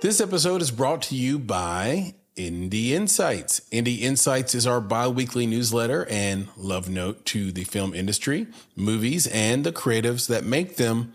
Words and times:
This 0.00 0.20
episode 0.20 0.62
is 0.62 0.70
brought 0.70 1.02
to 1.02 1.16
you 1.16 1.40
by 1.40 2.14
Indie 2.36 2.90
Insights. 2.90 3.62
Indie 3.72 4.02
Insights 4.02 4.54
is 4.54 4.64
our 4.64 4.80
bi 4.80 5.08
weekly 5.08 5.44
newsletter 5.44 6.06
and 6.08 6.46
love 6.56 6.88
note 6.88 7.24
to 7.26 7.50
the 7.50 7.64
film 7.64 7.92
industry, 7.94 8.46
movies, 8.76 9.26
and 9.26 9.64
the 9.64 9.72
creatives 9.72 10.28
that 10.28 10.44
make 10.44 10.76
them, 10.76 11.12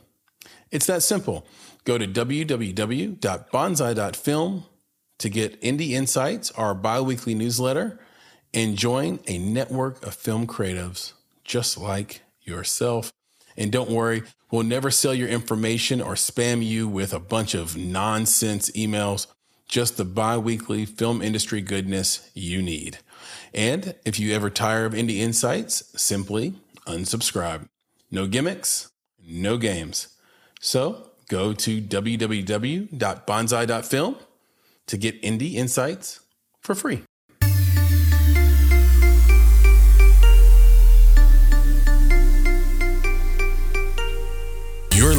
It's 0.69 0.85
that 0.87 1.01
simple. 1.01 1.47
Go 1.85 1.97
to 1.97 2.05
www.bonsai.film 2.05 4.65
to 5.19 5.29
get 5.29 5.61
Indie 5.61 5.91
Insights, 5.91 6.51
our 6.51 6.75
bi 6.75 6.99
weekly 6.99 7.35
newsletter, 7.35 7.97
and 8.53 8.77
join 8.77 9.21
a 9.27 9.37
network 9.37 10.05
of 10.05 10.13
film 10.13 10.45
creatives 10.45 11.13
just 11.45 11.77
like 11.77 12.19
yourself. 12.41 13.13
And 13.57 13.71
don't 13.71 13.89
worry, 13.89 14.23
we'll 14.51 14.63
never 14.63 14.91
sell 14.91 15.13
your 15.13 15.27
information 15.27 16.01
or 16.01 16.13
spam 16.13 16.65
you 16.65 16.87
with 16.87 17.13
a 17.13 17.19
bunch 17.19 17.53
of 17.53 17.77
nonsense 17.77 18.71
emails, 18.71 19.27
just 19.67 19.97
the 19.97 20.05
bi 20.05 20.37
weekly 20.37 20.85
film 20.85 21.21
industry 21.21 21.61
goodness 21.61 22.31
you 22.33 22.61
need. 22.61 22.99
And 23.53 23.95
if 24.05 24.17
you 24.19 24.33
ever 24.33 24.49
tire 24.49 24.85
of 24.85 24.93
Indie 24.93 25.17
Insights, 25.17 25.91
simply 25.99 26.53
unsubscribe. 26.87 27.67
No 28.11 28.27
gimmicks, 28.27 28.91
no 29.25 29.57
games. 29.57 30.09
So 30.59 31.11
go 31.29 31.53
to 31.53 31.81
www.bonsai.film 31.81 34.15
to 34.87 34.97
get 34.97 35.21
Indie 35.21 35.53
Insights 35.53 36.19
for 36.61 36.75
free. 36.75 37.03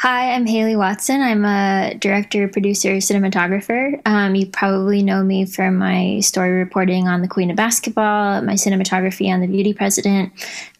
Hi, 0.00 0.30
I'm 0.32 0.46
Haley 0.46 0.76
Watson. 0.76 1.20
I'm 1.20 1.44
a 1.44 1.92
director, 1.98 2.46
producer, 2.46 2.90
cinematographer. 2.98 4.00
Um, 4.06 4.36
you 4.36 4.46
probably 4.46 5.02
know 5.02 5.24
me 5.24 5.44
from 5.44 5.76
my 5.76 6.20
story 6.20 6.52
reporting 6.52 7.08
on 7.08 7.20
the 7.20 7.26
Queen 7.26 7.50
of 7.50 7.56
Basketball, 7.56 8.40
my 8.42 8.52
cinematography 8.52 9.28
on 9.34 9.40
The 9.40 9.48
Beauty 9.48 9.74
President. 9.74 10.32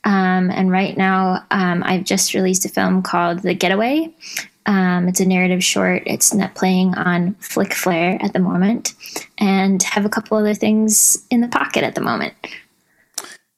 Um, 0.05 0.53
and 0.53 0.71
right 0.71 0.97
now, 0.97 1.45
um, 1.51 1.83
I've 1.84 2.05
just 2.05 2.33
released 2.33 2.65
a 2.65 2.69
film 2.69 3.03
called 3.03 3.41
The 3.41 3.55
Getaway. 3.55 4.15
Um, 4.67 5.09
it's 5.09 5.19
a 5.19 5.27
narrative 5.27 5.65
short. 5.65 6.05
It's 6.07 6.33
not 6.33 6.55
playing 6.55 6.95
on 6.95 7.34
FlickFair 7.41 8.23
at 8.23 8.34
the 8.34 8.39
moment, 8.39 8.95
and 9.37 9.83
have 9.83 10.05
a 10.05 10.09
couple 10.09 10.39
other 10.39 10.55
things 10.55 11.27
in 11.28 11.41
the 11.41 11.49
pocket 11.49 11.83
at 11.83 11.97
the 11.97 12.01
moment. 12.01 12.34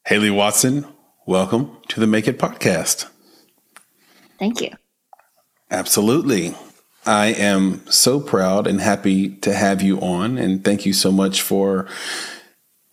Haley 0.06 0.30
Watson, 0.30 0.86
welcome 1.26 1.76
to 1.88 2.00
the 2.00 2.06
Make 2.06 2.28
It 2.28 2.38
podcast. 2.38 3.10
Thank 4.38 4.62
you. 4.62 4.70
Absolutely. 5.70 6.54
I 7.06 7.26
am 7.28 7.86
so 7.90 8.20
proud 8.20 8.66
and 8.66 8.80
happy 8.80 9.36
to 9.36 9.54
have 9.54 9.80
you 9.82 10.00
on. 10.00 10.36
And 10.36 10.64
thank 10.64 10.84
you 10.84 10.92
so 10.92 11.10
much 11.10 11.40
for 11.40 11.86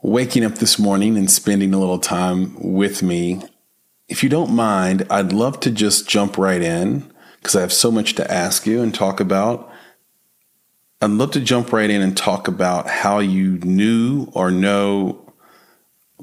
waking 0.02 0.46
up 0.46 0.56
this 0.56 0.80
morning 0.80 1.18
and 1.18 1.30
spending 1.30 1.74
a 1.74 1.80
little 1.80 2.00
time 2.00 2.56
with 2.62 3.04
me. 3.04 3.42
If 4.08 4.24
you 4.24 4.30
don't 4.30 4.52
mind, 4.56 5.06
I'd 5.10 5.34
love 5.34 5.60
to 5.62 5.72
just 5.72 6.08
jump 6.08 6.38
right 6.38 6.62
in 6.62 7.12
because 7.38 7.56
I 7.56 7.62
have 7.62 7.74
so 7.74 7.92
much 7.92 8.16
to 8.16 8.32
ask 8.32 8.66
you 8.66 8.82
and 8.82 8.94
talk 8.94 9.20
about. 9.20 9.70
I'd 11.02 11.12
love 11.12 11.32
to 11.32 11.42
jump 11.42 11.74
right 11.74 11.90
in 11.90 12.02
and 12.02 12.16
talk 12.16 12.48
about 12.48 12.88
how 12.88 13.20
you 13.20 13.58
knew 13.60 14.30
or 14.34 14.50
know 14.50 15.34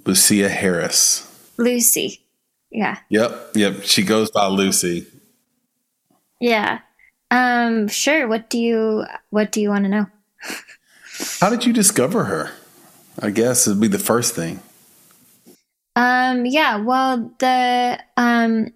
Lusia 0.00 0.48
Harris. 0.48 1.30
Lucy. 1.58 2.22
Yeah. 2.70 2.98
Yep. 3.08 3.50
Yep. 3.54 3.82
She 3.82 4.02
goes 4.02 4.30
by 4.30 4.46
Lucy. 4.46 5.06
Yeah. 6.40 6.80
Um, 7.30 7.88
sure. 7.88 8.28
What 8.28 8.50
do 8.50 8.58
you 8.58 9.04
what 9.30 9.52
do 9.52 9.60
you 9.60 9.70
want 9.70 9.84
to 9.84 9.90
know? 9.90 10.06
How 11.40 11.50
did 11.50 11.64
you 11.64 11.72
discover 11.72 12.24
her? 12.24 12.52
I 13.20 13.30
guess 13.30 13.66
it'd 13.66 13.80
be 13.80 13.88
the 13.88 13.98
first 13.98 14.34
thing. 14.34 14.60
Um, 15.96 16.44
yeah, 16.44 16.76
well, 16.76 17.32
the 17.38 17.98
um 18.16 18.66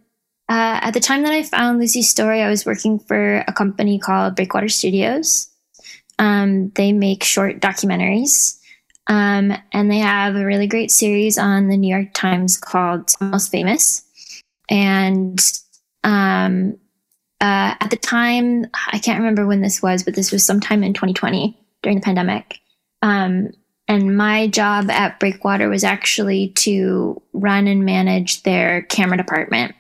uh, 0.49 0.81
at 0.83 0.93
the 0.93 1.01
time 1.01 1.23
that 1.25 1.33
I 1.33 1.43
found 1.43 1.79
Lucy's 1.79 2.09
story, 2.09 2.41
I 2.41 2.49
was 2.49 2.65
working 2.65 2.99
for 2.99 3.45
a 3.47 3.53
company 3.53 3.99
called 3.99 4.35
Breakwater 4.35 4.69
Studios. 4.69 5.49
Um, 6.19 6.71
they 6.71 6.93
make 6.93 7.23
short 7.23 7.61
documentaries. 7.61 8.59
Um, 9.09 9.53
and 9.73 9.91
they 9.91 9.99
have 9.99 10.37
a 10.37 10.45
really 10.45 10.67
great 10.67 10.91
series 10.91 11.39
on 11.39 11.69
the 11.69 11.77
New 11.77 11.95
York 11.95 12.13
Times 12.15 12.57
called 12.57 13.11
Almost 13.21 13.51
Famous. 13.51 14.03
And 14.71 15.41
um, 16.05 16.79
uh, 17.41 17.75
at 17.81 17.91
the 17.91 17.97
time, 17.97 18.67
I 18.91 18.99
can't 18.99 19.21
remember 19.21 19.47
when 19.47 19.61
this 19.61 19.81
was, 19.81 20.03
but 20.03 20.15
this 20.15 20.33
was 20.33 20.45
sometime 20.45 20.83
in 20.83 20.93
2020 20.93 21.57
during 21.83 21.99
the 21.99 22.05
pandemic. 22.05 22.59
Um, 23.03 23.53
and 23.87 24.17
my 24.17 24.49
job 24.49 24.91
at 24.91 25.21
Breakwater 25.21 25.69
was 25.69 25.85
actually 25.85 26.49
to 26.57 27.23
run 27.33 27.67
and 27.67 27.85
manage 27.85 28.43
their 28.43 28.83
camera 28.83 29.17
department. 29.17 29.75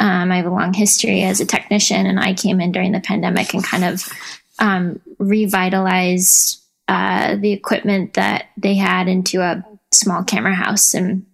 Um, 0.00 0.30
I 0.30 0.36
have 0.36 0.46
a 0.46 0.50
long 0.50 0.74
history 0.74 1.22
as 1.22 1.40
a 1.40 1.46
technician, 1.46 2.06
and 2.06 2.20
I 2.20 2.34
came 2.34 2.60
in 2.60 2.72
during 2.72 2.92
the 2.92 3.00
pandemic 3.00 3.52
and 3.52 3.64
kind 3.64 3.84
of 3.84 4.08
um, 4.60 5.00
revitalized 5.18 6.62
uh, 6.86 7.36
the 7.36 7.52
equipment 7.52 8.14
that 8.14 8.46
they 8.56 8.74
had 8.74 9.08
into 9.08 9.40
a 9.40 9.64
small 9.92 10.22
camera 10.22 10.54
house. 10.54 10.94
And 10.94 11.26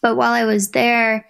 but 0.00 0.16
while 0.16 0.32
I 0.32 0.44
was 0.44 0.70
there, 0.70 1.26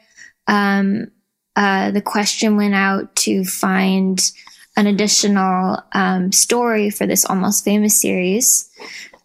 um, 0.47 1.11
uh, 1.57 1.91
the 1.91 2.03
question 2.03 2.57
went 2.57 2.75
out 2.75 3.15
to 3.17 3.45
find 3.45 4.33
an 4.77 4.87
additional 4.87 5.81
um, 5.93 6.33
story 6.33 6.91
for 6.91 7.07
this 7.07 7.25
almost 7.25 7.65
famous 7.65 8.01
series. 8.01 8.69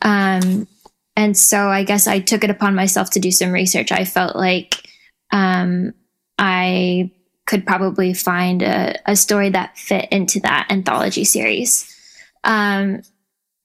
Um, 0.01 0.67
and 1.15 1.35
so 1.35 1.69
I 1.69 1.83
guess 1.83 2.07
I 2.07 2.19
took 2.19 2.43
it 2.43 2.49
upon 2.49 2.75
myself 2.75 3.09
to 3.11 3.19
do 3.19 3.31
some 3.31 3.51
research. 3.51 3.91
I 3.91 4.05
felt 4.05 4.35
like 4.35 4.87
um, 5.31 5.93
I 6.37 7.11
could 7.45 7.65
probably 7.65 8.13
find 8.13 8.61
a, 8.61 8.95
a, 9.05 9.15
story 9.15 9.49
that 9.49 9.77
fit 9.77 10.07
into 10.11 10.39
that 10.41 10.67
anthology 10.69 11.25
series. 11.25 11.91
Um, 12.43 13.01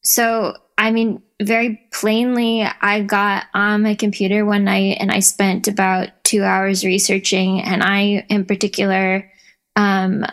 so, 0.04 0.54
I 0.76 0.90
mean, 0.90 1.22
very 1.42 1.80
plainly, 1.92 2.62
I 2.62 3.00
got 3.02 3.46
on 3.54 3.82
my 3.82 3.94
computer 3.94 4.44
one 4.44 4.64
night 4.64 4.98
and 5.00 5.10
I 5.10 5.20
spent 5.20 5.66
about 5.66 6.08
two 6.24 6.44
hours 6.44 6.84
researching. 6.84 7.62
And 7.62 7.82
I, 7.82 8.26
in 8.28 8.44
particular, 8.44 9.30
um, 9.76 10.24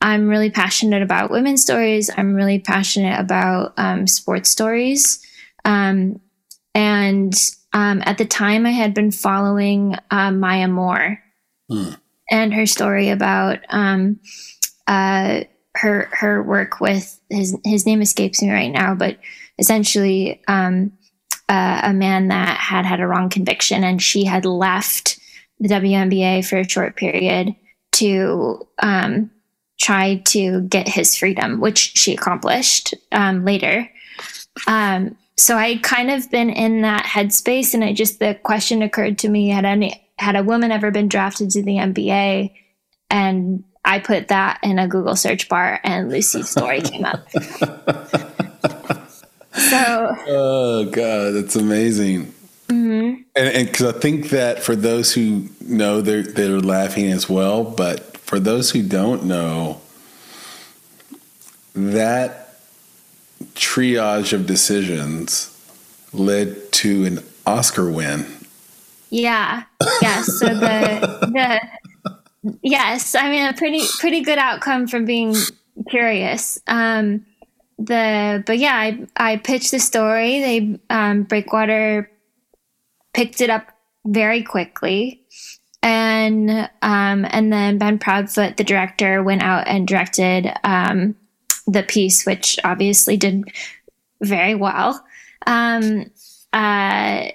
I'm 0.00 0.28
really 0.28 0.50
passionate 0.50 1.02
about 1.02 1.30
women's 1.30 1.62
stories. 1.62 2.10
I'm 2.14 2.34
really 2.34 2.58
passionate 2.58 3.18
about 3.20 3.74
um, 3.76 4.06
sports 4.06 4.50
stories. 4.50 5.24
Um, 5.64 6.20
and 6.74 7.34
um, 7.72 8.02
at 8.04 8.18
the 8.18 8.24
time, 8.24 8.66
I 8.66 8.70
had 8.70 8.94
been 8.94 9.12
following 9.12 9.96
uh, 10.10 10.32
Maya 10.32 10.68
Moore 10.68 11.22
hmm. 11.70 11.90
and 12.30 12.52
her 12.54 12.66
story 12.66 13.10
about 13.10 13.60
um, 13.68 14.18
uh, 14.86 15.42
her 15.80 16.08
her 16.12 16.42
work 16.42 16.80
with 16.80 17.20
his 17.30 17.56
his 17.64 17.86
name 17.86 18.02
escapes 18.02 18.42
me 18.42 18.50
right 18.50 18.70
now, 18.70 18.94
but 18.94 19.18
essentially 19.58 20.40
um, 20.48 20.92
uh, 21.48 21.80
a 21.84 21.92
man 21.92 22.28
that 22.28 22.56
had 22.56 22.84
had 22.84 23.00
a 23.00 23.06
wrong 23.06 23.28
conviction, 23.28 23.82
and 23.84 24.02
she 24.02 24.24
had 24.24 24.44
left 24.44 25.18
the 25.58 25.68
WNBA 25.68 26.46
for 26.46 26.58
a 26.58 26.68
short 26.68 26.96
period 26.96 27.54
to 27.92 28.66
um, 28.82 29.30
try 29.80 30.16
to 30.26 30.62
get 30.62 30.88
his 30.88 31.16
freedom, 31.16 31.60
which 31.60 31.96
she 31.96 32.14
accomplished 32.14 32.94
um, 33.12 33.44
later. 33.44 33.90
Um, 34.66 35.16
so 35.36 35.56
I 35.56 35.78
kind 35.78 36.10
of 36.10 36.30
been 36.30 36.50
in 36.50 36.82
that 36.82 37.04
headspace, 37.04 37.72
and 37.74 37.82
I 37.82 37.92
just 37.92 38.18
the 38.18 38.34
question 38.42 38.82
occurred 38.82 39.18
to 39.18 39.28
me: 39.28 39.48
had 39.48 39.64
any 39.64 40.06
had 40.18 40.36
a 40.36 40.42
woman 40.42 40.70
ever 40.70 40.90
been 40.90 41.08
drafted 41.08 41.50
to 41.50 41.62
the 41.62 41.76
NBA? 41.76 42.52
And 43.12 43.64
I 43.84 43.98
put 43.98 44.28
that 44.28 44.60
in 44.62 44.78
a 44.78 44.86
Google 44.86 45.16
search 45.16 45.48
bar, 45.48 45.80
and 45.82 46.10
Lucy's 46.10 46.48
story 46.48 46.80
came 46.80 47.04
up. 47.04 47.28
So, 49.52 50.16
oh 50.28 50.84
god, 50.90 51.34
that's 51.34 51.56
amazing. 51.56 52.32
Mm-hmm. 52.68 53.22
And 53.34 53.66
because 53.66 53.94
I 53.94 53.98
think 53.98 54.30
that 54.30 54.62
for 54.62 54.76
those 54.76 55.12
who 55.12 55.48
know, 55.60 56.00
they're 56.00 56.22
they're 56.22 56.60
laughing 56.60 57.10
as 57.10 57.28
well. 57.28 57.64
But 57.64 58.16
for 58.16 58.38
those 58.38 58.70
who 58.70 58.82
don't 58.82 59.24
know, 59.24 59.80
that 61.74 62.60
triage 63.54 64.32
of 64.32 64.46
decisions 64.46 65.56
led 66.12 66.72
to 66.72 67.04
an 67.04 67.24
Oscar 67.46 67.90
win. 67.90 68.26
Yeah. 69.10 69.64
Yes. 70.00 70.26
So 70.38 70.46
the 70.46 71.28
the 71.32 71.60
yes, 72.62 73.14
I 73.14 73.30
mean 73.30 73.46
a 73.46 73.52
pretty 73.52 73.82
pretty 73.98 74.22
good 74.22 74.38
outcome 74.38 74.86
from 74.86 75.04
being 75.04 75.34
curious. 75.88 76.60
Um, 76.66 77.26
the 77.78 78.42
but 78.46 78.58
yeah, 78.58 78.74
I 78.74 79.06
I 79.16 79.36
pitched 79.36 79.70
the 79.70 79.80
story. 79.80 80.40
They 80.40 80.80
um, 80.90 81.24
Breakwater 81.24 82.10
picked 83.12 83.40
it 83.40 83.50
up 83.50 83.66
very 84.04 84.42
quickly, 84.42 85.22
and 85.82 86.50
um, 86.82 87.26
and 87.30 87.52
then 87.52 87.78
Ben 87.78 87.98
Proudfoot, 87.98 88.56
the 88.56 88.64
director, 88.64 89.22
went 89.22 89.42
out 89.42 89.66
and 89.66 89.88
directed 89.88 90.52
um, 90.64 91.16
the 91.66 91.82
piece, 91.82 92.26
which 92.26 92.58
obviously 92.64 93.16
did 93.16 93.44
very 94.22 94.54
well. 94.54 95.04
Um, 95.46 96.10
uh, 96.52 97.28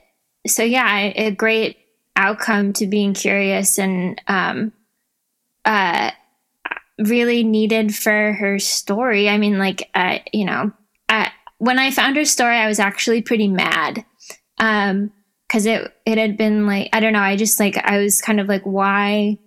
so 0.46 0.64
yeah, 0.64 1.12
a 1.16 1.32
great 1.32 1.78
outcome 2.16 2.74
to 2.74 2.88
being 2.88 3.14
curious 3.14 3.78
and 3.78 4.22
um, 4.28 4.72
uh, 5.66 6.12
really 6.98 7.44
needed 7.44 7.94
for 7.94 8.34
her 8.34 8.60
story. 8.60 9.30
I 9.30 9.38
mean, 9.38 9.58
like, 9.58 9.90
uh, 9.94 10.20
you 10.32 10.46
know, 10.46 10.72
uh, 11.10 11.28
when 11.58 11.80
I 11.80 11.92
found 11.92 12.16
her 12.16 12.26
story, 12.26 12.56
I 12.56 12.68
was 12.68 12.80
actually 12.80 13.22
pretty 13.22 13.48
mad. 13.48 14.06
Um, 14.58 15.12
cause 15.50 15.66
it, 15.66 15.94
it 16.06 16.18
had 16.18 16.38
been 16.38 16.66
like, 16.66 16.90
I 16.94 17.00
don't 17.00 17.14
know. 17.14 17.20
I 17.20 17.36
just 17.36 17.60
like, 17.60 17.78
I 17.78 17.98
was 17.98 18.22
kind 18.22 18.40
of 18.40 18.48
like, 18.48 18.64
why, 18.64 19.40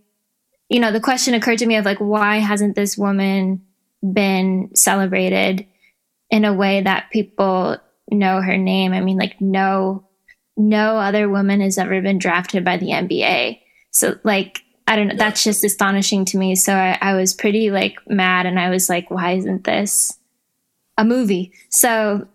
you 0.68 0.80
know, 0.80 0.92
the 0.92 1.00
question 1.00 1.34
occurred 1.34 1.58
to 1.58 1.66
me 1.66 1.76
of 1.76 1.84
like, 1.84 1.98
why 1.98 2.36
hasn't 2.36 2.74
this 2.74 2.98
woman 2.98 3.64
been 4.02 4.70
celebrated 4.74 5.66
in 6.30 6.44
a 6.44 6.52
way 6.52 6.82
that 6.82 7.10
people 7.10 7.78
know 8.10 8.42
her 8.42 8.58
name? 8.58 8.92
I 8.92 9.00
mean, 9.00 9.16
like, 9.16 9.40
no, 9.40 10.06
no 10.56 10.98
other 10.98 11.28
woman 11.28 11.60
has 11.62 11.78
ever 11.78 12.02
been 12.02 12.18
drafted 12.18 12.64
by 12.64 12.76
the 12.76 12.88
NBA. 12.88 13.60
So 13.90 14.18
like, 14.24 14.62
I 14.88 14.96
don't 14.96 15.08
know. 15.08 15.14
Yeah. 15.14 15.18
That's 15.18 15.44
just 15.44 15.62
astonishing 15.62 16.24
to 16.26 16.38
me. 16.38 16.56
So 16.56 16.74
I, 16.74 16.98
I 17.00 17.14
was 17.14 17.34
pretty 17.34 17.70
like 17.70 17.98
mad 18.08 18.46
and 18.46 18.58
I 18.58 18.70
was 18.70 18.88
like, 18.88 19.10
why 19.10 19.32
isn't 19.32 19.64
this 19.64 20.18
a 20.96 21.04
movie? 21.04 21.52
So 21.68 22.26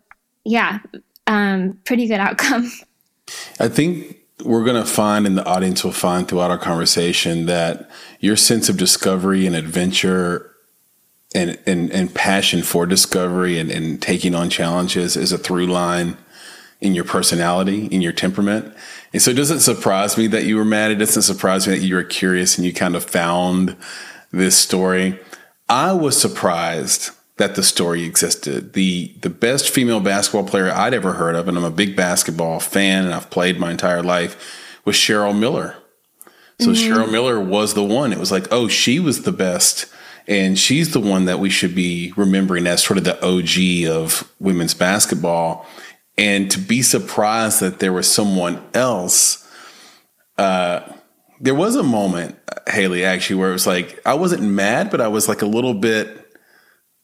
yeah, 0.45 0.79
um, 1.25 1.79
pretty 1.83 2.07
good 2.07 2.19
outcome. 2.19 2.71
I 3.59 3.69
think 3.69 4.19
we're 4.43 4.63
going 4.63 4.81
to 4.81 4.89
find, 4.89 5.25
and 5.25 5.37
the 5.37 5.45
audience 5.45 5.83
will 5.83 5.91
find 5.91 6.27
throughout 6.27 6.51
our 6.51 6.57
conversation, 6.57 7.47
that 7.47 7.89
your 8.19 8.35
sense 8.35 8.69
of 8.69 8.77
discovery 8.77 9.47
and 9.47 9.55
adventure 9.55 10.51
and, 11.33 11.57
and, 11.65 11.89
and 11.91 12.13
passion 12.13 12.61
for 12.61 12.85
discovery 12.85 13.57
and, 13.57 13.71
and 13.71 13.99
taking 13.99 14.35
on 14.35 14.51
challenges 14.51 15.17
is 15.17 15.31
a 15.31 15.37
through 15.39 15.65
line 15.65 16.17
in 16.83 16.93
your 16.93 17.05
personality, 17.05 17.87
in 17.87 18.01
your 18.01 18.11
temperament. 18.11 18.75
And 19.13 19.21
so 19.21 19.31
it 19.31 19.35
doesn't 19.35 19.61
surprise 19.61 20.17
me 20.17 20.27
that 20.27 20.43
you 20.43 20.57
were 20.57 20.65
mad. 20.65 20.91
It 20.91 20.95
doesn't 20.95 21.21
surprise 21.21 21.65
me 21.65 21.75
that 21.75 21.85
you 21.85 21.95
were 21.95 22.03
curious 22.03 22.57
and 22.57 22.65
you 22.65 22.73
kind 22.73 22.95
of 22.95 23.05
found 23.05 23.77
this 24.31 24.57
story. 24.57 25.17
I 25.69 25.93
was 25.93 26.19
surprised 26.19 27.11
that 27.37 27.55
the 27.55 27.63
story 27.63 28.03
existed. 28.03 28.73
The 28.73 29.15
the 29.21 29.29
best 29.29 29.69
female 29.69 30.01
basketball 30.01 30.45
player 30.45 30.71
I'd 30.71 30.93
ever 30.93 31.13
heard 31.13 31.35
of, 31.35 31.47
and 31.47 31.57
I'm 31.57 31.63
a 31.63 31.71
big 31.71 31.95
basketball 31.95 32.59
fan 32.59 33.05
and 33.05 33.13
I've 33.13 33.29
played 33.29 33.59
my 33.59 33.71
entire 33.71 34.03
life, 34.03 34.35
was 34.83 34.97
Cheryl 34.97 35.37
Miller. 35.37 35.77
So 36.59 36.67
mm-hmm. 36.67 36.93
Cheryl 36.93 37.11
Miller 37.11 37.39
was 37.39 37.73
the 37.73 37.83
one. 37.83 38.11
It 38.11 38.19
was 38.19 38.31
like, 38.31 38.47
oh, 38.51 38.67
she 38.67 38.99
was 38.99 39.23
the 39.23 39.31
best. 39.31 39.85
And 40.27 40.57
she's 40.59 40.93
the 40.93 40.99
one 40.99 41.25
that 41.25 41.39
we 41.39 41.49
should 41.49 41.75
be 41.75 42.13
remembering 42.15 42.67
as 42.67 42.83
sort 42.83 42.97
of 42.97 43.03
the 43.03 43.19
OG 43.25 43.89
of 43.91 44.31
women's 44.39 44.73
basketball 44.73 45.65
and 46.17 46.49
to 46.51 46.59
be 46.59 46.81
surprised 46.81 47.59
that 47.61 47.79
there 47.79 47.93
was 47.93 48.11
someone 48.11 48.63
else. 48.73 49.47
Uh, 50.37 50.81
there 51.39 51.55
was 51.55 51.75
a 51.75 51.83
moment, 51.83 52.37
Haley, 52.67 53.03
actually, 53.03 53.37
where 53.37 53.49
it 53.49 53.53
was 53.53 53.67
like 53.67 54.01
I 54.05 54.13
wasn't 54.13 54.43
mad, 54.43 54.91
but 54.91 55.01
I 55.01 55.07
was 55.07 55.27
like 55.27 55.41
a 55.41 55.47
little 55.47 55.73
bit 55.73 56.23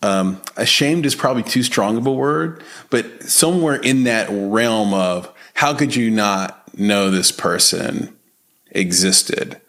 um, 0.01 0.41
ashamed 0.56 1.06
is 1.06 1.15
probably 1.15 1.44
too 1.44 1.63
strong 1.63 1.97
of 1.97 2.07
a 2.07 2.11
word, 2.11 2.63
but 2.89 3.23
somewhere 3.23 3.75
in 3.75 4.03
that 4.06 4.29
realm 4.31 4.94
of 4.94 5.33
how 5.56 5.73
could 5.73 5.95
you 5.95 6.09
not 6.09 6.77
know 6.77 7.09
this 7.09 7.31
person 7.31 8.17
existed? 8.71 9.59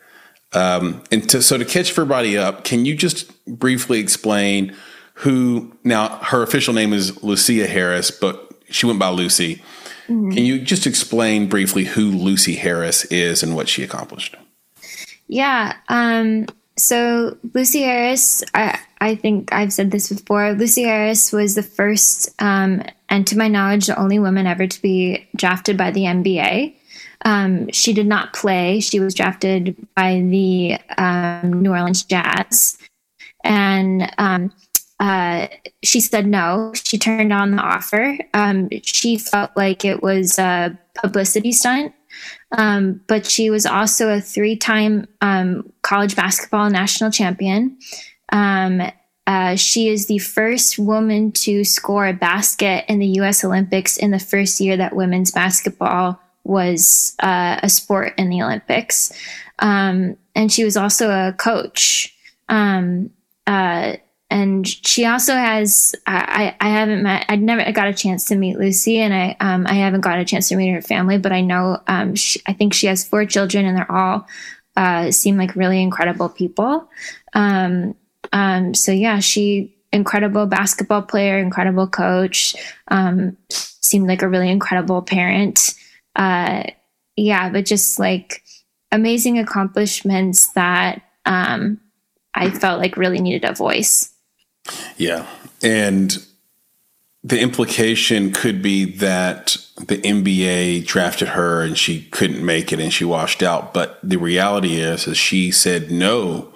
Um, 0.53 1.03
and 1.11 1.29
to, 1.31 1.43
so 1.43 1.59
to 1.59 1.65
catch 1.65 1.91
everybody 1.91 2.37
up, 2.37 2.65
can 2.65 2.85
you 2.85 2.95
just 2.95 3.45
briefly 3.47 3.99
explain 3.99 4.77
who 5.15 5.77
now 5.85 6.09
her 6.19 6.43
official 6.43 6.75
name 6.75 6.93
is 6.93 7.13
Lusia 7.13 7.67
Harris, 7.67 8.11
but 8.11 8.50
she 8.71 8.87
went 8.87 8.99
by 8.99 9.11
Lucy. 9.11 9.57
Mm-hmm. 10.09 10.33
Can 10.33 10.45
you 10.45 10.61
just 10.61 10.87
explain 10.87 11.49
briefly 11.49 11.85
who 11.85 12.11
Lucy 12.11 12.57
Harris 12.57 13.05
is 13.07 13.43
and 13.43 13.55
what 13.55 13.69
she 13.69 13.83
accomplished? 13.83 14.37
Yeah. 15.29 15.77
Um, 15.89 16.47
so 16.77 17.37
Lucy 17.55 17.83
Harris, 17.83 18.43
I, 18.55 18.79
I 19.01 19.15
think 19.15 19.53
I've 19.53 19.73
said 19.73 19.91
this 19.91 20.09
before. 20.09 20.53
Lucy 20.53 20.83
Harris 20.83 21.33
was 21.33 21.55
the 21.55 21.63
first, 21.63 22.31
um, 22.41 22.83
and 23.09 23.27
to 23.27 23.39
my 23.39 23.49
knowledge, 23.49 23.87
the 23.87 23.99
only 23.99 24.19
woman 24.19 24.47
ever 24.47 24.67
to 24.67 24.83
be 24.83 25.29
drafted 25.37 25.77
by 25.77 25.91
the 25.91 26.03
NBA. 26.03 26.75
Um, 27.25 27.71
she 27.71 27.93
did 27.93 28.07
not 28.07 28.33
play. 28.33 28.81
She 28.81 28.99
was 28.99 29.15
drafted 29.15 29.77
by 29.95 30.21
the 30.21 30.79
um, 30.97 31.63
New 31.63 31.71
Orleans 31.71 32.03
Jazz, 32.03 32.79
and 33.45 34.11
um, 34.17 34.53
uh, 35.01 35.49
she 35.83 35.99
said 36.01 36.27
no. 36.27 36.73
She 36.75 36.99
turned 36.99 37.33
on 37.33 37.53
the 37.53 37.63
offer. 37.63 38.19
Um, 38.35 38.69
she 38.83 39.17
felt 39.17 39.51
like 39.57 39.85
it 39.85 40.03
was 40.03 40.39
a 40.39 40.79
publicity 40.95 41.53
stunt. 41.53 41.95
Um, 42.53 43.01
but 43.07 43.25
she 43.25 43.49
was 43.49 43.65
also 43.65 44.11
a 44.11 44.21
three 44.21 44.57
time 44.57 45.09
um, 45.23 45.73
college 45.83 46.15
basketball 46.15 46.69
national 46.69 47.11
champion. 47.11 47.79
Um, 48.31 48.83
uh, 49.27 49.57
she 49.57 49.89
is 49.89 50.07
the 50.07 50.19
first 50.19 50.79
woman 50.79 51.33
to 51.33 51.65
score 51.65 52.07
a 52.07 52.13
basket 52.13 52.85
in 52.89 52.99
the 52.99 53.07
U.S. 53.07 53.43
Olympics 53.45 53.97
in 53.97 54.11
the 54.11 54.19
first 54.19 54.61
year 54.61 54.77
that 54.77 54.95
women's 54.95 55.31
basketball 55.31 56.21
was 56.45 57.15
uh, 57.23 57.61
a 57.63 57.69
sport 57.69 58.13
in 58.19 58.29
the 58.29 58.43
Olympics. 58.43 59.13
Um, 59.61 60.17
and 60.35 60.53
she 60.53 60.65
was 60.65 60.77
also 60.77 61.11
a 61.11 61.33
coach. 61.33 62.15
Um, 62.49 63.11
uh, 63.47 63.97
and 64.31 64.67
she 64.67 65.05
also 65.05 65.35
has 65.35 65.95
I, 66.07 66.55
I 66.61 66.69
haven't 66.69 67.03
met 67.03 67.27
I'd 67.29 67.43
never 67.43 67.71
got 67.73 67.89
a 67.89 67.95
chance 67.95 68.25
to 68.27 68.37
meet 68.37 68.59
Lucy 68.59 68.99
and 68.99 69.13
I 69.13 69.37
um, 69.41 69.67
I 69.67 69.75
haven't 69.75 70.03
got 70.03 70.19
a 70.19 70.25
chance 70.25 70.49
to 70.49 70.57
meet 70.57 70.73
her 70.73 70.81
family 70.81 71.19
but 71.19 71.33
I 71.33 71.41
know 71.41 71.79
um, 71.89 72.15
she, 72.15 72.41
I 72.47 72.53
think 72.53 72.73
she 72.73 72.87
has 72.87 73.07
four 73.07 73.27
children 73.27 73.67
and 73.67 73.77
they're 73.77 73.91
all 73.91 74.27
uh, 74.77 75.11
seem 75.11 75.37
like 75.37 75.57
really 75.57 75.83
incredible 75.83 76.29
people. 76.29 76.89
Um, 77.35 77.97
um 78.33 78.75
so 78.75 78.93
yeah 78.93 79.19
she 79.19 79.77
incredible 79.93 80.47
basketball 80.47 81.03
player 81.03 81.39
incredible 81.39 81.89
coach 81.89 82.55
um, 82.89 83.37
seemed 83.51 84.07
like 84.07 84.23
a 84.23 84.29
really 84.29 84.49
incredible 84.49 85.03
parent. 85.03 85.75
Uh, 86.15 86.63
yeah 87.17 87.51
but 87.51 87.67
just 87.67 87.99
like 87.99 88.45
amazing 88.93 89.39
accomplishments 89.39 90.53
that 90.53 91.03
um, 91.27 91.81
I 92.35 92.51
felt 92.51 92.81
like 92.81 92.97
really 92.97 93.21
needed 93.21 93.45
a 93.45 93.55
voice 93.55 94.13
yeah. 94.97 95.27
And 95.63 96.27
the 97.23 97.41
implication 97.41 98.33
could 98.33 98.63
be 98.63 98.85
that 98.97 99.57
the 99.77 99.99
NBA 99.99 100.87
drafted 100.87 101.29
her 101.29 101.63
and 101.63 101.77
she 101.77 102.03
couldn't 102.05 102.45
make 102.45 102.73
it 102.73 102.81
and 102.81 102.93
she 102.93 103.05
washed 103.05 103.43
out. 103.43 103.75
But 103.75 103.99
the 104.03 104.17
reality 104.17 104.81
is, 104.81 105.07
is 105.07 105.19
she 105.19 105.51
said 105.51 105.91
no 105.91 106.53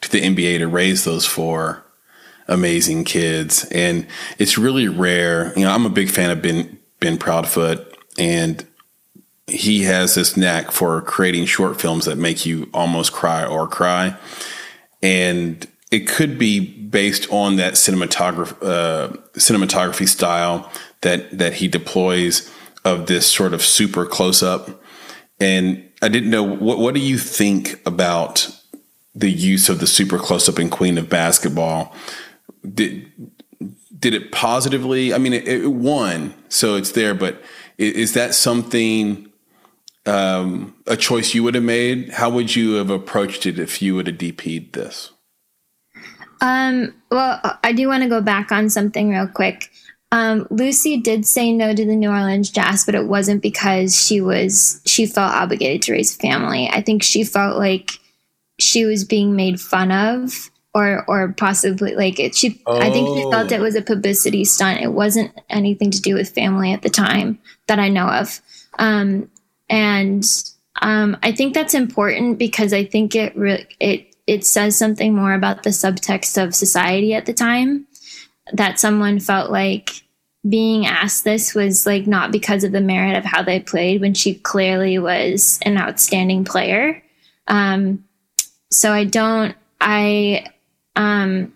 to 0.00 0.10
the 0.10 0.22
NBA 0.22 0.58
to 0.58 0.68
raise 0.68 1.04
those 1.04 1.26
four 1.26 1.84
amazing 2.48 3.04
kids. 3.04 3.66
And 3.70 4.06
it's 4.38 4.56
really 4.56 4.88
rare. 4.88 5.52
You 5.56 5.64
know, 5.64 5.72
I'm 5.72 5.86
a 5.86 5.90
big 5.90 6.10
fan 6.10 6.30
of 6.30 6.40
Ben 6.40 6.78
Ben 7.00 7.18
Proudfoot. 7.18 7.94
and 8.18 8.66
he 9.48 9.84
has 9.84 10.16
this 10.16 10.36
knack 10.36 10.72
for 10.72 11.00
creating 11.02 11.46
short 11.46 11.80
films 11.80 12.06
that 12.06 12.18
make 12.18 12.44
you 12.44 12.68
almost 12.74 13.12
cry 13.12 13.44
or 13.44 13.68
cry. 13.68 14.16
And 15.02 15.64
it 15.92 16.08
could 16.08 16.38
be 16.38 16.75
based 16.88 17.30
on 17.30 17.56
that 17.56 17.74
cinematography 17.74 18.56
uh, 18.62 19.08
cinematography 19.34 20.08
style 20.08 20.70
that 21.02 21.36
that 21.36 21.54
he 21.54 21.68
deploys 21.68 22.52
of 22.84 23.06
this 23.06 23.26
sort 23.26 23.54
of 23.54 23.62
super 23.62 24.06
close 24.06 24.42
up. 24.42 24.82
And 25.40 25.88
I 26.02 26.08
didn't 26.08 26.30
know 26.30 26.42
what 26.42 26.78
what 26.78 26.94
do 26.94 27.00
you 27.00 27.18
think 27.18 27.80
about 27.86 28.50
the 29.14 29.30
use 29.30 29.68
of 29.68 29.80
the 29.80 29.86
super 29.86 30.18
close 30.18 30.48
up 30.48 30.58
in 30.58 30.70
Queen 30.70 30.98
of 30.98 31.08
Basketball? 31.08 31.94
Did 32.62 33.10
did 33.98 34.14
it 34.14 34.30
positively? 34.30 35.14
I 35.14 35.18
mean, 35.18 35.32
it, 35.32 35.48
it 35.48 35.66
won, 35.68 36.34
so 36.48 36.76
it's 36.76 36.92
there. 36.92 37.14
But 37.14 37.42
is 37.78 38.14
that 38.14 38.34
something 38.34 39.30
um, 40.04 40.74
a 40.86 40.96
choice 40.96 41.34
you 41.34 41.42
would 41.42 41.54
have 41.54 41.64
made? 41.64 42.10
How 42.10 42.30
would 42.30 42.54
you 42.54 42.74
have 42.74 42.90
approached 42.90 43.46
it 43.46 43.58
if 43.58 43.80
you 43.80 43.94
would 43.94 44.06
have 44.06 44.18
DP'd 44.18 44.74
this? 44.74 45.10
Um, 46.40 46.94
well, 47.10 47.40
I 47.62 47.72
do 47.72 47.88
want 47.88 48.02
to 48.02 48.08
go 48.08 48.20
back 48.20 48.52
on 48.52 48.68
something 48.68 49.08
real 49.08 49.28
quick. 49.28 49.70
Um, 50.12 50.46
Lucy 50.50 50.98
did 50.98 51.26
say 51.26 51.52
no 51.52 51.74
to 51.74 51.84
the 51.84 51.96
New 51.96 52.10
Orleans 52.10 52.50
Jazz, 52.50 52.84
but 52.84 52.94
it 52.94 53.06
wasn't 53.06 53.42
because 53.42 54.00
she 54.00 54.20
was 54.20 54.80
she 54.86 55.06
felt 55.06 55.32
obligated 55.32 55.82
to 55.82 55.92
raise 55.92 56.14
a 56.14 56.18
family. 56.18 56.68
I 56.68 56.80
think 56.80 57.02
she 57.02 57.24
felt 57.24 57.58
like 57.58 57.92
she 58.58 58.84
was 58.84 59.04
being 59.04 59.34
made 59.34 59.60
fun 59.60 59.90
of, 59.90 60.50
or 60.74 61.04
or 61.08 61.32
possibly 61.32 61.94
like 61.94 62.20
it. 62.20 62.34
She 62.34 62.62
oh. 62.66 62.78
I 62.78 62.90
think 62.90 63.08
she 63.16 63.30
felt 63.30 63.50
it 63.50 63.60
was 63.60 63.74
a 63.74 63.82
publicity 63.82 64.44
stunt. 64.44 64.80
It 64.80 64.92
wasn't 64.92 65.32
anything 65.48 65.90
to 65.90 66.00
do 66.00 66.14
with 66.14 66.34
family 66.34 66.72
at 66.72 66.82
the 66.82 66.90
time 66.90 67.38
that 67.66 67.78
I 67.78 67.88
know 67.88 68.06
of. 68.06 68.40
Um, 68.78 69.28
and 69.68 70.24
um, 70.82 71.16
I 71.22 71.32
think 71.32 71.54
that's 71.54 71.74
important 71.74 72.38
because 72.38 72.72
I 72.72 72.84
think 72.84 73.14
it 73.14 73.36
re- 73.36 73.66
it 73.80 74.05
it 74.26 74.44
says 74.44 74.76
something 74.76 75.14
more 75.14 75.34
about 75.34 75.62
the 75.62 75.70
subtext 75.70 76.42
of 76.42 76.54
society 76.54 77.14
at 77.14 77.26
the 77.26 77.32
time 77.32 77.86
that 78.52 78.78
someone 78.78 79.20
felt 79.20 79.50
like 79.50 80.02
being 80.48 80.86
asked 80.86 81.24
this 81.24 81.54
was 81.54 81.86
like 81.86 82.06
not 82.06 82.30
because 82.30 82.62
of 82.62 82.72
the 82.72 82.80
merit 82.80 83.16
of 83.16 83.24
how 83.24 83.42
they 83.42 83.58
played 83.58 84.00
when 84.00 84.14
she 84.14 84.34
clearly 84.34 84.98
was 84.98 85.58
an 85.62 85.76
outstanding 85.76 86.44
player. 86.44 87.02
Um, 87.48 88.04
so 88.70 88.92
I 88.92 89.04
don't 89.04 89.54
I 89.80 90.46
um, 90.94 91.52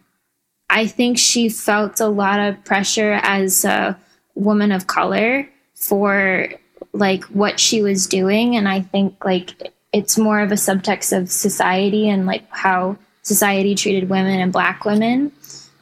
I 0.68 0.86
think 0.86 1.18
she 1.18 1.48
felt 1.48 2.00
a 2.00 2.08
lot 2.08 2.40
of 2.40 2.64
pressure 2.64 3.20
as 3.22 3.64
a 3.64 3.98
woman 4.34 4.72
of 4.72 4.86
color 4.86 5.48
for 5.74 6.48
like 6.92 7.24
what 7.24 7.60
she 7.60 7.82
was 7.82 8.06
doing 8.06 8.56
and 8.56 8.68
i 8.68 8.80
think 8.80 9.24
like 9.24 9.72
it's 9.92 10.16
more 10.16 10.40
of 10.40 10.52
a 10.52 10.56
subtext 10.56 11.16
of 11.16 11.30
society 11.30 12.08
and 12.08 12.26
like 12.26 12.44
how 12.50 12.96
society 13.22 13.74
treated 13.74 14.08
women 14.08 14.40
and 14.40 14.52
black 14.52 14.84
women 14.84 15.32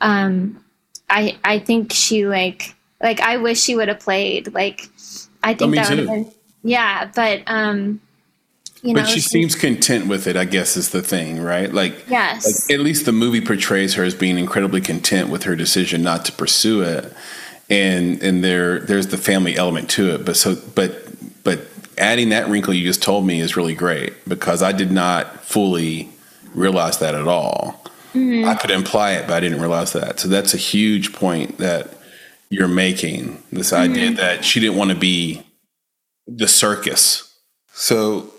um 0.00 0.62
i 1.08 1.36
i 1.44 1.58
think 1.58 1.92
she 1.92 2.26
like 2.26 2.74
like 3.00 3.20
i 3.20 3.36
wish 3.36 3.60
she 3.60 3.76
would 3.76 3.88
have 3.88 4.00
played 4.00 4.52
like 4.54 4.88
i 5.42 5.54
think 5.54 5.72
oh, 5.72 5.74
that 5.76 5.90
would 5.90 5.98
have 5.98 6.08
been 6.08 6.32
yeah 6.62 7.10
but 7.14 7.42
um 7.46 8.00
you 8.82 8.94
know, 8.94 9.00
but 9.00 9.08
she, 9.08 9.14
she 9.14 9.28
seems 9.28 9.56
content 9.56 10.06
with 10.06 10.28
it, 10.28 10.36
I 10.36 10.44
guess, 10.44 10.76
is 10.76 10.90
the 10.90 11.02
thing, 11.02 11.42
right? 11.42 11.74
Like, 11.74 12.08
yes. 12.08 12.70
Like, 12.70 12.78
at 12.78 12.84
least 12.84 13.06
the 13.06 13.12
movie 13.12 13.40
portrays 13.40 13.94
her 13.94 14.04
as 14.04 14.14
being 14.14 14.38
incredibly 14.38 14.80
content 14.80 15.30
with 15.30 15.42
her 15.42 15.56
decision 15.56 16.04
not 16.04 16.24
to 16.26 16.32
pursue 16.32 16.82
it 16.82 17.12
and 17.70 18.22
and 18.22 18.42
there 18.42 18.80
there's 18.80 19.08
the 19.08 19.18
family 19.18 19.56
element 19.56 19.90
to 19.90 20.10
it. 20.14 20.24
But 20.24 20.36
so 20.36 20.56
but 20.74 21.04
but 21.44 21.66
adding 21.98 22.30
that 22.30 22.48
wrinkle 22.48 22.74
you 22.74 22.84
just 22.84 23.02
told 23.02 23.26
me 23.26 23.40
is 23.40 23.56
really 23.56 23.74
great 23.74 24.12
because 24.28 24.62
I 24.62 24.72
did 24.72 24.90
not 24.90 25.44
fully 25.44 26.10
realize 26.54 26.98
that 26.98 27.14
at 27.14 27.26
all. 27.26 27.82
Mm-hmm. 28.14 28.48
I 28.48 28.54
could 28.54 28.70
imply 28.70 29.12
it, 29.12 29.26
but 29.26 29.34
I 29.34 29.40
didn't 29.40 29.60
realize 29.60 29.92
that. 29.92 30.18
So 30.18 30.28
that's 30.28 30.54
a 30.54 30.58
huge 30.58 31.12
point 31.12 31.58
that 31.58 31.90
you're 32.50 32.68
making. 32.68 33.42
This 33.52 33.72
mm-hmm. 33.72 33.92
idea 33.92 34.10
that 34.12 34.44
she 34.44 34.60
didn't 34.60 34.76
want 34.76 34.90
to 34.90 34.96
be 34.96 35.42
the 36.26 36.48
circus. 36.48 37.36
So 37.72 38.32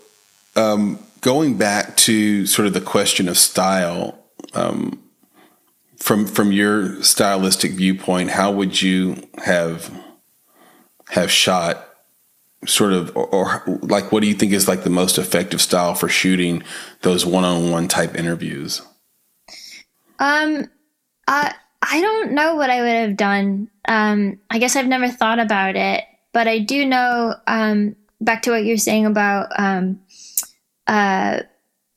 um, 0.56 0.98
going 1.20 1.56
back 1.56 1.96
to 1.98 2.46
sort 2.46 2.66
of 2.66 2.74
the 2.74 2.80
question 2.80 3.28
of 3.28 3.38
style, 3.38 4.18
um, 4.54 5.02
from 5.96 6.26
from 6.26 6.50
your 6.50 7.02
stylistic 7.02 7.72
viewpoint, 7.72 8.30
how 8.30 8.50
would 8.50 8.80
you 8.80 9.28
have 9.44 9.92
have 11.10 11.30
shot 11.30 11.89
sort 12.66 12.92
of 12.92 13.16
or, 13.16 13.26
or, 13.26 13.62
like 13.82 14.12
what 14.12 14.20
do 14.20 14.28
you 14.28 14.34
think 14.34 14.52
is 14.52 14.68
like 14.68 14.82
the 14.82 14.90
most 14.90 15.18
effective 15.18 15.60
style 15.60 15.94
for 15.94 16.08
shooting 16.08 16.62
those 17.02 17.24
one-on-one 17.24 17.88
type 17.88 18.14
interviews? 18.14 18.82
Um 20.18 20.70
I 21.26 21.54
I 21.82 22.00
don't 22.00 22.32
know 22.32 22.56
what 22.56 22.70
I 22.70 22.82
would 22.82 23.08
have 23.08 23.16
done. 23.16 23.70
Um 23.86 24.38
I 24.50 24.58
guess 24.58 24.76
I've 24.76 24.86
never 24.86 25.08
thought 25.08 25.38
about 25.38 25.76
it, 25.76 26.04
but 26.32 26.48
I 26.48 26.58
do 26.58 26.84
know 26.84 27.34
um 27.46 27.96
back 28.20 28.42
to 28.42 28.50
what 28.50 28.64
you're 28.64 28.76
saying 28.76 29.06
about 29.06 29.48
um 29.58 30.00
uh 30.86 31.40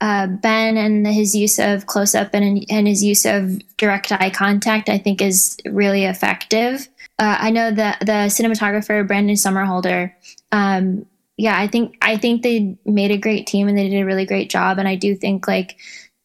uh, 0.04 0.28
Ben 0.28 0.76
and 0.76 1.08
his 1.08 1.34
use 1.34 1.58
of 1.60 1.86
close 1.86 2.14
up 2.14 2.34
and, 2.34 2.66
and 2.70 2.88
his 2.90 3.02
use 3.02 3.26
of 3.26 3.62
direct 3.78 4.12
eye 4.12 4.30
contact, 4.30 4.90
I 4.90 4.98
think, 4.98 5.22
is 5.22 5.56
really 5.66 6.04
effective. 6.04 6.90
Uh, 7.20 7.38
I 7.40 7.52
know 7.52 7.72
that 7.72 8.00
the 8.00 8.28
cinematographer 8.30 9.08
Brandon 9.08 9.36
Somerhalder, 9.36 10.14
um, 10.52 11.06
yeah, 11.38 11.60
I 11.60 11.68
think 11.68 11.98
I 12.02 12.18
think 12.18 12.42
they 12.42 12.78
made 12.86 13.12
a 13.12 13.18
great 13.18 13.48
team 13.48 13.68
and 13.68 13.78
they 13.78 13.90
did 13.90 14.02
a 14.02 14.06
really 14.06 14.26
great 14.26 14.50
job. 14.50 14.80
And 14.80 14.88
I 14.88 14.96
do 14.96 15.16
think 15.16 15.48
like 15.48 15.78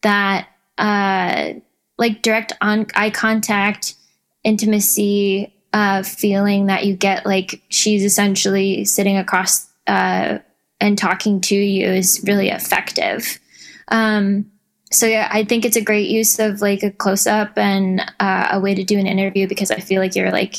that, 0.03 0.49
uh, 0.77 1.55
like 1.99 2.23
direct 2.23 2.53
on 2.61 2.87
eye 2.95 3.11
contact, 3.11 3.95
intimacy, 4.45 5.53
uh, 5.73 6.03
feeling 6.03 6.67
that 6.67 6.87
you 6.87 6.97
get 6.97 7.27
like 7.27 7.63
she's 7.69 8.05
essentially 8.05 8.85
sitting 8.85 9.17
across 9.17 9.69
uh, 9.87 10.39
and 10.81 10.97
talking 10.97 11.41
to 11.43 11.57
you 11.57 11.87
is 11.87 12.23
really 12.27 12.49
effective. 12.49 13.39
Um, 13.89 14.51
so 14.91 15.07
yeah, 15.07 15.29
I 15.31 15.45
think 15.45 15.65
it's 15.65 15.77
a 15.77 15.83
great 15.83 16.09
use 16.09 16.39
of 16.39 16.63
like 16.63 16.83
a 16.83 16.91
close 16.91 17.27
up 17.27 17.59
and 17.59 18.01
uh, 18.21 18.49
a 18.53 18.61
way 18.61 18.75
to 18.75 18.85
do 18.85 18.99
an 18.99 19.07
interview 19.07 19.47
because 19.47 19.71
I 19.71 19.81
feel 19.81 20.01
like 20.01 20.17
you're 20.17 20.31
like 20.31 20.57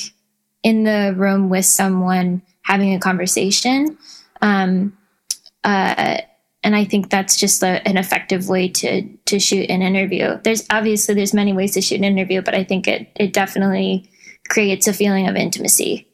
in 0.64 0.84
the 0.84 1.14
room 1.16 1.50
with 1.50 1.66
someone 1.66 2.42
having 2.64 2.94
a 2.94 3.00
conversation. 3.00 3.98
Um, 4.42 4.98
uh, 5.64 6.22
and 6.64 6.76
I 6.76 6.86
think 6.86 7.10
that's 7.10 7.38
just 7.38 7.64
a, 7.64 7.88
an 7.88 7.98
effective 7.98 8.50
way 8.50 8.68
to 8.68 9.04
to 9.26 9.40
shoot 9.40 9.70
an 9.70 9.82
interview. 9.82 10.40
There's 10.44 10.66
obviously 10.70 11.16
there's 11.16 11.34
many 11.34 11.54
ways 11.54 11.74
to 11.74 11.82
shoot 11.82 11.98
an 11.98 12.04
interview, 12.04 12.42
but 12.42 12.54
I 12.54 12.64
think 12.64 12.88
it 12.88 13.10
it 13.16 13.34
definitely 13.34 14.10
creates 14.50 14.88
a 14.88 14.94
feeling 14.94 15.28
of 15.28 15.36
intimacy. 15.36 16.06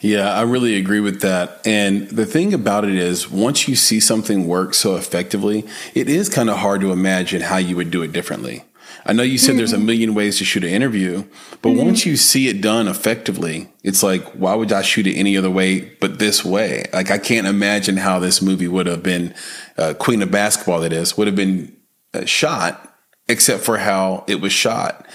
Yeah, 0.00 0.32
I 0.32 0.42
really 0.42 0.76
agree 0.76 1.00
with 1.00 1.20
that. 1.20 1.60
And 1.66 2.08
the 2.08 2.26
thing 2.26 2.54
about 2.54 2.84
it 2.84 2.94
is, 2.94 3.30
once 3.30 3.68
you 3.68 3.76
see 3.76 4.00
something 4.00 4.46
work 4.48 4.74
so 4.74 4.96
effectively, 4.96 5.64
it 5.94 6.08
is 6.08 6.28
kind 6.28 6.50
of 6.50 6.58
hard 6.58 6.80
to 6.80 6.90
imagine 6.90 7.42
how 7.42 7.58
you 7.58 7.76
would 7.76 7.90
do 7.90 8.02
it 8.02 8.10
differently. 8.10 8.64
I 9.06 9.12
know 9.12 9.22
you 9.22 9.38
said 9.38 9.50
mm-hmm. 9.50 9.58
there's 9.58 9.72
a 9.72 9.76
mm-hmm. 9.76 9.86
million 9.86 10.14
ways 10.14 10.38
to 10.38 10.44
shoot 10.44 10.64
an 10.64 10.70
interview, 10.70 11.24
but 11.62 11.70
mm-hmm. 11.70 11.86
once 11.86 12.06
you 12.06 12.16
see 12.16 12.48
it 12.48 12.60
done 12.60 12.88
effectively, 12.88 13.72
it's 13.82 14.02
like, 14.02 14.22
why 14.32 14.54
would 14.54 14.72
I 14.72 14.82
shoot 14.82 15.06
it 15.06 15.14
any 15.14 15.36
other 15.36 15.50
way 15.50 15.80
but 16.00 16.18
this 16.18 16.44
way? 16.44 16.84
Like, 16.92 17.10
I 17.10 17.18
can't 17.18 17.46
imagine 17.46 17.96
how 17.96 18.18
this 18.18 18.42
movie 18.42 18.68
would 18.68 18.86
have 18.86 19.02
been, 19.02 19.34
uh, 19.78 19.94
Queen 19.94 20.22
of 20.22 20.30
Basketball, 20.30 20.80
that 20.80 20.92
is, 20.92 21.16
would 21.16 21.26
have 21.26 21.36
been 21.36 21.76
uh, 22.14 22.24
shot, 22.24 22.94
except 23.28 23.64
for 23.64 23.78
how 23.78 24.24
it 24.26 24.40
was 24.40 24.52
shot. 24.52 25.06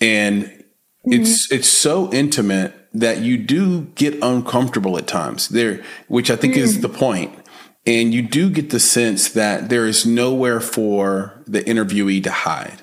And 0.00 0.44
mm-hmm. 0.44 1.12
it's, 1.12 1.50
it's 1.50 1.68
so 1.68 2.12
intimate 2.12 2.74
that 2.92 3.18
you 3.18 3.38
do 3.38 3.82
get 3.94 4.22
uncomfortable 4.22 4.98
at 4.98 5.06
times 5.06 5.48
there, 5.48 5.82
which 6.08 6.30
I 6.30 6.36
think 6.36 6.54
mm. 6.54 6.58
is 6.58 6.80
the 6.80 6.88
point. 6.88 7.32
And 7.86 8.12
you 8.12 8.22
do 8.22 8.50
get 8.50 8.70
the 8.70 8.80
sense 8.80 9.30
that 9.30 9.68
there 9.68 9.86
is 9.86 10.04
nowhere 10.04 10.60
for 10.60 11.42
the 11.46 11.62
interviewee 11.62 12.22
to 12.24 12.30
hide. 12.30 12.82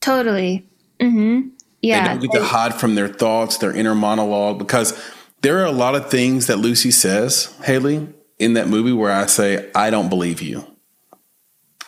Totally. 0.00 0.66
Mm-hmm. 0.98 1.48
Yeah. 1.82 2.02
They 2.02 2.08
don't 2.08 2.32
get 2.32 2.38
to 2.38 2.44
hide 2.44 2.74
from 2.74 2.94
their 2.94 3.08
thoughts, 3.08 3.58
their 3.58 3.74
inner 3.74 3.94
monologue, 3.94 4.58
because 4.58 5.00
there 5.42 5.58
are 5.60 5.66
a 5.66 5.72
lot 5.72 5.94
of 5.94 6.10
things 6.10 6.46
that 6.46 6.58
Lucy 6.58 6.90
says, 6.90 7.54
Haley, 7.64 8.08
in 8.38 8.54
that 8.54 8.68
movie 8.68 8.92
where 8.92 9.12
I 9.12 9.26
say, 9.26 9.70
I 9.74 9.90
don't 9.90 10.08
believe 10.08 10.42
you. 10.42 10.66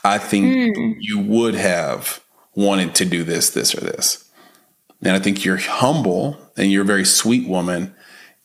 I 0.05 0.19
think 0.19 0.77
mm. 0.77 0.97
you 1.01 1.21
would 1.21 1.55
have 1.55 2.23
wanted 2.55 2.95
to 2.97 3.05
do 3.05 3.25
this, 3.25 3.51
this, 3.51 3.75
or 3.75 3.81
this. 3.81 4.29
And 5.03 5.17
I 5.17 5.19
think 5.19 5.45
you're 5.45 5.57
humble 5.57 6.39
and 6.57 6.71
you're 6.71 6.83
a 6.83 6.87
very 6.87 7.05
sweet 7.05 7.49
woman 7.49 7.95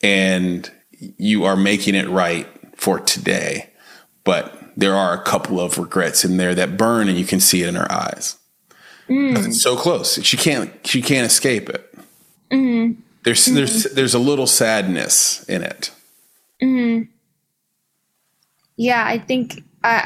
and 0.01 0.69
you 1.00 1.45
are 1.45 1.55
making 1.55 1.95
it 1.95 2.09
right 2.09 2.47
for 2.75 3.00
today. 3.00 3.71
But 4.24 4.53
there 4.75 4.95
are 4.95 5.13
a 5.13 5.24
couple 5.24 5.59
of 5.59 5.77
regrets 5.77 6.24
in 6.25 6.38
there 6.38 6.55
that 6.55 6.77
burn 6.77 7.07
and 7.07 7.17
you 7.17 7.25
can 7.25 7.39
see 7.39 7.63
it 7.63 7.69
in 7.69 7.75
her 7.75 7.91
eyes. 7.91 8.38
Mm. 9.09 9.45
It's 9.45 9.61
so 9.61 9.75
close. 9.75 10.21
She 10.23 10.37
can't 10.37 10.71
she 10.85 11.01
can't 11.01 11.25
escape 11.25 11.69
it. 11.69 11.95
Mm. 12.51 12.97
There's 13.23 13.45
mm-hmm. 13.45 13.55
there's 13.55 13.83
there's 13.83 14.13
a 14.13 14.19
little 14.19 14.47
sadness 14.47 15.43
in 15.49 15.63
it. 15.63 15.91
Mm. 16.61 17.07
Yeah, 18.75 19.03
I 19.05 19.17
think 19.17 19.63
uh, 19.83 20.05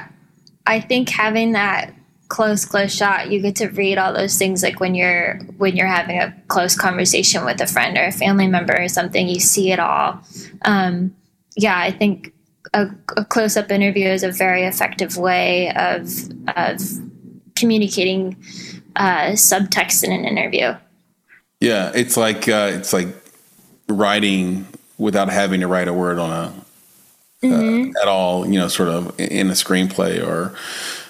I 0.66 0.80
think 0.80 1.10
having 1.10 1.54
that 1.54 1.94
close 2.30 2.64
close 2.64 2.96
shot 2.96 3.30
you 3.30 3.42
get 3.42 3.58
to 3.58 3.68
read 3.68 3.98
all 3.98 4.14
those 4.14 4.38
things 4.38 4.64
like 4.64 4.80
when 4.80 4.96
you're 4.96 5.38
when 5.58 5.76
you're 5.76 5.86
having 5.86 6.18
a 6.18 6.34
close 6.48 6.78
conversation 6.78 7.44
with 7.44 7.60
a 7.60 7.68
friend 7.68 7.98
or 7.98 8.06
a 8.06 8.12
family 8.12 8.48
member 8.48 8.74
or 8.82 8.88
something 8.88 9.28
you 9.28 9.38
see 9.38 9.74
it 9.74 9.80
all 9.82 10.18
um, 10.62 11.14
yeah 11.58 11.78
i 11.78 11.92
think 11.92 12.34
a, 12.74 12.88
a 13.18 13.26
close-up 13.26 13.70
interview 13.70 14.08
is 14.08 14.24
a 14.24 14.32
very 14.32 14.64
effective 14.64 15.18
way 15.18 15.74
of 15.74 16.10
of 16.56 16.80
communicating 17.58 18.38
uh, 18.96 19.32
subtext 19.32 20.04
in 20.04 20.12
an 20.12 20.26
interview 20.26 20.76
yeah 21.60 21.92
it's 21.96 22.18
like 22.18 22.48
uh, 22.48 22.72
it's 22.74 22.94
like 22.94 23.08
writing 23.88 24.66
without 24.98 25.30
having 25.30 25.62
to 25.62 25.68
write 25.68 25.88
a 25.88 25.94
word 25.94 26.20
on 26.20 26.32
a 26.32 27.46
mm-hmm. 27.46 27.92
uh, 27.96 28.02
at 28.02 28.08
all 28.08 28.48
you 28.48 28.60
know 28.60 28.68
sort 28.68 28.90
of 28.90 29.20
in 29.20 29.50
a 29.50 29.54
screenplay 29.54 30.26
or 30.26 30.56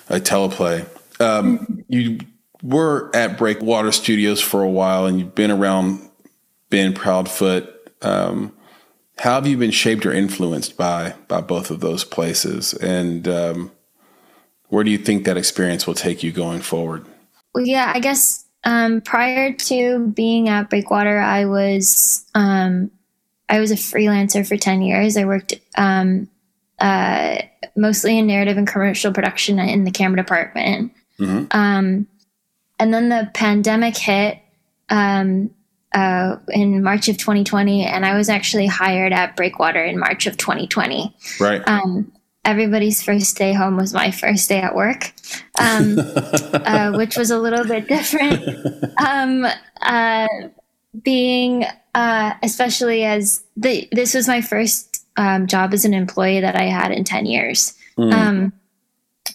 a 0.09 0.19
teleplay 0.19 0.85
um, 1.21 1.83
you 1.87 2.19
were 2.63 3.09
at 3.15 3.37
Breakwater 3.37 3.91
Studios 3.91 4.41
for 4.41 4.63
a 4.63 4.69
while, 4.69 5.05
and 5.05 5.19
you've 5.19 5.35
been 5.35 5.51
around 5.51 6.09
Ben 6.69 6.93
Proudfoot. 6.93 7.69
Um, 8.01 8.53
how 9.19 9.35
have 9.35 9.47
you 9.47 9.57
been 9.57 9.71
shaped 9.71 10.05
or 10.05 10.11
influenced 10.11 10.77
by 10.77 11.13
by 11.27 11.41
both 11.41 11.69
of 11.69 11.79
those 11.79 12.03
places, 12.03 12.73
and 12.73 13.27
um, 13.27 13.71
where 14.69 14.83
do 14.83 14.91
you 14.91 14.97
think 14.97 15.25
that 15.25 15.37
experience 15.37 15.85
will 15.85 15.93
take 15.93 16.23
you 16.23 16.31
going 16.31 16.61
forward? 16.61 17.05
Well, 17.53 17.65
yeah, 17.65 17.91
I 17.93 17.99
guess 17.99 18.45
um, 18.63 19.01
prior 19.01 19.53
to 19.53 20.07
being 20.07 20.49
at 20.49 20.69
Breakwater, 20.69 21.19
I 21.19 21.45
was 21.45 22.25
um, 22.35 22.91
I 23.49 23.59
was 23.59 23.71
a 23.71 23.75
freelancer 23.75 24.47
for 24.47 24.57
ten 24.57 24.81
years. 24.81 25.17
I 25.17 25.25
worked 25.25 25.53
um, 25.77 26.29
uh, 26.79 27.41
mostly 27.75 28.17
in 28.17 28.27
narrative 28.27 28.57
and 28.57 28.67
commercial 28.67 29.11
production 29.13 29.59
in 29.59 29.83
the 29.83 29.91
camera 29.91 30.17
department. 30.17 30.93
Mm-hmm. 31.19 31.45
Um, 31.51 32.07
and 32.79 32.93
then 32.93 33.09
the 33.09 33.29
pandemic 33.33 33.95
hit 33.95 34.39
um, 34.89 35.51
uh, 35.93 36.37
in 36.49 36.81
March 36.83 37.07
of 37.09 37.17
2020, 37.17 37.85
and 37.85 38.05
I 38.05 38.15
was 38.17 38.29
actually 38.29 38.65
hired 38.65 39.13
at 39.13 39.35
Breakwater 39.35 39.83
in 39.83 39.99
March 39.99 40.25
of 40.25 40.37
2020. 40.37 41.15
Right. 41.39 41.61
Um, 42.43 42.51
everybody's 42.51 43.01
first 43.01 43.37
day 43.37 43.53
home 43.53 43.77
was 43.77 43.93
my 43.93 44.11
first 44.11 44.49
day 44.49 44.61
at 44.61 44.75
work, 44.75 45.13
um, 45.59 45.97
uh, 46.53 46.93
which 46.93 47.17
was 47.17 47.31
a 47.31 47.39
little 47.39 47.65
bit 47.65 47.87
different. 47.87 48.43
Um, 48.99 49.45
uh, 49.81 50.27
being, 51.01 51.65
uh, 51.95 52.33
especially 52.43 53.03
as 53.03 53.43
the, 53.55 53.87
this 53.91 54.13
was 54.13 54.27
my 54.27 54.41
first 54.41 55.05
um, 55.17 55.47
job 55.47 55.73
as 55.73 55.85
an 55.85 55.93
employee 55.93 56.41
that 56.41 56.55
I 56.55 56.63
had 56.63 56.91
in 56.91 57.03
10 57.03 57.25
years. 57.25 57.77
Mm 57.97 58.51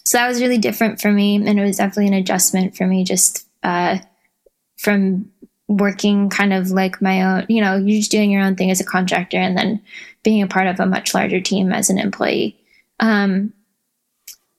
so 0.07 0.17
that 0.17 0.27
was 0.27 0.41
really 0.41 0.57
different 0.57 1.01
for 1.01 1.11
me 1.11 1.35
and 1.35 1.59
it 1.59 1.63
was 1.63 1.77
definitely 1.77 2.07
an 2.07 2.13
adjustment 2.13 2.77
for 2.77 2.87
me 2.87 3.03
just 3.03 3.45
uh, 3.63 3.97
from 4.77 5.29
working 5.67 6.29
kind 6.29 6.53
of 6.53 6.71
like 6.71 7.01
my 7.01 7.21
own 7.21 7.45
you 7.49 7.61
know 7.61 7.75
you're 7.75 7.99
just 7.99 8.11
doing 8.11 8.31
your 8.31 8.41
own 8.41 8.55
thing 8.55 8.71
as 8.71 8.79
a 8.79 8.85
contractor 8.85 9.37
and 9.37 9.57
then 9.57 9.81
being 10.23 10.41
a 10.41 10.47
part 10.47 10.67
of 10.67 10.79
a 10.79 10.85
much 10.85 11.13
larger 11.13 11.41
team 11.41 11.73
as 11.73 11.89
an 11.89 11.99
employee 11.99 12.57
um, 12.99 13.53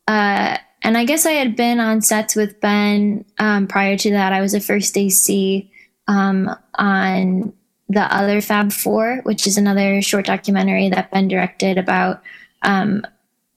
uh, 0.07 0.57
and 0.83 0.97
i 0.97 1.05
guess 1.05 1.27
i 1.27 1.33
had 1.33 1.57
been 1.57 1.81
on 1.81 2.01
sets 2.01 2.35
with 2.35 2.61
ben 2.61 3.25
um, 3.39 3.67
prior 3.67 3.97
to 3.97 4.11
that 4.11 4.33
i 4.33 4.41
was 4.41 4.55
a 4.55 4.61
first 4.61 4.97
ac 4.97 5.71
um, 6.07 6.55
on 6.75 7.53
the 7.89 8.15
other 8.15 8.41
fab 8.41 8.73
four 8.73 9.21
which 9.25 9.47
is 9.47 9.57
another 9.57 10.03
short 10.03 10.27
documentary 10.27 10.89
that 10.89 11.11
ben 11.11 11.29
directed 11.29 11.79
about 11.79 12.23
um, 12.63 13.05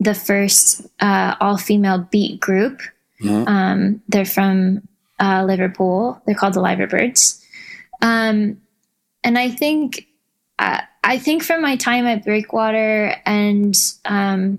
the 0.02 0.16
first 0.16 0.82
uh, 1.00 1.36
all 1.40 1.58
female 1.58 2.00
beat 2.12 2.40
group. 2.40 2.82
Mm-hmm. 3.22 3.48
Um, 3.48 4.02
they're 4.10 4.26
from 4.26 4.88
uh, 5.20 5.46
Liverpool. 5.46 6.20
They're 6.26 6.36
called 6.36 6.56
the 6.56 6.62
Liverbirds. 6.62 7.40
Um, 8.02 8.60
and 9.24 9.38
I 9.38 9.50
think 9.50 10.08
uh, 10.58 10.82
I 11.04 11.20
think 11.20 11.44
from 11.44 11.62
my 11.62 11.76
time 11.76 12.08
at 12.08 12.26
Breakwater 12.26 13.16
and 13.28 13.78
um, 14.06 14.58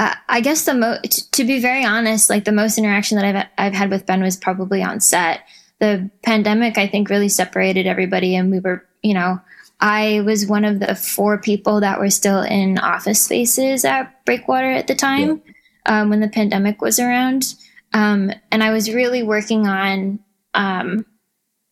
uh, 0.00 0.14
I 0.30 0.40
guess 0.40 0.64
the 0.64 0.72
most 0.72 1.30
to 1.32 1.44
be 1.44 1.60
very 1.60 1.84
honest, 1.84 2.30
like 2.30 2.46
the 2.46 2.52
most 2.52 2.78
interaction 2.78 3.18
that 3.18 3.36
I've 3.36 3.46
I've 3.58 3.74
had 3.74 3.90
with 3.90 4.06
Ben 4.06 4.22
was 4.22 4.34
probably 4.34 4.82
on 4.82 4.98
set. 4.98 5.42
The 5.78 6.10
pandemic, 6.22 6.78
I 6.78 6.86
think, 6.86 7.10
really 7.10 7.28
separated 7.28 7.86
everybody, 7.86 8.34
and 8.34 8.50
we 8.50 8.60
were, 8.60 8.86
you 9.02 9.12
know, 9.12 9.40
I 9.78 10.22
was 10.22 10.46
one 10.46 10.64
of 10.64 10.80
the 10.80 10.94
four 10.94 11.36
people 11.36 11.80
that 11.80 12.00
were 12.00 12.08
still 12.08 12.40
in 12.40 12.78
office 12.78 13.20
spaces 13.20 13.84
at 13.84 14.24
Breakwater 14.24 14.70
at 14.70 14.86
the 14.86 14.94
time 14.94 15.42
yeah. 15.44 16.00
um, 16.00 16.08
when 16.08 16.20
the 16.20 16.28
pandemic 16.28 16.80
was 16.80 16.98
around. 16.98 17.54
Um, 17.92 18.32
and 18.50 18.62
I 18.62 18.72
was 18.72 18.94
really 18.94 19.22
working 19.22 19.66
on 19.66 20.18
um, 20.54 21.04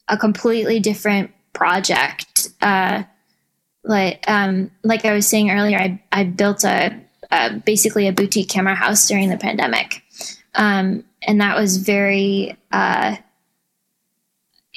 a 0.06 0.18
completely 0.18 0.80
different 0.80 1.30
project. 1.54 2.50
Uh, 2.60 3.04
like 3.84 4.22
um, 4.28 4.70
like 4.84 5.06
I 5.06 5.14
was 5.14 5.26
saying 5.26 5.50
earlier, 5.50 5.78
I, 5.78 6.02
I 6.12 6.24
built 6.24 6.64
a, 6.64 6.98
a, 7.30 7.54
basically 7.54 8.08
a 8.08 8.12
boutique 8.12 8.48
camera 8.48 8.74
house 8.74 9.06
during 9.08 9.28
the 9.28 9.36
pandemic, 9.36 10.02
um, 10.54 11.04
and 11.22 11.40
that 11.40 11.56
was 11.56 11.78
very 11.78 12.56
uh, 12.72 13.16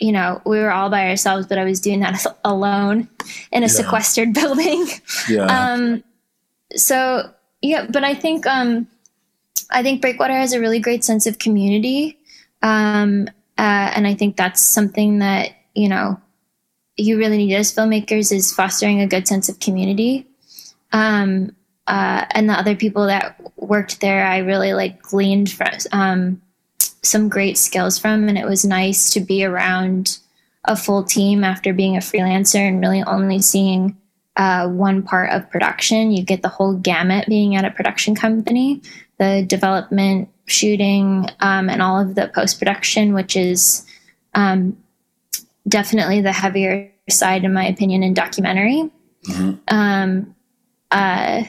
you 0.01 0.11
know, 0.11 0.41
we 0.45 0.57
were 0.57 0.71
all 0.71 0.89
by 0.89 1.09
ourselves, 1.09 1.45
but 1.45 1.59
I 1.59 1.63
was 1.63 1.79
doing 1.79 1.99
that 1.99 2.25
alone 2.43 3.07
in 3.51 3.63
a 3.63 3.65
yeah. 3.65 3.67
sequestered 3.67 4.33
building. 4.33 4.87
Yeah. 5.29 5.45
Um, 5.45 6.03
so 6.75 7.31
yeah, 7.61 7.85
but 7.89 8.03
I 8.03 8.15
think, 8.15 8.45
um, 8.47 8.87
I 9.69 9.83
think 9.83 10.01
Breakwater 10.01 10.33
has 10.33 10.53
a 10.53 10.59
really 10.59 10.79
great 10.79 11.03
sense 11.03 11.27
of 11.27 11.39
community. 11.39 12.17
Um, 12.63 13.27
uh, 13.57 13.91
and 13.95 14.07
I 14.07 14.15
think 14.15 14.35
that's 14.35 14.59
something 14.59 15.19
that, 15.19 15.51
you 15.75 15.87
know, 15.87 16.19
you 16.97 17.17
really 17.17 17.37
need 17.37 17.53
as 17.53 17.73
filmmakers 17.73 18.31
is 18.31 18.53
fostering 18.53 19.01
a 19.01 19.07
good 19.07 19.27
sense 19.27 19.49
of 19.49 19.59
community. 19.59 20.27
Um, 20.91 21.55
uh, 21.91 22.25
and 22.31 22.47
the 22.47 22.53
other 22.53 22.73
people 22.73 23.05
that 23.07 23.37
worked 23.57 23.99
there, 23.99 24.25
I 24.25 24.37
really 24.37 24.73
like 24.73 25.01
gleaned 25.01 25.51
from, 25.51 25.67
um, 25.91 26.41
some 27.01 27.27
great 27.27 27.57
skills 27.57 27.99
from. 27.99 28.29
And 28.29 28.37
it 28.37 28.45
was 28.45 28.63
nice 28.63 29.11
to 29.11 29.19
be 29.19 29.43
around 29.43 30.17
a 30.63 30.77
full 30.77 31.03
team 31.03 31.43
after 31.43 31.73
being 31.73 31.97
a 31.97 31.99
freelancer 31.99 32.65
and 32.65 32.79
really 32.79 33.03
only 33.03 33.41
seeing 33.41 33.97
uh, 34.37 34.69
one 34.69 35.03
part 35.03 35.31
of 35.31 35.49
production. 35.49 36.11
You 36.11 36.23
get 36.23 36.41
the 36.41 36.47
whole 36.47 36.75
gamut 36.75 37.27
being 37.27 37.57
at 37.57 37.65
a 37.65 37.71
production 37.71 38.15
company 38.15 38.81
the 39.17 39.43
development, 39.45 40.29
shooting, 40.45 41.27
um, 41.41 41.69
and 41.69 41.79
all 41.81 41.99
of 41.99 42.15
the 42.15 42.31
post 42.33 42.57
production, 42.57 43.13
which 43.13 43.35
is 43.35 43.85
um, 44.33 44.75
definitely 45.67 46.21
the 46.21 46.31
heavier 46.31 46.89
side, 47.07 47.43
in 47.43 47.53
my 47.53 47.67
opinion, 47.67 48.01
in 48.01 48.15
documentary. 48.15 48.89
Mm-hmm. 49.27 49.57
Um, 49.67 50.35
uh, 50.89 51.43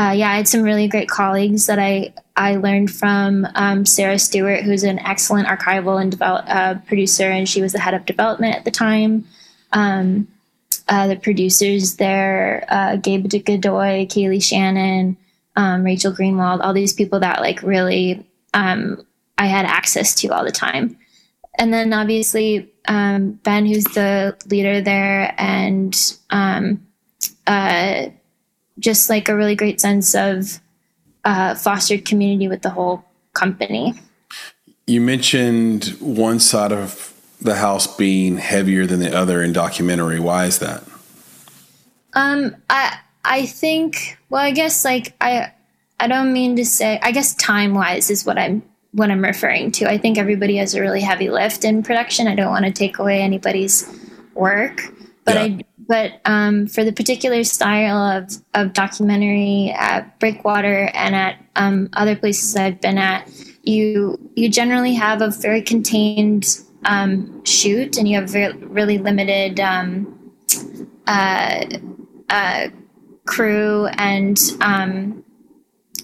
uh, 0.00 0.12
yeah, 0.12 0.30
I 0.30 0.36
had 0.36 0.48
some 0.48 0.62
really 0.62 0.88
great 0.88 1.10
colleagues 1.10 1.66
that 1.66 1.78
I 1.78 2.14
I 2.34 2.56
learned 2.56 2.90
from 2.90 3.46
um, 3.54 3.84
Sarah 3.84 4.18
Stewart, 4.18 4.62
who's 4.62 4.82
an 4.82 4.98
excellent 5.00 5.46
archival 5.46 6.00
and 6.00 6.10
develop, 6.10 6.46
uh, 6.48 6.76
producer, 6.86 7.24
and 7.24 7.46
she 7.46 7.60
was 7.60 7.72
the 7.72 7.80
head 7.80 7.92
of 7.92 8.06
development 8.06 8.56
at 8.56 8.64
the 8.64 8.70
time. 8.70 9.26
Um, 9.72 10.26
uh, 10.88 11.06
the 11.06 11.16
producers 11.16 11.96
there, 11.96 12.64
uh, 12.68 12.96
Gabe 12.96 13.28
Godoy, 13.28 14.06
Kaylee 14.06 14.42
Shannon, 14.42 15.18
um, 15.56 15.84
Rachel 15.84 16.14
Greenwald, 16.14 16.64
all 16.64 16.72
these 16.72 16.94
people 16.94 17.20
that 17.20 17.42
like 17.42 17.62
really 17.62 18.26
um, 18.54 19.04
I 19.36 19.48
had 19.48 19.66
access 19.66 20.14
to 20.16 20.28
all 20.28 20.44
the 20.44 20.50
time. 20.50 20.96
And 21.58 21.74
then 21.74 21.92
obviously 21.92 22.72
um, 22.88 23.32
Ben, 23.32 23.66
who's 23.66 23.84
the 23.84 24.34
leader 24.46 24.80
there, 24.80 25.34
and 25.36 25.94
um, 26.30 26.86
uh, 27.46 28.06
just 28.80 29.08
like 29.08 29.28
a 29.28 29.36
really 29.36 29.54
great 29.54 29.80
sense 29.80 30.14
of 30.14 30.58
uh, 31.24 31.54
fostered 31.54 32.04
community 32.04 32.48
with 32.48 32.62
the 32.62 32.70
whole 32.70 33.04
company. 33.32 33.94
You 34.86 35.00
mentioned 35.00 35.96
one 36.00 36.40
side 36.40 36.72
of 36.72 37.14
the 37.40 37.56
house 37.56 37.86
being 37.86 38.38
heavier 38.38 38.86
than 38.86 39.00
the 39.00 39.16
other 39.16 39.42
in 39.42 39.52
documentary. 39.52 40.18
Why 40.18 40.46
is 40.46 40.58
that? 40.58 40.82
Um, 42.14 42.56
I 42.68 42.98
I 43.24 43.46
think 43.46 44.18
well, 44.30 44.42
I 44.42 44.50
guess 44.50 44.84
like 44.84 45.14
I 45.20 45.52
I 45.98 46.08
don't 46.08 46.32
mean 46.32 46.56
to 46.56 46.64
say. 46.64 46.98
I 47.02 47.12
guess 47.12 47.34
time 47.34 47.74
wise 47.74 48.10
is 48.10 48.26
what 48.26 48.38
I'm 48.38 48.62
what 48.92 49.10
I'm 49.10 49.22
referring 49.22 49.70
to. 49.72 49.88
I 49.88 49.98
think 49.98 50.18
everybody 50.18 50.56
has 50.56 50.74
a 50.74 50.80
really 50.80 51.00
heavy 51.00 51.30
lift 51.30 51.64
in 51.64 51.82
production. 51.82 52.26
I 52.26 52.34
don't 52.34 52.50
want 52.50 52.64
to 52.64 52.72
take 52.72 52.98
away 52.98 53.20
anybody's 53.20 53.88
work, 54.34 54.82
but 55.24 55.36
yeah. 55.36 55.42
I 55.42 55.64
but 55.90 56.20
um, 56.24 56.68
for 56.68 56.84
the 56.84 56.92
particular 56.92 57.42
style 57.42 57.96
of, 57.96 58.30
of 58.54 58.72
documentary 58.72 59.74
at 59.76 60.20
Breakwater 60.20 60.88
and 60.94 61.16
at 61.16 61.44
um, 61.56 61.88
other 61.94 62.14
places 62.14 62.54
I've 62.54 62.80
been 62.80 62.96
at, 62.96 63.28
you 63.64 64.16
you 64.36 64.48
generally 64.48 64.94
have 64.94 65.20
a 65.20 65.30
very 65.30 65.60
contained 65.60 66.60
um, 66.84 67.44
shoot, 67.44 67.98
and 67.98 68.06
you 68.06 68.20
have 68.20 68.30
very, 68.30 68.52
really 68.58 68.98
limited 68.98 69.58
um, 69.58 70.32
uh, 71.08 71.64
uh, 72.28 72.68
crew 73.26 73.86
and 73.98 74.40
um, 74.60 75.24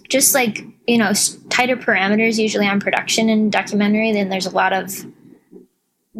just 0.09 0.35
like 0.35 0.65
you 0.89 0.99
know 0.99 1.13
tighter 1.49 1.77
parameters 1.77 2.41
usually 2.41 2.67
on 2.67 2.81
production 2.81 3.29
and 3.29 3.53
documentary 3.53 4.13
then 4.13 4.31
there's 4.31 4.47
a 4.47 4.51
lot 4.51 4.73
of 4.73 5.07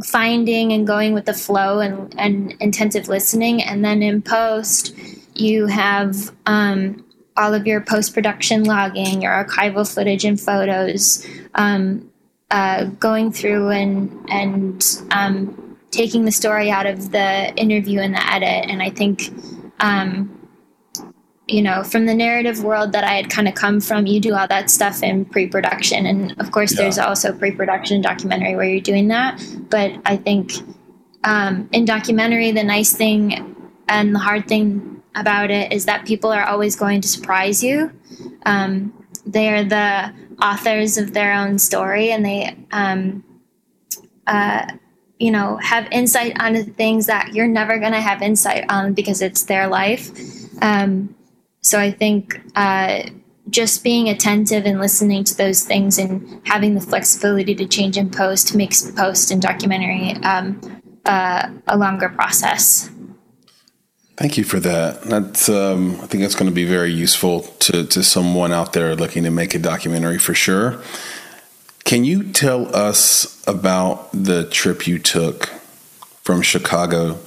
finding 0.05 0.73
and 0.73 0.87
going 0.87 1.15
with 1.15 1.25
the 1.25 1.35
flow 1.35 1.81
and, 1.81 2.15
and 2.19 2.53
intensive 2.61 3.09
listening. 3.09 3.63
And 3.63 3.85
then 3.85 4.03
in 4.03 4.23
post 4.23 4.95
you 5.35 5.67
have 5.67 6.35
um, 6.47 7.05
all 7.37 7.55
of 7.55 7.67
your 7.67 7.81
post-production 7.81 8.65
logging 8.65 9.23
your 9.23 9.33
archival 9.33 9.93
footage 9.93 10.25
and 10.25 10.41
photos 10.41 11.27
um, 11.55 12.11
uh, 12.51 12.85
going 12.85 13.33
through 13.33 13.71
and 13.71 14.27
and 14.31 15.03
um, 15.11 15.77
taking 15.91 16.25
the 16.25 16.33
story 16.33 16.71
out 16.71 16.87
of 16.87 17.11
the 17.11 17.55
interview 17.57 18.01
and 18.01 18.15
the 18.15 18.33
edit. 18.33 18.71
And 18.71 18.83
i 18.83 18.91
think 18.91 19.31
um, 19.81 20.36
you 21.47 21.63
know, 21.63 21.85
from 21.85 22.07
the 22.07 22.15
narrative 22.15 22.65
world 22.65 22.93
that 22.93 23.05
I 23.05 23.15
had 23.15 23.31
kind 23.31 23.47
of 23.47 23.55
come 23.55 23.81
from, 23.81 24.07
you 24.07 24.21
do 24.21 24.35
all 24.35 24.49
that 24.49 24.69
stuff 24.69 25.03
in 25.03 25.25
pre 25.25 25.47
production. 25.47 26.07
And 26.07 26.39
of 26.41 26.51
course, 26.51 26.73
yeah. 26.73 26.83
there's 26.83 26.99
also 26.99 27.33
pre 27.33 27.53
production 27.53 28.01
documentary 28.01 28.57
where 28.57 28.65
you're 28.65 28.81
doing 28.81 29.09
that. 29.09 29.41
But 29.71 29.93
I 30.05 30.17
think 30.17 30.53
um, 31.23 31.69
in 31.73 31.85
documentary, 31.85 32.51
the 32.51 32.65
nice 32.65 32.93
thing 32.93 33.55
and 33.89 34.15
the 34.15 34.19
hard 34.19 34.49
thing 34.49 35.03
about 35.15 35.51
it 35.51 35.73
is 35.73 35.87
that 35.87 36.05
people 36.05 36.31
are 36.31 36.45
always 36.45 36.75
going 36.75 37.01
to 37.01 37.09
surprise 37.09 37.63
you. 37.63 37.93
Um, 38.45 38.93
they 39.25 39.49
are 39.49 39.65
the 39.65 40.13
authors 40.43 40.99
of 40.99 41.15
their 41.15 41.33
own 41.33 41.59
story 41.59 42.11
and 42.11 42.25
they, 42.25 42.57
um, 42.73 43.25
uh, 44.27 44.67
you 45.19 45.31
know, 45.31 45.57
have 45.59 45.89
insight 45.93 46.39
onto 46.41 46.65
things 46.65 47.07
that 47.07 47.33
you're 47.33 47.47
never 47.47 47.79
going 47.79 47.93
to 47.93 48.01
have 48.01 48.21
insight 48.21 48.65
on 48.69 48.93
because 48.93 49.23
it's 49.23 49.45
their 49.45 49.69
life. 49.69 50.11
Um, 50.61 51.16
so 51.67 51.81
I 51.81 51.91
think 51.91 52.41
uh, 52.55 53.03
just 53.51 53.83
being 53.83 54.09
attentive 54.09 54.67
and 54.67 54.79
listening 54.79 55.25
to 55.25 55.37
those 55.37 55.65
things 55.65 55.99
and 55.99 56.41
having 56.45 56.77
the 56.77 56.81
flexibility 56.81 57.57
to 57.57 57.67
change 57.67 57.97
in 57.97 58.09
post 58.09 58.55
makes 58.55 58.89
post 58.93 59.33
and 59.33 59.43
documentary 59.43 60.13
um, 60.23 60.61
uh, 61.07 61.49
a 61.67 61.77
longer 61.77 62.09
process. 62.09 62.89
Thank 64.17 64.39
you 64.39 64.45
for 64.45 64.61
that. 64.61 65.03
That's 65.03 65.49
um, 65.49 65.99
I 66.01 66.07
think 66.07 66.23
that's 66.23 66.37
going 66.37 66.49
to 66.49 66.55
be 66.55 66.65
very 66.65 66.93
useful 66.93 67.41
to 67.41 67.85
to 67.85 68.03
someone 68.05 68.53
out 68.53 68.73
there 68.73 68.95
looking 68.95 69.25
to 69.25 69.33
make 69.33 69.53
a 69.57 69.59
documentary 69.59 70.19
for 70.19 70.35
sure. 70.35 70.81
Can 71.85 72.05
you 72.05 72.23
tell 72.33 72.75
us 72.75 73.43
about 73.47 74.11
the 74.13 74.49
trip 74.51 74.87
you 74.87 75.01
took 75.01 75.47
from 76.23 76.43
Chicago 76.43 77.19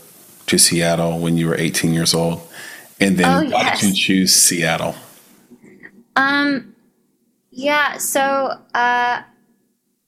to 0.47 0.58
Seattle 0.58 1.19
when 1.19 1.38
you 1.38 1.47
were 1.47 1.56
18 1.58 1.93
years 1.93 2.13
old? 2.13 2.49
And 3.00 3.18
then 3.18 3.26
oh, 3.26 3.50
why 3.50 3.62
yes. 3.62 3.82
did 3.82 3.90
you 3.90 3.96
choose 3.96 4.36
Seattle? 4.36 4.96
Um, 6.16 6.76
yeah, 7.52 7.98
so 7.98 8.24
uh, 8.74 9.22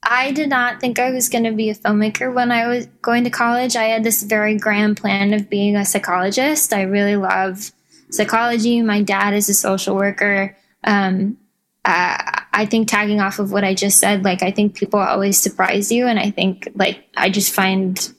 I 0.04 0.32
did 0.32 0.50
not 0.50 0.82
think 0.82 1.00
I 1.00 1.12
was 1.12 1.30
going 1.30 1.44
to 1.46 1.52
be 1.52 1.70
a 1.70 1.76
filmmaker 1.76 2.34
when 2.34 2.52
I 2.52 2.68
was 2.68 2.88
going 3.02 3.24
to 3.24 3.30
college. 3.30 3.76
I 3.76 3.86
had 3.86 4.04
this 4.04 4.24
very 4.24 4.58
grand 4.58 4.98
plan 4.98 5.34
of 5.34 5.50
being 5.50 5.76
a 5.76 5.86
psychologist. 5.86 6.74
I 6.74 6.82
really 6.84 7.16
love 7.16 7.72
psychology. 8.10 8.82
My 8.82 9.02
dad 9.02 9.34
is 9.34 9.48
a 9.48 9.54
social 9.54 9.96
worker. 9.96 10.58
Um, 10.84 11.38
uh, 11.86 12.18
I 12.54 12.66
think 12.66 12.88
tagging 12.88 13.22
off 13.22 13.40
of 13.40 13.52
what 13.52 13.64
I 13.64 13.74
just 13.74 14.00
said, 14.00 14.24
like 14.24 14.44
I 14.44 14.52
think 14.52 14.76
people 14.76 15.00
always 15.00 15.38
surprise 15.38 15.92
you, 15.92 16.08
and 16.08 16.20
I 16.20 16.30
think 16.30 16.68
like 16.76 17.06
I 17.16 17.30
just 17.30 17.54
find 17.54 18.14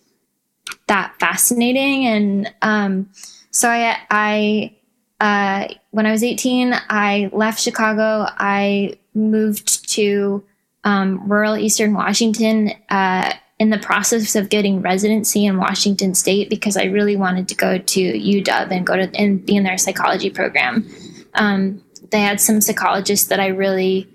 that 0.89 1.15
fascinating. 1.21 2.07
And 2.07 2.55
um, 2.63 3.11
so 3.53 3.69
I, 3.69 3.99
I 4.11 4.77
uh, 5.21 5.73
when 5.93 6.05
I 6.05 6.11
was 6.11 6.25
18, 6.25 6.75
I 6.89 7.31
left 7.33 7.61
Chicago. 7.61 8.27
I 8.29 8.99
moved 9.15 9.89
to 9.91 10.43
um, 10.85 11.31
rural 11.31 11.57
Eastern 11.57 11.95
Washington 11.95 12.73
uh, 12.89 13.33
in 13.61 13.71
the 13.71 13.79
process 13.79 14.35
of 14.35 14.49
getting 14.49 14.83
residency 14.83 15.47
in 15.47 15.59
Washington 15.59 16.15
State 16.15 16.51
because 16.51 16.77
I 16.77 16.85
really 16.85 17.15
wanted 17.15 17.47
to 17.49 17.55
go 17.55 17.79
to 17.79 18.01
UW 18.01 18.71
and 18.73 18.85
go 18.85 18.97
to 18.97 19.15
and 19.15 19.45
be 19.47 19.55
in 19.55 19.63
their 19.63 19.79
psychology 19.79 20.31
program. 20.31 20.91
Um, 21.35 21.85
they 22.11 22.21
had 22.21 22.41
some 22.41 22.61
psychologists 22.61 23.29
that 23.29 23.39
I 23.39 23.49
really 23.49 24.09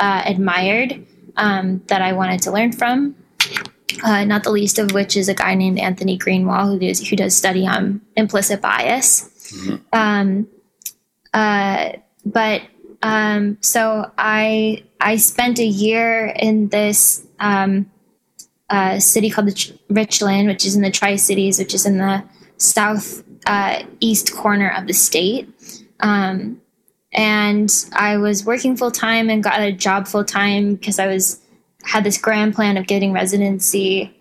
uh, 0.00 0.22
admired 0.24 1.06
um, 1.36 1.82
that 1.86 2.02
I 2.02 2.12
wanted 2.14 2.42
to 2.42 2.50
learn 2.50 2.72
from 2.72 3.14
uh, 4.02 4.24
not 4.24 4.44
the 4.44 4.50
least 4.50 4.78
of 4.78 4.92
which 4.92 5.16
is 5.16 5.28
a 5.28 5.34
guy 5.34 5.54
named 5.54 5.78
Anthony 5.78 6.18
Greenwald 6.18 6.72
who 6.72 6.78
does 6.78 7.08
who 7.08 7.16
does 7.16 7.36
study 7.36 7.66
on 7.66 8.00
implicit 8.16 8.60
bias. 8.60 9.28
Mm-hmm. 9.52 9.76
Um, 9.92 10.48
uh, 11.32 11.92
but 12.24 12.62
um, 13.02 13.58
so 13.60 14.10
I 14.18 14.84
I 15.00 15.16
spent 15.16 15.58
a 15.58 15.64
year 15.64 16.26
in 16.38 16.68
this 16.68 17.26
um, 17.38 17.90
uh, 18.68 18.98
city 19.00 19.30
called 19.30 19.48
the 19.48 19.72
Richland, 19.88 20.48
which 20.48 20.64
is 20.64 20.76
in 20.76 20.82
the 20.82 20.90
Tri 20.90 21.16
Cities, 21.16 21.58
which 21.58 21.74
is 21.74 21.86
in 21.86 21.98
the 21.98 22.22
south 22.58 23.24
uh, 23.46 23.82
east 24.00 24.34
corner 24.34 24.70
of 24.70 24.86
the 24.86 24.92
state. 24.92 25.48
Um, 26.00 26.60
and 27.12 27.72
I 27.92 28.16
was 28.16 28.44
working 28.44 28.76
full 28.76 28.92
time 28.92 29.30
and 29.30 29.42
got 29.42 29.60
a 29.60 29.72
job 29.72 30.06
full 30.06 30.24
time 30.24 30.74
because 30.74 30.98
I 30.98 31.06
was 31.06 31.40
had 31.84 32.04
this 32.04 32.18
grand 32.18 32.54
plan 32.54 32.76
of 32.76 32.86
getting 32.86 33.12
residency. 33.12 34.16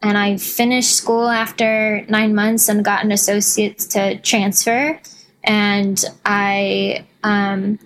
And 0.00 0.18
I 0.18 0.36
finished 0.36 0.96
school 0.96 1.28
after 1.28 2.04
nine 2.08 2.34
months 2.34 2.68
and 2.68 2.84
got 2.84 3.04
an 3.04 3.12
associate's 3.12 3.86
to 3.88 4.18
transfer. 4.18 5.00
And 5.44 6.04
I 6.24 7.06
um, 7.22 7.78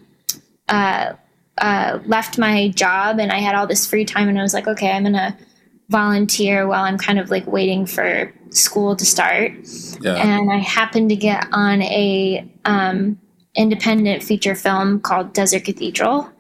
uh, 0.68 1.14
uh, 1.58 1.98
left 2.06 2.38
my 2.38 2.68
job 2.68 3.18
and 3.18 3.32
I 3.32 3.38
had 3.38 3.54
all 3.54 3.66
this 3.66 3.86
free 3.86 4.04
time. 4.04 4.28
And 4.28 4.38
I 4.38 4.42
was 4.42 4.54
like, 4.54 4.66
okay, 4.66 4.90
I'm 4.90 5.02
going 5.02 5.14
to 5.14 5.36
volunteer 5.88 6.66
while 6.66 6.84
I'm 6.84 6.98
kind 6.98 7.18
of 7.18 7.30
like 7.30 7.46
waiting 7.46 7.86
for 7.86 8.32
school 8.50 8.96
to 8.96 9.04
start. 9.04 9.52
Yeah. 10.00 10.14
And 10.16 10.50
I 10.50 10.58
happened 10.58 11.10
to 11.10 11.16
get 11.16 11.46
on 11.52 11.82
a 11.82 12.50
um, 12.64 13.18
independent 13.56 14.22
feature 14.22 14.54
film 14.54 15.00
called 15.00 15.32
Desert 15.32 15.64
Cathedral. 15.64 16.30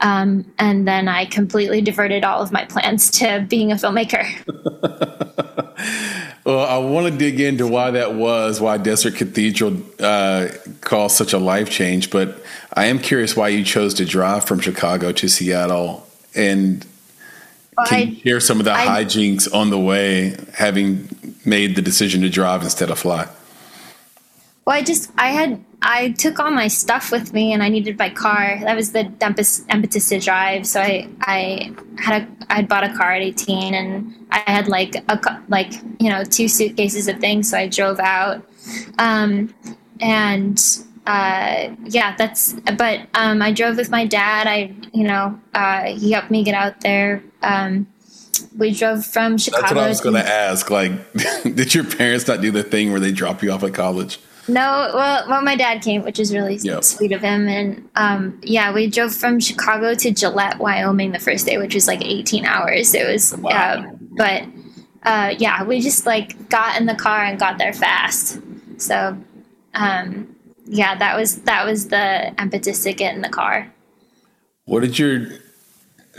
Um, 0.00 0.50
and 0.58 0.86
then 0.86 1.08
I 1.08 1.24
completely 1.26 1.80
diverted 1.80 2.24
all 2.24 2.40
of 2.40 2.52
my 2.52 2.64
plans 2.64 3.10
to 3.12 3.44
being 3.48 3.72
a 3.72 3.74
filmmaker. 3.74 4.24
well, 6.44 6.60
I 6.60 6.78
want 6.78 7.12
to 7.12 7.18
dig 7.18 7.40
into 7.40 7.66
why 7.66 7.90
that 7.90 8.14
was, 8.14 8.60
why 8.60 8.78
Desert 8.78 9.16
Cathedral 9.16 9.82
uh, 9.98 10.48
caused 10.80 11.16
such 11.16 11.32
a 11.32 11.38
life 11.38 11.70
change. 11.70 12.10
But 12.10 12.42
I 12.72 12.86
am 12.86 12.98
curious 12.98 13.36
why 13.36 13.48
you 13.48 13.64
chose 13.64 13.94
to 13.94 14.04
drive 14.04 14.44
from 14.44 14.60
Chicago 14.60 15.12
to 15.12 15.28
Seattle. 15.28 16.06
And 16.34 16.86
can 17.86 17.98
I, 17.98 18.02
you 18.02 18.20
share 18.20 18.40
some 18.40 18.58
of 18.60 18.64
the 18.64 18.72
I, 18.72 18.86
hijinks 18.86 19.52
on 19.52 19.70
the 19.70 19.78
way, 19.78 20.36
having 20.54 21.08
made 21.44 21.74
the 21.74 21.82
decision 21.82 22.20
to 22.22 22.30
drive 22.30 22.62
instead 22.62 22.90
of 22.90 22.98
fly? 22.98 23.28
Well, 24.66 24.76
I 24.76 24.82
just 24.82 25.10
I 25.16 25.30
had 25.30 25.64
I 25.82 26.10
took 26.12 26.38
all 26.38 26.50
my 26.50 26.68
stuff 26.68 27.10
with 27.10 27.32
me, 27.32 27.52
and 27.52 27.62
I 27.62 27.68
needed 27.68 27.98
my 27.98 28.10
car. 28.10 28.58
That 28.62 28.76
was 28.76 28.92
the 28.92 29.10
impetus 29.70 30.08
to 30.10 30.20
drive. 30.20 30.66
So 30.66 30.80
I 30.80 31.08
I 31.22 31.74
had 31.98 32.22
a 32.22 32.28
I 32.50 32.56
had 32.56 32.68
bought 32.68 32.84
a 32.84 32.94
car 32.94 33.12
at 33.12 33.22
eighteen, 33.22 33.74
and 33.74 34.26
I 34.30 34.38
had 34.46 34.68
like 34.68 34.94
a 35.08 35.42
like 35.48 35.72
you 35.98 36.10
know 36.10 36.24
two 36.24 36.48
suitcases 36.48 37.08
of 37.08 37.18
things. 37.18 37.50
So 37.50 37.58
I 37.58 37.68
drove 37.68 37.98
out, 38.00 38.46
um, 38.98 39.54
and 40.00 40.60
uh, 41.06 41.74
yeah, 41.84 42.14
that's. 42.16 42.52
But 42.76 43.08
um, 43.14 43.40
I 43.40 43.52
drove 43.52 43.76
with 43.76 43.90
my 43.90 44.06
dad. 44.06 44.46
I 44.46 44.74
you 44.92 45.04
know 45.04 45.40
uh, 45.54 45.84
he 45.84 46.12
helped 46.12 46.30
me 46.30 46.44
get 46.44 46.54
out 46.54 46.82
there. 46.82 47.22
Um, 47.42 47.86
we 48.56 48.72
drove 48.72 49.06
from 49.06 49.38
Chicago. 49.38 49.62
That's 49.62 49.74
what 49.74 49.84
I 49.84 49.88
was 49.88 50.00
going 50.00 50.14
to 50.14 50.28
ask. 50.28 50.70
Like, 50.70 50.92
did 51.42 51.74
your 51.74 51.84
parents 51.84 52.28
not 52.28 52.40
do 52.40 52.50
the 52.50 52.62
thing 52.62 52.90
where 52.90 53.00
they 53.00 53.12
drop 53.12 53.42
you 53.42 53.50
off 53.50 53.62
at 53.62 53.74
college? 53.74 54.18
No, 54.50 54.90
well, 54.94 55.24
well, 55.28 55.42
my 55.42 55.54
dad 55.54 55.82
came, 55.82 56.02
which 56.02 56.18
is 56.18 56.34
really 56.34 56.56
yep. 56.56 56.82
sweet 56.82 57.12
of 57.12 57.20
him, 57.20 57.48
and 57.48 57.88
um, 57.94 58.40
yeah, 58.42 58.72
we 58.72 58.88
drove 58.88 59.14
from 59.14 59.38
Chicago 59.38 59.94
to 59.94 60.10
Gillette, 60.10 60.58
Wyoming, 60.58 61.12
the 61.12 61.20
first 61.20 61.46
day, 61.46 61.56
which 61.56 61.74
was 61.74 61.86
like 61.86 62.04
18 62.04 62.44
hours. 62.44 62.92
It 62.94 63.06
was, 63.06 63.36
wow. 63.36 63.50
uh, 63.50 63.90
but 64.16 64.44
uh, 65.04 65.34
yeah, 65.38 65.62
we 65.62 65.80
just 65.80 66.04
like 66.04 66.48
got 66.48 66.80
in 66.80 66.86
the 66.86 66.96
car 66.96 67.24
and 67.24 67.38
got 67.38 67.58
there 67.58 67.72
fast. 67.72 68.40
So, 68.78 69.16
um, 69.74 70.34
yeah, 70.66 70.96
that 70.96 71.16
was 71.16 71.42
that 71.42 71.64
was 71.64 71.88
the 71.88 72.34
impetus 72.40 72.82
to 72.82 72.92
get 72.92 73.14
in 73.14 73.22
the 73.22 73.28
car. 73.28 73.72
What 74.64 74.80
did 74.80 74.98
your 74.98 75.28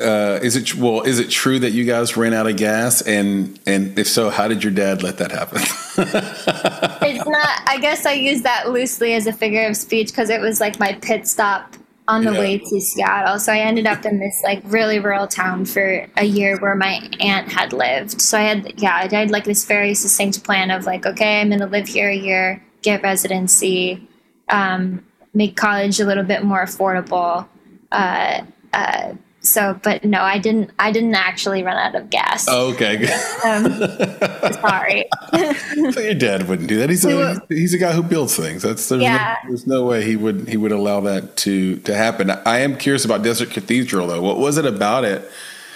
uh, 0.01 0.39
is 0.41 0.55
it 0.55 0.75
well? 0.75 1.01
Is 1.01 1.19
it 1.19 1.29
true 1.29 1.59
that 1.59 1.71
you 1.71 1.85
guys 1.85 2.17
ran 2.17 2.33
out 2.33 2.47
of 2.47 2.57
gas? 2.57 3.01
And 3.01 3.59
and 3.65 3.97
if 3.97 4.07
so, 4.07 4.29
how 4.29 4.47
did 4.47 4.63
your 4.63 4.73
dad 4.73 5.03
let 5.03 5.17
that 5.19 5.31
happen? 5.31 5.61
it's 7.07 7.27
not. 7.27 7.61
I 7.67 7.77
guess 7.79 8.05
I 8.05 8.13
use 8.13 8.41
that 8.41 8.69
loosely 8.69 9.13
as 9.13 9.27
a 9.27 9.33
figure 9.33 9.67
of 9.67 9.77
speech 9.77 10.07
because 10.07 10.29
it 10.29 10.41
was 10.41 10.59
like 10.59 10.79
my 10.79 10.93
pit 10.93 11.27
stop 11.27 11.75
on 12.07 12.25
the 12.25 12.33
yeah. 12.33 12.39
way 12.39 12.57
to 12.57 12.81
Seattle. 12.81 13.39
So 13.39 13.53
I 13.53 13.59
ended 13.59 13.87
up 13.87 14.05
in 14.05 14.19
this 14.19 14.41
like 14.43 14.61
really 14.65 14.99
rural 14.99 15.27
town 15.27 15.65
for 15.65 16.07
a 16.17 16.25
year 16.25 16.57
where 16.59 16.75
my 16.75 17.09
aunt 17.19 17.51
had 17.51 17.71
lived. 17.71 18.21
So 18.21 18.37
I 18.37 18.41
had 18.41 18.73
yeah, 18.81 18.95
I 18.95 19.15
had 19.15 19.31
like 19.31 19.45
this 19.45 19.65
very 19.65 19.93
succinct 19.93 20.43
plan 20.43 20.71
of 20.71 20.85
like, 20.85 21.05
okay, 21.05 21.41
I'm 21.41 21.49
gonna 21.49 21.67
live 21.67 21.87
here 21.87 22.09
a 22.09 22.15
year, 22.15 22.63
get 22.81 23.01
residency, 23.03 24.07
um, 24.49 25.05
make 25.33 25.55
college 25.55 25.99
a 25.99 26.05
little 26.05 26.23
bit 26.23 26.43
more 26.43 26.63
affordable. 26.63 27.47
Uh, 27.91 28.41
uh, 28.73 29.13
so, 29.41 29.79
but 29.81 30.03
no, 30.05 30.21
I 30.21 30.37
didn't. 30.37 30.69
I 30.77 30.91
didn't 30.91 31.15
actually 31.15 31.63
run 31.63 31.75
out 31.75 31.95
of 31.95 32.09
gas. 32.09 32.45
Oh, 32.47 32.73
okay. 32.73 33.11
Um, 33.43 34.53
sorry. 34.53 35.05
so 35.91 35.99
your 35.99 36.13
dad 36.13 36.47
wouldn't 36.47 36.69
do 36.69 36.77
that. 36.77 36.89
He's 36.89 37.03
a, 37.05 37.41
he's 37.49 37.73
a 37.73 37.77
guy 37.79 37.91
who 37.91 38.03
builds 38.03 38.35
things. 38.35 38.61
That's 38.61 38.87
there's, 38.89 39.01
Yeah. 39.01 39.37
no, 39.43 39.49
there's 39.49 39.65
no 39.67 39.85
way 39.85 40.03
he 40.03 40.15
would 40.15 40.47
he 40.47 40.57
would 40.57 40.71
allow 40.71 40.99
that 41.01 41.37
to 41.37 41.77
to 41.77 41.95
happen. 41.95 42.29
I 42.29 42.59
am 42.59 42.77
curious 42.77 43.03
about 43.03 43.23
Desert 43.23 43.49
Cathedral 43.49 44.07
though. 44.07 44.21
What 44.21 44.37
was 44.37 44.57
it 44.57 44.65
about 44.65 45.05
it? 45.05 45.27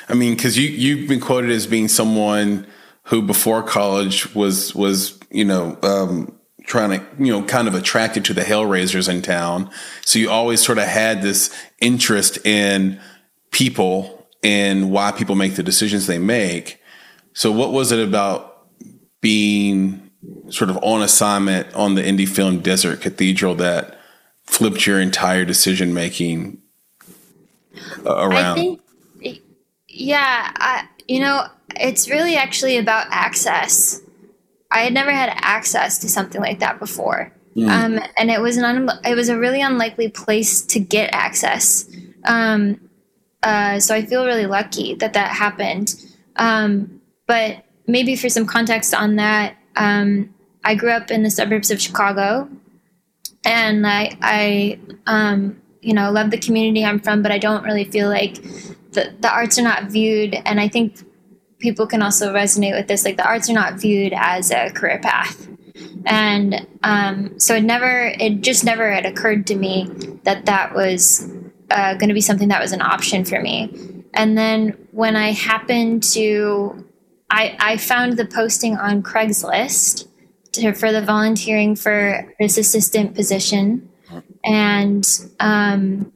I 0.08 0.14
mean, 0.14 0.36
because 0.36 0.58
you 0.58 0.70
you've 0.70 1.10
been 1.10 1.20
quoted 1.20 1.50
as 1.50 1.66
being 1.66 1.88
someone 1.88 2.68
who 3.06 3.22
before 3.22 3.64
college 3.64 4.34
was 4.36 4.76
was 4.76 5.20
you 5.32 5.46
know 5.46 5.78
um, 5.82 6.38
trying 6.66 7.00
to 7.00 7.06
you 7.18 7.32
know 7.34 7.44
kind 7.44 7.68
of 7.68 7.74
attracted 7.74 8.26
to 8.26 8.34
the 8.36 8.42
Hellraisers 8.42 9.10
in 9.10 9.24
town. 9.24 9.72
So 10.02 10.20
you 10.20 10.30
always 10.30 10.64
sort 10.64 10.78
of 10.78 10.84
had 10.86 11.24
this 11.24 11.52
interest 11.80 12.38
in 12.46 13.00
people 13.56 14.28
and 14.44 14.92
why 14.92 15.14
people 15.14 15.34
make 15.34 15.56
the 15.56 15.64
decisions 15.64 16.08
they 16.08 16.20
make. 16.20 16.82
So 17.32 17.54
what 17.54 17.72
was 17.72 17.94
it 17.94 18.06
about 18.06 18.68
being 19.22 20.12
sort 20.50 20.70
of 20.70 20.78
on 20.84 21.02
assignment 21.02 21.74
on 21.74 21.96
the 21.96 22.02
indie 22.02 22.28
film 22.28 22.60
Desert 22.60 23.00
Cathedral 23.00 23.56
that 23.56 23.98
flipped 24.44 24.86
your 24.86 25.00
entire 25.00 25.46
decision 25.46 25.94
making 25.94 26.62
around? 28.06 28.60
I 28.60 28.62
think, 28.62 29.42
yeah, 29.88 30.52
I, 30.58 30.88
you 31.08 31.22
know, 31.22 31.48
it's 31.80 32.10
really 32.10 32.36
actually 32.36 32.78
about 32.78 33.08
access. 33.10 34.02
I 34.70 34.80
had 34.80 34.94
never 34.94 35.12
had 35.12 35.30
access 35.34 35.98
to 36.00 36.10
something 36.10 36.42
like 36.42 36.60
that 36.60 36.78
before, 36.78 37.32
um, 37.56 38.02
and 38.18 38.30
it 38.30 38.42
was 38.42 38.58
an 38.58 38.66
un- 38.66 39.00
it 39.06 39.16
was 39.16 39.30
a 39.30 39.40
really 39.40 39.62
unlikely 39.62 40.10
place 40.10 40.62
to 40.64 40.80
get 40.80 41.14
access. 41.14 41.90
Um, 42.26 42.85
uh, 43.46 43.80
so 43.80 43.94
I 43.94 44.04
feel 44.04 44.26
really 44.26 44.48
lucky 44.48 44.96
that 44.96 45.14
that 45.14 45.30
happened. 45.30 45.96
Um, 46.36 47.00
but 47.28 47.64
maybe 47.88 48.16
for 48.16 48.28
some 48.28 48.48
context 48.48 48.94
on 48.94 49.16
that, 49.18 49.56
um, 49.76 50.34
I 50.64 50.74
grew 50.74 50.90
up 50.90 51.12
in 51.12 51.22
the 51.22 51.30
suburbs 51.30 51.70
of 51.70 51.80
Chicago, 51.80 52.50
and 53.46 53.86
I, 53.86 54.18
I 54.22 54.80
um, 55.06 55.62
you 55.82 55.94
know, 55.94 56.12
love 56.12 56.32
the 56.32 56.40
community 56.40 56.84
I'm 56.84 57.00
from, 57.00 57.22
but 57.22 57.32
I 57.32 57.38
don't 57.38 57.64
really 57.64 57.86
feel 57.86 58.10
like 58.10 58.42
the, 58.94 59.14
the 59.20 59.32
arts 59.32 59.60
are 59.60 59.62
not 59.62 59.92
viewed, 59.92 60.34
and 60.46 60.60
I 60.60 60.68
think 60.68 60.98
people 61.60 61.86
can 61.86 62.02
also 62.02 62.34
resonate 62.34 62.76
with 62.76 62.88
this. 62.88 63.06
Like 63.06 63.18
the 63.18 63.28
arts 63.28 63.48
are 63.48 63.54
not 63.54 63.80
viewed 63.80 64.14
as 64.16 64.50
a 64.50 64.72
career 64.72 65.00
path, 65.00 65.48
and 66.08 66.66
um, 66.82 67.40
so 67.40 67.56
it 67.56 67.64
never, 67.64 68.08
it 68.20 68.42
just 68.42 68.64
never 68.64 68.92
had 68.92 69.06
occurred 69.06 69.46
to 69.48 69.56
me 69.56 69.88
that 70.24 70.48
that 70.48 70.74
was 70.74 71.32
uh, 71.72 71.94
going 71.96 72.10
to 72.10 72.14
be 72.14 72.22
something 72.22 72.50
that 72.50 72.62
was 72.62 72.72
an 72.72 72.82
option 72.82 73.26
for 73.26 73.42
me. 73.42 74.04
And 74.14 74.38
then 74.38 74.78
when 74.92 75.16
I 75.16 75.32
happened 75.32 76.04
to, 76.14 76.86
I, 77.30 77.56
I 77.60 77.78
found 77.78 78.18
the 78.18 78.26
posting 78.26 78.78
on 78.78 79.04
Craigslist 79.04 80.08
to, 80.54 80.74
for 80.74 80.92
the 80.92 81.02
volunteering 81.02 81.76
for 81.76 82.34
this 82.40 82.58
assistant 82.58 83.16
position, 83.16 83.90
and 84.44 85.08
um, 85.40 86.12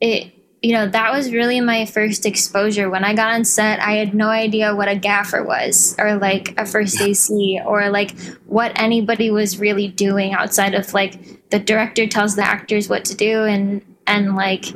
it 0.00 0.32
you 0.62 0.74
know 0.74 0.86
that 0.88 1.10
was 1.10 1.32
really 1.32 1.60
my 1.60 1.86
first 1.86 2.26
exposure. 2.26 2.90
When 2.90 3.02
i 3.02 3.14
got 3.14 3.32
on 3.32 3.44
set 3.44 3.80
i 3.80 3.92
had 3.92 4.14
no 4.14 4.28
idea 4.28 4.76
what 4.76 4.88
a 4.88 4.94
gaffer 4.94 5.42
was 5.42 5.94
or 5.98 6.16
like 6.16 6.54
a 6.58 6.66
first 6.66 7.00
ac 7.00 7.60
or 7.64 7.88
like 7.88 8.12
what 8.44 8.72
anybody 8.78 9.30
was 9.30 9.58
really 9.58 9.88
doing 9.88 10.34
outside 10.34 10.74
of 10.74 10.92
like 10.92 11.48
the 11.50 11.58
director 11.58 12.06
tells 12.06 12.36
the 12.36 12.46
actors 12.46 12.88
what 12.88 13.06
to 13.06 13.14
do 13.14 13.44
and 13.44 13.82
and 14.06 14.36
like 14.36 14.66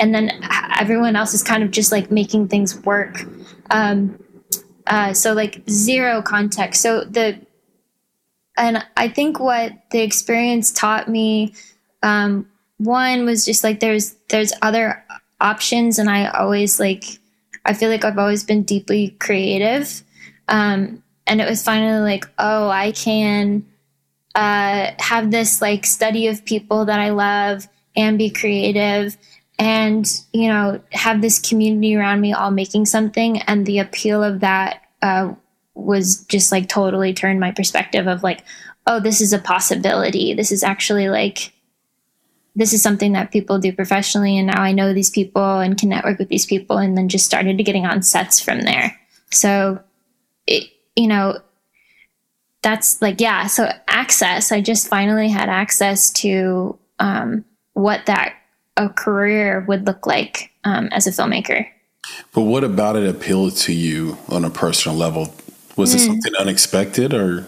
and 0.00 0.14
then 0.14 0.30
everyone 0.78 1.16
else 1.16 1.34
is 1.34 1.42
kind 1.42 1.62
of 1.62 1.70
just 1.70 1.92
like 1.92 2.10
making 2.10 2.48
things 2.48 2.76
work. 2.84 3.24
Um 3.70 4.18
uh 4.86 5.12
so 5.12 5.32
like 5.32 5.62
zero 5.68 6.22
context. 6.22 6.82
So 6.82 7.04
the 7.04 7.40
and 8.56 8.84
i 8.96 9.08
think 9.08 9.40
what 9.40 9.72
the 9.90 10.00
experience 10.00 10.72
taught 10.72 11.08
me 11.08 11.54
um 12.02 12.46
one 12.78 13.24
was 13.24 13.44
just 13.44 13.64
like 13.64 13.80
there's 13.80 14.14
there's 14.28 14.52
other 14.62 15.04
options 15.40 15.98
and 15.98 16.10
i 16.10 16.26
always 16.26 16.78
like 16.78 17.04
i 17.64 17.72
feel 17.72 17.88
like 17.88 18.04
i've 18.04 18.18
always 18.18 18.44
been 18.44 18.62
deeply 18.62 19.10
creative. 19.20 20.02
Um 20.48 21.02
and 21.26 21.40
it 21.40 21.48
was 21.48 21.62
finally 21.62 22.00
like 22.00 22.24
oh 22.38 22.68
i 22.68 22.92
can 22.92 23.64
uh 24.34 24.90
have 24.98 25.30
this 25.30 25.62
like 25.62 25.86
study 25.86 26.26
of 26.26 26.44
people 26.44 26.84
that 26.86 26.98
i 26.98 27.10
love 27.10 27.68
and 27.96 28.18
be 28.18 28.30
creative 28.30 29.16
and 29.58 30.20
you 30.32 30.48
know 30.48 30.80
have 30.92 31.20
this 31.20 31.38
community 31.38 31.94
around 31.94 32.20
me 32.20 32.32
all 32.32 32.50
making 32.50 32.86
something. 32.86 33.40
And 33.42 33.66
the 33.66 33.78
appeal 33.78 34.22
of 34.22 34.40
that 34.40 34.82
uh 35.02 35.34
was 35.74 36.24
just 36.26 36.52
like 36.52 36.68
totally 36.68 37.14
turned 37.14 37.40
my 37.40 37.50
perspective 37.50 38.06
of 38.06 38.22
like 38.22 38.44
oh 38.86 39.00
this 39.00 39.20
is 39.20 39.32
a 39.32 39.38
possibility. 39.38 40.34
This 40.34 40.52
is 40.52 40.62
actually 40.62 41.08
like 41.08 41.52
this 42.54 42.74
is 42.74 42.82
something 42.82 43.12
that 43.12 43.32
people 43.32 43.58
do 43.58 43.72
professionally. 43.72 44.36
And 44.38 44.48
now 44.48 44.62
i 44.62 44.72
know 44.72 44.92
these 44.92 45.10
people 45.10 45.60
and 45.60 45.78
can 45.78 45.88
network 45.90 46.18
with 46.18 46.28
these 46.28 46.46
people 46.46 46.78
and 46.78 46.96
then 46.96 47.08
just 47.08 47.26
started 47.26 47.56
to 47.58 47.64
getting 47.64 47.86
on 47.86 48.02
sets 48.02 48.40
from 48.40 48.62
there. 48.62 48.98
So 49.30 49.80
it, 50.46 50.70
you 50.96 51.08
know 51.08 51.38
that's 52.62 53.02
like 53.02 53.20
yeah. 53.20 53.46
So 53.48 53.70
access. 53.88 54.52
I 54.52 54.60
just 54.60 54.88
finally 54.88 55.28
had 55.28 55.48
access 55.48 56.10
to 56.10 56.78
um, 56.98 57.44
what 57.74 58.06
that 58.06 58.34
a 58.76 58.88
career 58.88 59.64
would 59.68 59.86
look 59.86 60.06
like 60.06 60.50
um, 60.64 60.88
as 60.92 61.06
a 61.06 61.10
filmmaker. 61.10 61.66
But 62.34 62.42
what 62.42 62.64
about 62.64 62.96
it 62.96 63.08
appealed 63.08 63.56
to 63.58 63.72
you 63.72 64.18
on 64.28 64.44
a 64.44 64.50
personal 64.50 64.96
level? 64.96 65.34
Was 65.76 65.94
it 65.94 66.00
something 66.00 66.34
unexpected 66.38 67.14
or? 67.14 67.46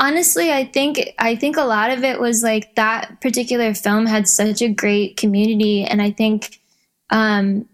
honestly 0.00 0.52
i 0.52 0.64
think 0.64 1.00
i 1.18 1.34
think 1.34 1.56
a 1.56 1.64
lot 1.64 1.90
of 1.90 2.04
it 2.04 2.20
was 2.20 2.44
like 2.44 2.76
that 2.76 3.20
particular 3.20 3.74
film 3.74 4.06
had 4.06 4.28
such 4.28 4.62
a 4.62 4.68
great 4.68 5.16
community 5.16 5.82
and 5.82 6.00
i 6.00 6.08
think 6.08 6.60
um 7.10 7.68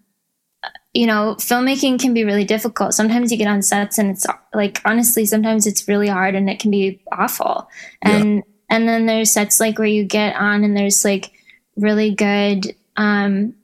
you 0.94 1.06
know 1.06 1.34
filmmaking 1.38 2.00
can 2.00 2.14
be 2.14 2.24
really 2.24 2.44
difficult. 2.44 2.94
Sometimes 2.94 3.30
you 3.30 3.36
get 3.36 3.48
on 3.48 3.60
sets 3.62 3.98
and 3.98 4.10
it's 4.10 4.26
like 4.54 4.80
honestly 4.84 5.26
sometimes 5.26 5.66
it's 5.66 5.86
really 5.88 6.08
hard 6.08 6.34
and 6.34 6.48
it 6.48 6.60
can 6.60 6.70
be 6.70 7.02
awful. 7.12 7.68
And 8.00 8.42
and 8.70 8.88
then 8.88 9.06
there's 9.06 9.30
sets 9.30 9.60
like 9.60 9.78
where 9.78 9.88
you 9.88 10.04
get 10.04 10.36
on 10.36 10.64
and 10.64 10.76
there's 10.76 11.04
like 11.04 11.30
really 11.76 12.14
good 12.14 12.74
um 12.96 13.54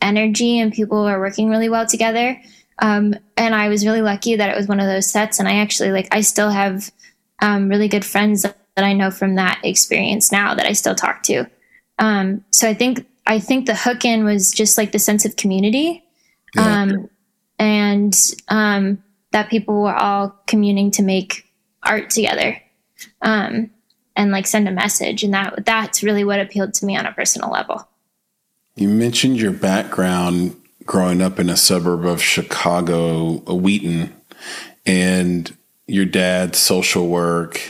energy 0.00 0.58
and 0.58 0.72
people 0.72 0.98
are 0.98 1.20
working 1.20 1.48
really 1.48 1.68
well 1.68 1.86
together 1.86 2.40
um 2.80 3.14
and 3.36 3.54
i 3.54 3.68
was 3.68 3.86
really 3.86 4.02
lucky 4.02 4.34
that 4.36 4.50
it 4.50 4.56
was 4.56 4.66
one 4.66 4.80
of 4.80 4.86
those 4.86 5.08
sets 5.08 5.38
and 5.38 5.48
i 5.48 5.56
actually 5.56 5.90
like 5.90 6.08
i 6.10 6.20
still 6.20 6.50
have 6.50 6.90
um, 7.42 7.68
really 7.68 7.88
good 7.88 8.04
friends 8.04 8.42
that, 8.42 8.56
that 8.76 8.84
I 8.84 8.92
know 8.94 9.10
from 9.10 9.34
that 9.34 9.60
experience 9.64 10.32
now 10.32 10.54
that 10.54 10.64
I 10.64 10.72
still 10.72 10.94
talk 10.94 11.24
to. 11.24 11.44
Um, 11.98 12.44
so 12.52 12.68
I 12.68 12.72
think 12.74 13.06
I 13.26 13.40
think 13.40 13.66
the 13.66 13.74
hook 13.74 14.04
in 14.04 14.24
was 14.24 14.52
just 14.52 14.78
like 14.78 14.92
the 14.92 14.98
sense 14.98 15.24
of 15.24 15.36
community, 15.36 16.04
Yeah. 16.54 16.82
um, 16.82 17.10
and 17.58 18.16
um, 18.48 19.02
that 19.32 19.50
people 19.50 19.82
were 19.82 19.94
all 19.94 20.36
communing 20.46 20.90
to 20.92 21.02
make 21.02 21.44
art 21.82 22.10
together, 22.10 22.60
um, 23.20 23.70
and 24.16 24.30
like 24.30 24.46
send 24.46 24.68
a 24.68 24.72
message, 24.72 25.22
and 25.22 25.34
that 25.34 25.64
that's 25.64 26.02
really 26.02 26.24
what 26.24 26.40
appealed 26.40 26.74
to 26.74 26.86
me 26.86 26.96
on 26.96 27.06
a 27.06 27.12
personal 27.12 27.50
level. 27.50 27.88
You 28.76 28.88
mentioned 28.88 29.38
your 29.38 29.52
background 29.52 30.56
growing 30.84 31.22
up 31.22 31.38
in 31.38 31.50
a 31.50 31.56
suburb 31.56 32.04
of 32.04 32.22
Chicago, 32.22 33.38
Wheaton, 33.54 34.12
and 34.86 35.56
your 35.86 36.04
dad's 36.04 36.58
social 36.58 37.08
work. 37.08 37.60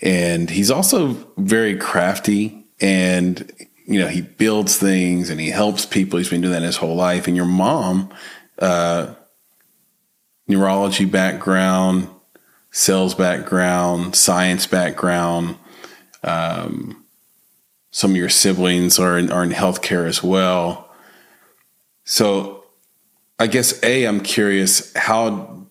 And 0.00 0.50
he's 0.50 0.70
also 0.70 1.12
very 1.36 1.76
crafty 1.76 2.64
and, 2.80 3.50
you 3.86 4.00
know, 4.00 4.08
he 4.08 4.22
builds 4.22 4.76
things 4.76 5.30
and 5.30 5.40
he 5.40 5.50
helps 5.50 5.86
people. 5.86 6.18
He's 6.18 6.28
been 6.28 6.40
doing 6.40 6.52
that 6.52 6.62
his 6.62 6.76
whole 6.76 6.96
life. 6.96 7.26
And 7.26 7.36
your 7.36 7.46
mom, 7.46 8.12
uh, 8.58 9.14
neurology 10.48 11.04
background, 11.04 12.08
sales 12.74 13.14
background, 13.14 14.16
science 14.16 14.66
background. 14.66 15.56
Um, 16.24 17.04
some 17.92 18.10
of 18.10 18.16
your 18.16 18.28
siblings 18.28 18.98
are 18.98 19.16
in, 19.16 19.30
are 19.30 19.44
in 19.44 19.50
healthcare 19.50 20.08
as 20.08 20.24
well. 20.24 20.90
So 22.02 22.64
I 23.38 23.46
guess 23.46 23.80
A, 23.84 24.06
I'm 24.06 24.20
curious, 24.20 24.92
how 24.96 25.68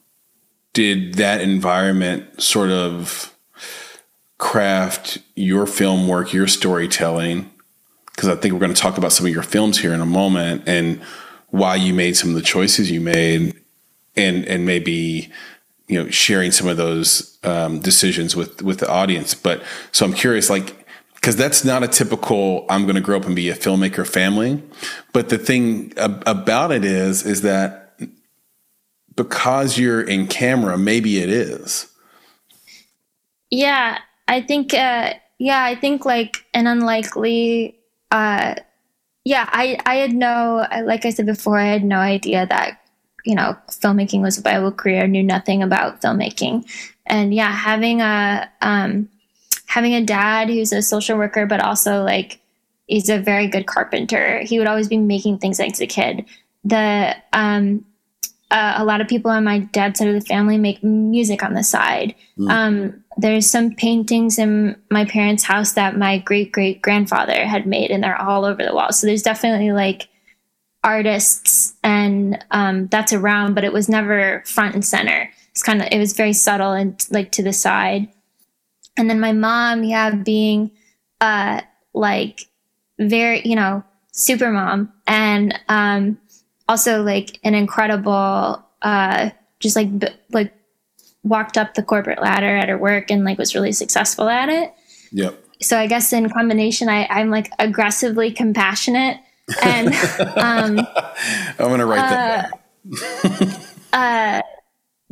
did 0.72 1.16
that 1.16 1.42
environment 1.42 2.42
sort 2.42 2.70
of 2.70 3.36
craft 4.38 5.18
your 5.36 5.68
film 5.68 6.08
work, 6.08 6.32
your 6.32 6.48
storytelling? 6.48 7.52
Because 8.06 8.30
I 8.30 8.36
think 8.36 8.54
we're 8.54 8.62
going 8.62 8.74
to 8.74 8.82
talk 8.82 8.98
about 8.98 9.12
some 9.12 9.26
of 9.26 9.34
your 9.34 9.44
films 9.44 9.78
here 9.78 9.94
in 9.94 10.00
a 10.00 10.06
moment 10.06 10.64
and 10.68 11.02
why 11.50 11.76
you 11.76 11.94
made 11.94 12.16
some 12.16 12.30
of 12.30 12.36
the 12.36 12.42
choices 12.42 12.90
you 12.90 13.02
made 13.02 13.60
and 14.16 14.46
and 14.46 14.66
maybe 14.66 15.32
you 15.88 16.02
know 16.02 16.10
sharing 16.10 16.52
some 16.52 16.68
of 16.68 16.78
those 16.78 17.38
um, 17.44 17.80
decisions 17.80 18.36
with 18.36 18.62
with 18.62 18.80
the 18.80 18.90
audience. 18.90 19.34
But 19.34 19.64
so 19.92 20.06
i'm 20.06 20.14
curious 20.14 20.50
like 20.50 20.86
because 21.16 21.36
that's 21.36 21.64
not 21.64 21.84
a 21.84 21.88
typical 21.88 22.66
i'm 22.70 22.84
going 22.84 22.96
to 22.96 23.02
grow 23.02 23.18
up 23.18 23.26
and 23.26 23.36
be 23.36 23.50
a 23.50 23.56
filmmaker 23.56 24.08
family. 24.08 24.62
But 25.12 25.30
the 25.30 25.38
thing 25.38 25.94
ab- 25.98 26.24
about 26.26 26.72
it 26.72 26.86
is 26.86 27.26
is 27.26 27.42
that 27.42 27.96
because 29.16 29.78
you're 29.78 30.02
in 30.02 30.28
camera 30.28 30.78
maybe 30.78 31.20
it 31.20 31.30
is. 31.30 31.90
Yeah 33.50 34.00
i 34.28 34.42
think 34.42 34.74
uh 34.74 35.14
yeah 35.40 35.64
i 35.64 35.76
think 35.76 36.06
like 36.06 36.46
an 36.54 36.68
unlikely 36.68 37.78
uh 38.12 38.56
yeah 39.26 39.50
i 39.52 39.78
i 39.86 39.96
had 39.96 40.14
no 40.14 40.66
like 40.86 41.06
i 41.06 41.10
said 41.10 41.26
before 41.26 41.60
i 41.60 41.66
had 41.66 41.84
no 41.84 41.98
idea 41.98 42.46
that 42.48 42.80
you 43.24 43.36
know 43.36 43.56
filmmaking 43.70 44.22
was 44.22 44.38
a 44.38 44.42
viable 44.42 44.72
career 44.72 45.08
knew 45.08 45.24
nothing 45.24 45.64
about 45.64 46.02
filmmaking 46.02 46.66
and 47.06 47.34
yeah 47.34 47.52
having 47.52 48.02
a 48.02 48.50
um 48.62 49.10
having 49.74 49.96
a 49.96 50.06
dad 50.06 50.50
who's 50.50 50.72
a 50.72 50.84
social 50.84 51.18
worker, 51.18 51.48
but 51.48 51.60
also 51.60 52.04
like 52.04 52.40
he's 52.86 53.10
a 53.10 53.18
very 53.18 53.48
good 53.48 53.66
carpenter. 53.66 54.40
He 54.42 54.60
would 54.60 54.68
always 54.68 54.88
be 54.88 54.98
making 54.98 55.40
things 55.40 55.58
like 55.58 55.72
as 55.72 55.82
a 55.82 55.88
kid. 55.88 56.26
The 56.64 57.16
um, 57.34 57.84
uh, 58.52 58.76
a 58.78 58.86
lot 58.86 59.02
of 59.02 59.08
people 59.08 59.32
on 59.32 59.44
my 59.44 59.60
dad's 59.60 59.98
side 59.98 60.10
of 60.10 60.14
the 60.14 60.22
family 60.22 60.60
make 60.60 60.84
music 60.84 61.42
on 61.42 61.56
the 61.56 61.64
side. 61.64 62.14
Mm. 62.38 62.52
Um, 62.52 63.04
there's 63.18 63.50
some 63.50 63.74
paintings 63.74 64.38
in 64.38 64.76
my 64.92 65.06
parents' 65.06 65.44
house 65.44 65.74
that 65.74 65.98
my 65.98 66.20
great 66.20 66.52
great 66.52 66.84
grandfather 66.84 67.44
had 67.46 67.66
made, 67.66 67.90
and 67.90 68.04
they're 68.04 68.22
all 68.22 68.46
over 68.46 68.64
the 68.64 68.76
wall. 68.76 68.92
So 68.92 69.08
there's 69.08 69.24
definitely 69.24 69.72
like 69.72 70.08
artists, 70.84 71.74
and 71.84 72.44
um, 72.52 72.88
that's 72.88 73.14
around, 73.14 73.56
but 73.56 73.64
it 73.64 73.74
was 73.74 73.88
never 73.88 74.44
front 74.46 74.76
and 74.76 74.86
center. 74.86 75.30
It's 75.52 75.64
kind 75.64 75.82
of 75.82 75.88
it 75.92 76.00
was 76.00 76.14
very 76.14 76.34
subtle 76.34 76.72
and 76.72 77.06
like 77.12 77.32
to 77.34 77.44
the 77.44 77.54
side. 77.54 78.10
And 78.98 79.10
then 79.10 79.20
my 79.20 79.32
mom 79.34 79.84
yeah 79.84 80.14
being 80.16 80.72
uh 81.22 81.62
like 81.94 82.48
very 83.00 83.42
you 83.46 83.56
know 83.56 83.84
super 84.12 84.52
mom 84.52 84.92
and 85.08 85.60
um 85.70 86.18
also 86.68 87.04
like 87.04 87.40
an 87.44 87.54
incredible 87.54 88.64
uh 88.82 89.30
just 89.60 89.76
like 89.76 90.00
b- 90.00 90.08
like 90.32 90.54
walked 91.24 91.58
up 91.58 91.76
the 91.76 91.84
corporate 91.84 92.22
ladder 92.22 92.56
at 92.56 92.68
her 92.68 92.78
work 92.78 93.10
and 93.10 93.24
like 93.24 93.38
was 93.38 93.56
really 93.56 93.72
successful 93.72 94.28
at 94.28 94.50
it. 94.50 94.74
Yep. 95.12 95.40
So 95.62 95.78
i 95.78 95.86
guess 95.86 96.12
in 96.12 96.30
combination 96.30 96.90
i 96.90 97.06
i'm 97.12 97.30
like 97.30 97.52
aggressively 97.60 98.32
compassionate 98.32 99.18
and 99.62 99.94
um 100.38 100.80
i'm 101.60 101.70
gonna 101.70 101.86
write 101.86 102.00
uh, 102.00 102.10
that 102.10 103.62
down 103.94 103.94
uh 103.94 104.42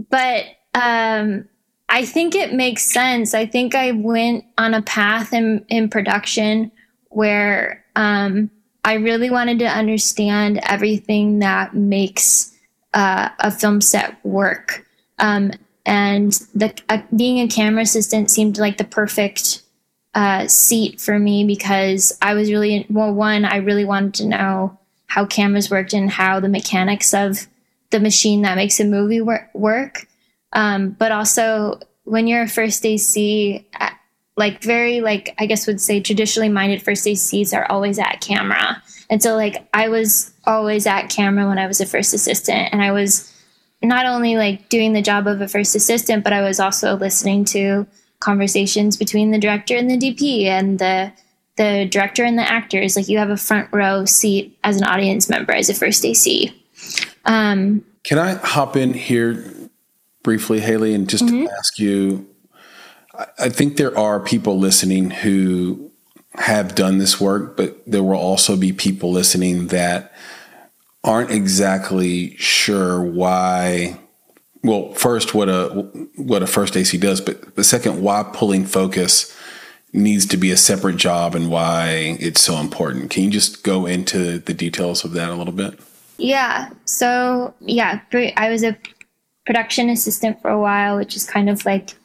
but 0.10 0.46
um 0.74 1.48
I 1.92 2.06
think 2.06 2.36
it 2.36 2.54
makes 2.54 2.84
sense. 2.84 3.34
I 3.34 3.46
think 3.46 3.76
I 3.76 3.92
went 3.92 4.46
on 4.58 4.74
a 4.74 4.82
path 4.82 5.34
in, 5.34 5.66
in 5.68 5.90
production 5.90 6.72
where 7.10 7.84
um, 7.98 8.50
I 8.86 8.94
really 8.94 9.30
wanted 9.30 9.60
to 9.60 9.66
understand 9.66 10.62
everything 10.64 11.40
that 11.40 11.76
makes 11.76 12.54
uh, 12.94 13.30
a 13.40 13.52
film 13.52 13.82
set 13.82 14.24
work. 14.26 14.88
Um, 15.20 15.52
and 15.86 16.32
the 16.56 16.74
uh, 16.88 17.02
being 17.14 17.40
a 17.40 17.48
camera 17.50 17.84
assistant 17.84 18.32
seemed 18.32 18.58
like 18.58 18.78
the 18.78 18.86
perfect 18.86 19.62
uh, 20.14 20.48
seat 20.48 21.00
for 21.00 21.18
me 21.18 21.46
because 21.46 22.18
I 22.22 22.34
was 22.34 22.52
really 22.52 22.86
well. 22.90 23.14
One, 23.14 23.46
I 23.46 23.58
really 23.58 23.86
wanted 23.86 24.14
to 24.16 24.28
know 24.28 24.78
how 25.08 25.26
cameras 25.26 25.70
worked 25.70 25.94
and 25.94 26.10
how 26.10 26.40
the 26.40 26.50
mechanics 26.50 27.14
of 27.14 27.48
the 27.92 28.00
machine 28.00 28.42
that 28.42 28.56
makes 28.56 28.80
a 28.80 28.86
movie 28.86 29.22
wor- 29.22 29.50
work. 29.54 30.08
Um, 30.54 30.92
but 30.92 31.12
also 31.12 31.80
when 32.04 32.28
you're 32.28 32.44
a 32.44 32.48
first 32.48 32.86
AC, 32.86 33.66
uh, 33.80 33.90
like 34.38 34.64
very 34.64 35.02
like 35.02 35.36
I 35.38 35.46
guess 35.46 35.68
would 35.68 35.82
say 35.82 36.00
traditionally 36.00 36.50
minded 36.50 36.82
first 36.82 37.06
ACs 37.06 37.56
are 37.56 37.70
always 37.70 38.00
at 38.00 38.22
camera. 38.22 38.82
And 39.10 39.22
so 39.22 39.36
like 39.36 39.68
I 39.74 39.90
was 39.90 40.34
always 40.46 40.88
at 40.88 41.10
camera 41.10 41.48
when 41.48 41.60
I 41.60 41.68
was 41.68 41.82
a 41.82 41.86
first 41.86 42.14
assistant 42.14 42.70
and 42.72 42.82
I 42.82 42.92
was 42.92 43.32
not 43.84 44.06
only 44.06 44.36
like 44.38 44.70
doing 44.70 44.94
the 44.94 45.02
job 45.02 45.28
of 45.28 45.42
a 45.42 45.48
first 45.48 45.76
assistant, 45.76 46.24
but 46.24 46.34
I 46.34 46.42
was 46.42 46.60
also 46.60 46.96
listening 46.96 47.46
to 47.46 47.88
conversations 48.22 48.96
between 48.96 49.32
the 49.32 49.38
director 49.38 49.76
and 49.76 49.92
the 49.92 49.98
DP 49.98 50.46
and 50.46 50.80
the 50.80 51.12
the 51.58 51.86
director 51.86 52.24
and 52.24 52.38
the 52.38 52.50
actors. 52.50 52.96
Like 52.96 53.10
you 53.10 53.18
have 53.18 53.30
a 53.30 53.38
front 53.38 53.70
row 53.74 54.06
seat 54.06 54.58
as 54.64 54.78
an 54.78 54.86
audience 54.86 55.30
member 55.30 55.52
as 55.52 55.70
a 55.70 55.74
first 55.74 56.06
AC. 56.06 56.52
Um, 57.26 57.84
Can 58.04 58.18
I 58.18 58.34
hop 58.36 58.76
in 58.76 58.94
here 58.94 59.46
briefly, 60.24 60.60
Haley, 60.60 60.94
and 60.94 61.10
just 61.10 61.26
mm-hmm. 61.26 61.48
ask 61.58 61.78
you? 61.78 62.28
I 63.38 63.50
think 63.50 63.76
there 63.76 63.96
are 63.98 64.20
people 64.20 64.58
listening 64.58 65.12
who 65.12 65.92
have 66.36 66.76
done 66.76 66.98
this 66.98 67.20
work, 67.20 67.58
but 67.58 67.84
there 67.86 68.04
will 68.04 68.16
also 68.16 68.56
be 68.56 68.72
people 68.72 69.12
listening 69.12 69.68
that 69.68 70.14
aren't 71.04 71.32
exactly 71.32 72.36
sure 72.38 73.02
why. 73.02 74.00
Well, 74.64 74.94
first, 74.94 75.34
what 75.34 75.50
a 75.50 75.70
what 76.16 76.44
a 76.44 76.48
first 76.48 76.78
AC 76.78 76.98
does, 76.98 77.20
but 77.20 77.56
the 77.56 77.64
second, 77.64 78.02
why 78.02 78.24
pulling 78.32 78.66
focus 78.66 79.36
needs 79.94 80.26
to 80.26 80.38
be 80.38 80.52
a 80.52 80.58
separate 80.58 80.98
job 80.98 81.36
and 81.36 81.50
why 81.50 82.18
it's 82.20 82.42
so 82.42 82.58
important. 82.58 83.10
Can 83.10 83.24
you 83.24 83.30
just 83.30 83.64
go 83.64 83.86
into 83.86 84.40
the 84.40 84.54
details 84.54 85.04
of 85.04 85.14
that 85.14 85.30
a 85.30 85.36
little 85.36 85.54
bit? 85.54 85.80
Yeah. 86.18 86.70
So 86.86 87.54
yeah, 87.60 88.02
I 88.38 88.50
was 88.50 88.64
a 88.64 88.78
production 89.46 89.90
assistant 89.90 90.42
for 90.42 90.50
a 90.50 90.60
while, 90.60 90.98
which 90.98 91.16
is 91.16 91.26
kind 91.26 91.50
of 91.50 91.66
like 91.66 91.96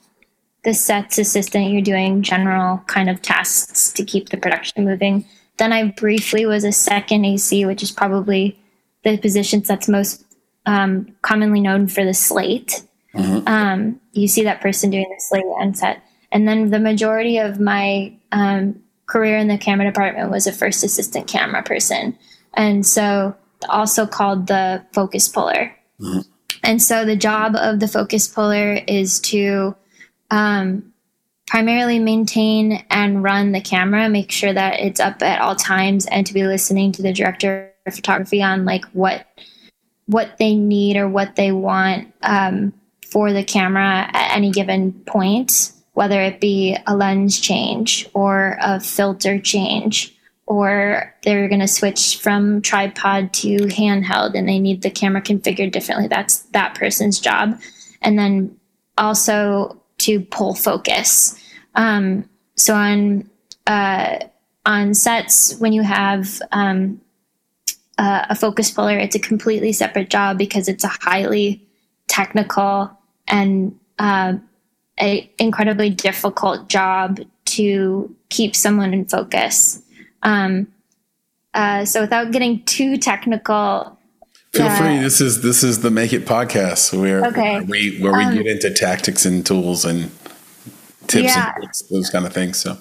the 0.65 0.75
sets 0.75 1.19
assistant. 1.19 1.71
You're 1.71 1.83
doing 1.83 2.23
general 2.23 2.79
kind 2.87 3.11
of 3.11 3.23
tasks 3.23 3.93
to 3.93 4.05
keep 4.05 4.31
the 4.31 4.37
production 4.37 4.85
moving. 4.85 5.25
Then 5.59 5.73
I 5.73 5.85
briefly 5.85 6.45
was 6.47 6.65
a 6.65 6.73
second 6.73 7.25
AC, 7.25 7.65
which 7.67 7.83
is 7.83 7.93
probably 7.93 8.59
the 9.05 9.17
position 9.19 9.61
that's 9.61 9.89
most 9.89 10.26
um, 10.67 11.15
commonly 11.23 11.61
known 11.61 11.87
for 11.87 12.05
the 12.05 12.15
slate. 12.15 12.83
Mm-hmm. 13.15 13.49
Um, 13.49 14.01
you 14.13 14.29
see 14.29 14.43
that 14.45 14.61
person 14.61 14.91
doing 14.91 15.09
the 15.09 15.21
slate 15.21 15.45
and 15.61 15.77
set. 15.77 16.03
And 16.33 16.47
then 16.47 16.71
the 16.71 16.81
majority 16.81 17.39
of 17.39 17.61
my 17.61 18.15
um, 18.33 18.83
career 19.07 19.39
in 19.39 19.49
the 19.49 19.57
camera 19.57 19.87
department 19.87 20.31
was 20.31 20.47
a 20.47 20.53
first 20.53 20.85
assistant 20.85 21.27
camera 21.29 21.63
person. 21.63 22.19
And 22.55 22.85
so 22.85 23.35
also 23.69 24.07
called 24.07 24.49
the 24.49 24.85
focus 24.93 25.29
puller. 25.29 25.75
Mm-hmm. 26.01 26.21
And 26.63 26.83
so 26.83 27.05
the 27.05 27.17
job 27.17 27.55
of 27.55 27.81
the 27.81 27.89
focus 27.89 28.27
puller 28.27 28.81
is 28.87 29.21
to 29.21 29.77
um, 30.31 30.93
primarily 31.47 32.01
maintain 32.01 32.85
and 32.91 33.23
run 33.23 33.53
the 33.53 33.61
camera, 33.61 34.09
make 34.09 34.33
sure 34.33 34.53
that 34.53 34.81
it's 34.81 35.01
up 35.01 35.23
at 35.23 35.41
all 35.41 35.55
times, 35.55 36.07
and 36.07 36.27
to 36.27 36.35
be 36.35 36.45
listening 36.45 36.93
to 36.93 37.03
the 37.03 37.13
director 37.13 37.73
of 37.87 37.95
photography 37.95 38.43
on 38.43 38.65
like 38.65 38.85
what 38.87 39.27
what 40.07 40.39
they 40.39 40.55
need 40.55 40.97
or 40.97 41.09
what 41.09 41.37
they 41.37 41.53
want 41.53 42.13
um, 42.23 42.73
for 43.05 43.33
the 43.33 43.45
camera 43.45 44.09
at 44.13 44.37
any 44.37 44.51
given 44.51 44.93
point, 45.07 45.73
whether 45.93 46.21
it 46.21 46.41
be 46.41 46.77
a 46.87 46.97
lens 46.97 47.39
change 47.39 48.09
or 48.15 48.57
a 48.61 48.81
filter 48.81 49.39
change 49.39 50.17
or 50.47 51.13
they're 51.23 51.49
going 51.49 51.61
to 51.61 51.69
switch 51.69 52.19
from 52.19 52.63
tripod 52.63 53.33
to 53.33 53.57
handheld 53.57 54.35
and 54.35 54.49
they 54.49 54.61
need 54.61 54.83
the 54.83 54.91
camera 54.91 55.21
configured 55.21 55.73
differently. 55.73 56.07
That's 56.07 56.39
that 56.51 56.77
person's 56.77 57.19
job. 57.19 57.61
And 58.01 58.19
then 58.19 58.57
also 58.97 59.83
to 59.99 60.21
pull 60.21 60.55
focus. 60.55 61.37
Um, 61.75 62.29
so 62.55 62.75
on 62.75 63.29
uh, 63.67 64.21
on 64.65 64.95
sets 64.95 65.57
when 65.59 65.73
you 65.73 65.83
have 65.83 66.41
um, 66.53 67.01
uh, 67.99 68.27
a 68.29 68.35
focus 68.35 68.71
puller 68.71 68.99
it's 68.99 69.17
a 69.17 69.21
completely 69.21 69.73
separate 69.73 70.11
job 70.11 70.39
because 70.39 70.69
it's 70.69 70.85
a 70.85 70.89
highly 70.89 71.67
technical 72.09 72.91
and 73.29 73.79
uh, 73.99 74.35
a 75.01 75.31
incredibly 75.39 75.91
difficult 75.91 76.69
job 76.69 77.21
to 77.45 78.15
keep 78.29 78.55
someone 78.57 78.93
in 78.93 79.05
focus 79.05 79.83
um, 80.23 80.67
uh, 81.57 81.87
so 81.87 82.03
without 82.03 82.33
getting 82.33 82.63
too 82.65 82.99
technical, 82.99 83.99
feel 84.53 84.67
uh, 84.67 84.77
free. 84.77 84.99
This 84.99 85.23
is 85.23 85.41
this 85.41 85.65
is 85.65 85.81
the 85.81 85.91
Make 85.91 86.13
It 86.13 86.27
podcast 86.27 86.99
where, 86.99 87.25
okay. 87.25 87.55
where 87.55 87.65
we 87.65 87.99
where 87.99 88.13
we 88.13 88.25
um, 88.25 88.35
get 88.35 88.47
into 88.47 88.71
tactics 88.75 89.25
and 89.25 89.45
tools 89.45 89.87
and 89.87 90.11
tips 91.07 91.35
yeah. 91.35 91.55
and 91.55 91.63
tricks, 91.63 91.83
those 91.83 92.11
kind 92.11 92.27
of 92.27 92.35
things. 92.35 92.59
So, 92.59 92.77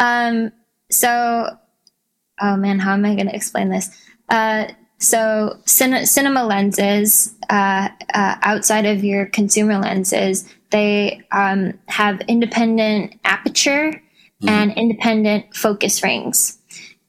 um, 0.00 0.50
so 0.90 1.58
oh 2.40 2.56
man, 2.56 2.78
how 2.78 2.94
am 2.94 3.04
I 3.04 3.14
going 3.14 3.28
to 3.28 3.36
explain 3.36 3.68
this? 3.68 3.90
Uh, 4.28 4.66
so 4.98 5.58
cin- 5.66 6.06
cinema 6.06 6.44
lenses 6.44 7.34
uh, 7.50 7.88
uh, 8.14 8.36
outside 8.42 8.86
of 8.86 9.04
your 9.04 9.26
consumer 9.26 9.78
lenses, 9.78 10.48
they 10.70 11.22
um, 11.30 11.78
have 11.86 12.20
independent 12.22 13.14
aperture 13.24 13.90
mm-hmm. 13.92 14.48
and 14.48 14.72
independent 14.72 15.54
focus 15.54 16.02
rings. 16.02 16.58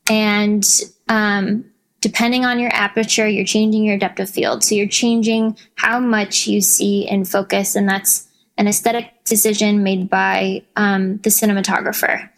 And 0.09 0.65
um, 1.09 1.65
depending 2.01 2.45
on 2.45 2.59
your 2.59 2.71
aperture, 2.73 3.27
you're 3.27 3.45
changing 3.45 3.83
your 3.83 3.97
depth 3.97 4.19
of 4.19 4.29
field. 4.29 4.63
So 4.63 4.75
you're 4.75 4.87
changing 4.87 5.57
how 5.75 5.99
much 5.99 6.47
you 6.47 6.61
see 6.61 7.07
in 7.07 7.25
focus, 7.25 7.75
and 7.75 7.89
that's 7.89 8.27
an 8.57 8.67
aesthetic 8.67 9.23
decision 9.25 9.83
made 9.83 10.09
by 10.09 10.63
um, 10.75 11.17
the 11.17 11.29
cinematographer. 11.29 12.29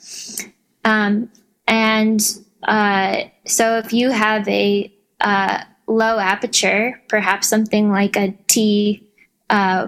Um, 0.86 1.30
and 1.68 2.22
uh, 2.64 3.24
so 3.45 3.78
if 3.78 3.93
you 3.93 4.12
have 4.12 4.47
a 4.47 4.93
uh, 5.22 5.64
low 5.88 6.20
aperture, 6.20 7.01
perhaps 7.08 7.47
something 7.47 7.91
like 7.91 8.16
a 8.16 8.34
T 8.47 9.03
uh, 9.49 9.88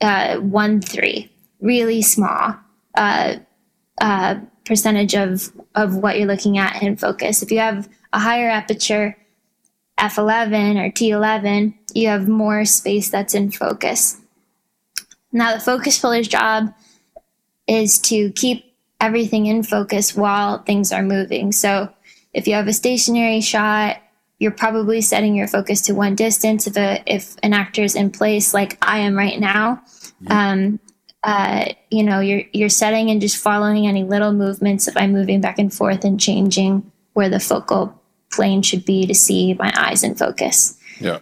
uh, 0.00 0.36
one 0.36 0.80
three, 0.80 1.30
really 1.60 2.02
small 2.02 2.54
uh, 2.94 3.36
percentage 4.64 5.14
of 5.14 5.52
of 5.74 5.96
what 5.96 6.18
you're 6.18 6.26
looking 6.26 6.58
at 6.58 6.82
in 6.82 6.96
focus. 6.96 7.42
If 7.42 7.50
you 7.50 7.58
have 7.58 7.88
a 8.12 8.18
higher 8.18 8.48
aperture, 8.48 9.16
f11 10.00 10.76
or 10.76 10.90
t11, 10.90 11.74
you 11.94 12.08
have 12.08 12.28
more 12.28 12.64
space 12.64 13.10
that's 13.10 13.34
in 13.34 13.50
focus. 13.50 14.18
Now, 15.32 15.54
the 15.54 15.60
focus 15.60 15.98
puller's 15.98 16.28
job 16.28 16.72
is 17.66 17.98
to 18.00 18.32
keep 18.32 18.64
everything 19.00 19.46
in 19.46 19.62
focus 19.62 20.16
while 20.16 20.58
things 20.58 20.90
are 20.90 21.02
moving. 21.02 21.52
So, 21.52 21.88
if 22.32 22.46
you 22.46 22.54
have 22.54 22.68
a 22.68 22.72
stationary 22.72 23.40
shot, 23.40 23.98
you're 24.38 24.50
probably 24.50 25.00
setting 25.00 25.34
your 25.34 25.48
focus 25.48 25.82
to 25.82 25.94
one 25.94 26.14
distance. 26.14 26.66
If 26.66 26.76
a 26.76 27.02
if 27.06 27.36
an 27.42 27.52
actor 27.52 27.82
is 27.82 27.94
in 27.94 28.10
place, 28.10 28.54
like 28.54 28.78
I 28.82 29.00
am 29.00 29.16
right 29.16 29.38
now, 29.38 29.82
um, 30.28 30.80
uh, 31.22 31.66
you 31.90 32.02
know, 32.02 32.20
you're 32.20 32.42
you're 32.52 32.68
setting 32.68 33.10
and 33.10 33.20
just 33.20 33.36
following 33.36 33.86
any 33.86 34.04
little 34.04 34.32
movements 34.32 34.90
by 34.92 35.06
moving 35.06 35.40
back 35.40 35.58
and 35.58 35.72
forth 35.72 36.04
and 36.04 36.18
changing 36.18 36.90
where 37.12 37.28
the 37.28 37.40
focal 37.40 38.00
plane 38.32 38.62
should 38.62 38.84
be 38.84 39.06
to 39.06 39.14
see 39.14 39.54
my 39.54 39.72
eyes 39.76 40.02
in 40.02 40.14
focus. 40.14 40.78
Yeah. 41.00 41.18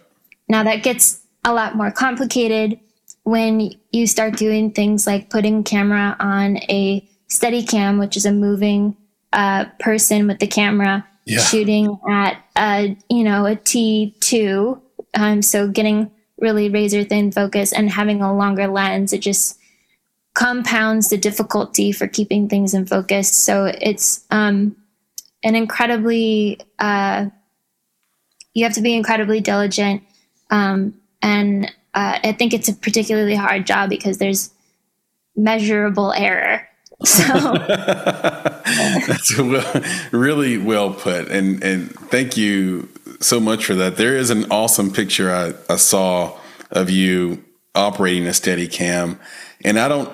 Now 0.47 0.63
that 0.63 0.83
gets 0.83 1.21
a 1.43 1.53
lot 1.53 1.75
more 1.75 1.91
complicated 1.91 2.79
when 3.23 3.71
you 3.91 4.07
start 4.07 4.37
doing 4.37 4.71
things 4.71 5.05
like 5.05 5.29
putting 5.29 5.63
camera 5.63 6.15
on 6.19 6.57
a 6.69 7.07
Steadicam, 7.29 7.99
which 7.99 8.15
is 8.15 8.25
a 8.25 8.31
moving 8.31 8.95
uh, 9.33 9.65
person 9.79 10.27
with 10.27 10.39
the 10.39 10.47
camera 10.47 11.07
yeah. 11.25 11.39
shooting 11.39 11.97
at 12.09 12.43
a 12.57 12.97
you 13.09 13.23
know 13.23 13.45
a 13.45 13.55
T 13.55 14.15
two. 14.19 14.81
Um, 15.15 15.41
so 15.41 15.67
getting 15.67 16.11
really 16.39 16.69
razor 16.69 17.03
thin 17.03 17.31
focus 17.31 17.73
and 17.73 17.89
having 17.89 18.21
a 18.21 18.35
longer 18.35 18.67
lens, 18.67 19.11
it 19.11 19.21
just 19.21 19.57
compounds 20.33 21.09
the 21.09 21.17
difficulty 21.17 21.91
for 21.91 22.07
keeping 22.07 22.47
things 22.47 22.73
in 22.73 22.85
focus. 22.85 23.35
So 23.35 23.65
it's 23.81 24.25
um, 24.31 24.75
an 25.43 25.55
incredibly 25.55 26.59
uh, 26.79 27.27
you 28.53 28.63
have 28.63 28.73
to 28.73 28.81
be 28.81 28.93
incredibly 28.93 29.39
diligent 29.39 30.03
um, 30.49 30.93
and 31.21 31.65
uh, 31.93 32.19
i 32.23 32.31
think 32.31 32.53
it's 32.53 32.67
a 32.67 32.73
particularly 32.73 33.35
hard 33.35 33.65
job 33.65 33.89
because 33.89 34.17
there's 34.17 34.51
measurable 35.35 36.11
error 36.13 36.67
so 37.05 37.23
that's 39.07 39.37
well, 39.37 39.83
really 40.11 40.57
well 40.57 40.93
put 40.93 41.27
and 41.29 41.63
and 41.63 41.91
thank 42.09 42.37
you 42.37 42.87
so 43.19 43.39
much 43.39 43.65
for 43.65 43.75
that 43.75 43.97
there 43.97 44.15
is 44.15 44.29
an 44.29 44.45
awesome 44.51 44.91
picture 44.91 45.31
i, 45.31 45.53
I 45.71 45.77
saw 45.77 46.37
of 46.71 46.89
you 46.89 47.43
operating 47.75 48.27
a 48.27 48.31
Steadicam 48.31 49.17
and 49.63 49.79
i 49.79 49.87
don't 49.87 50.09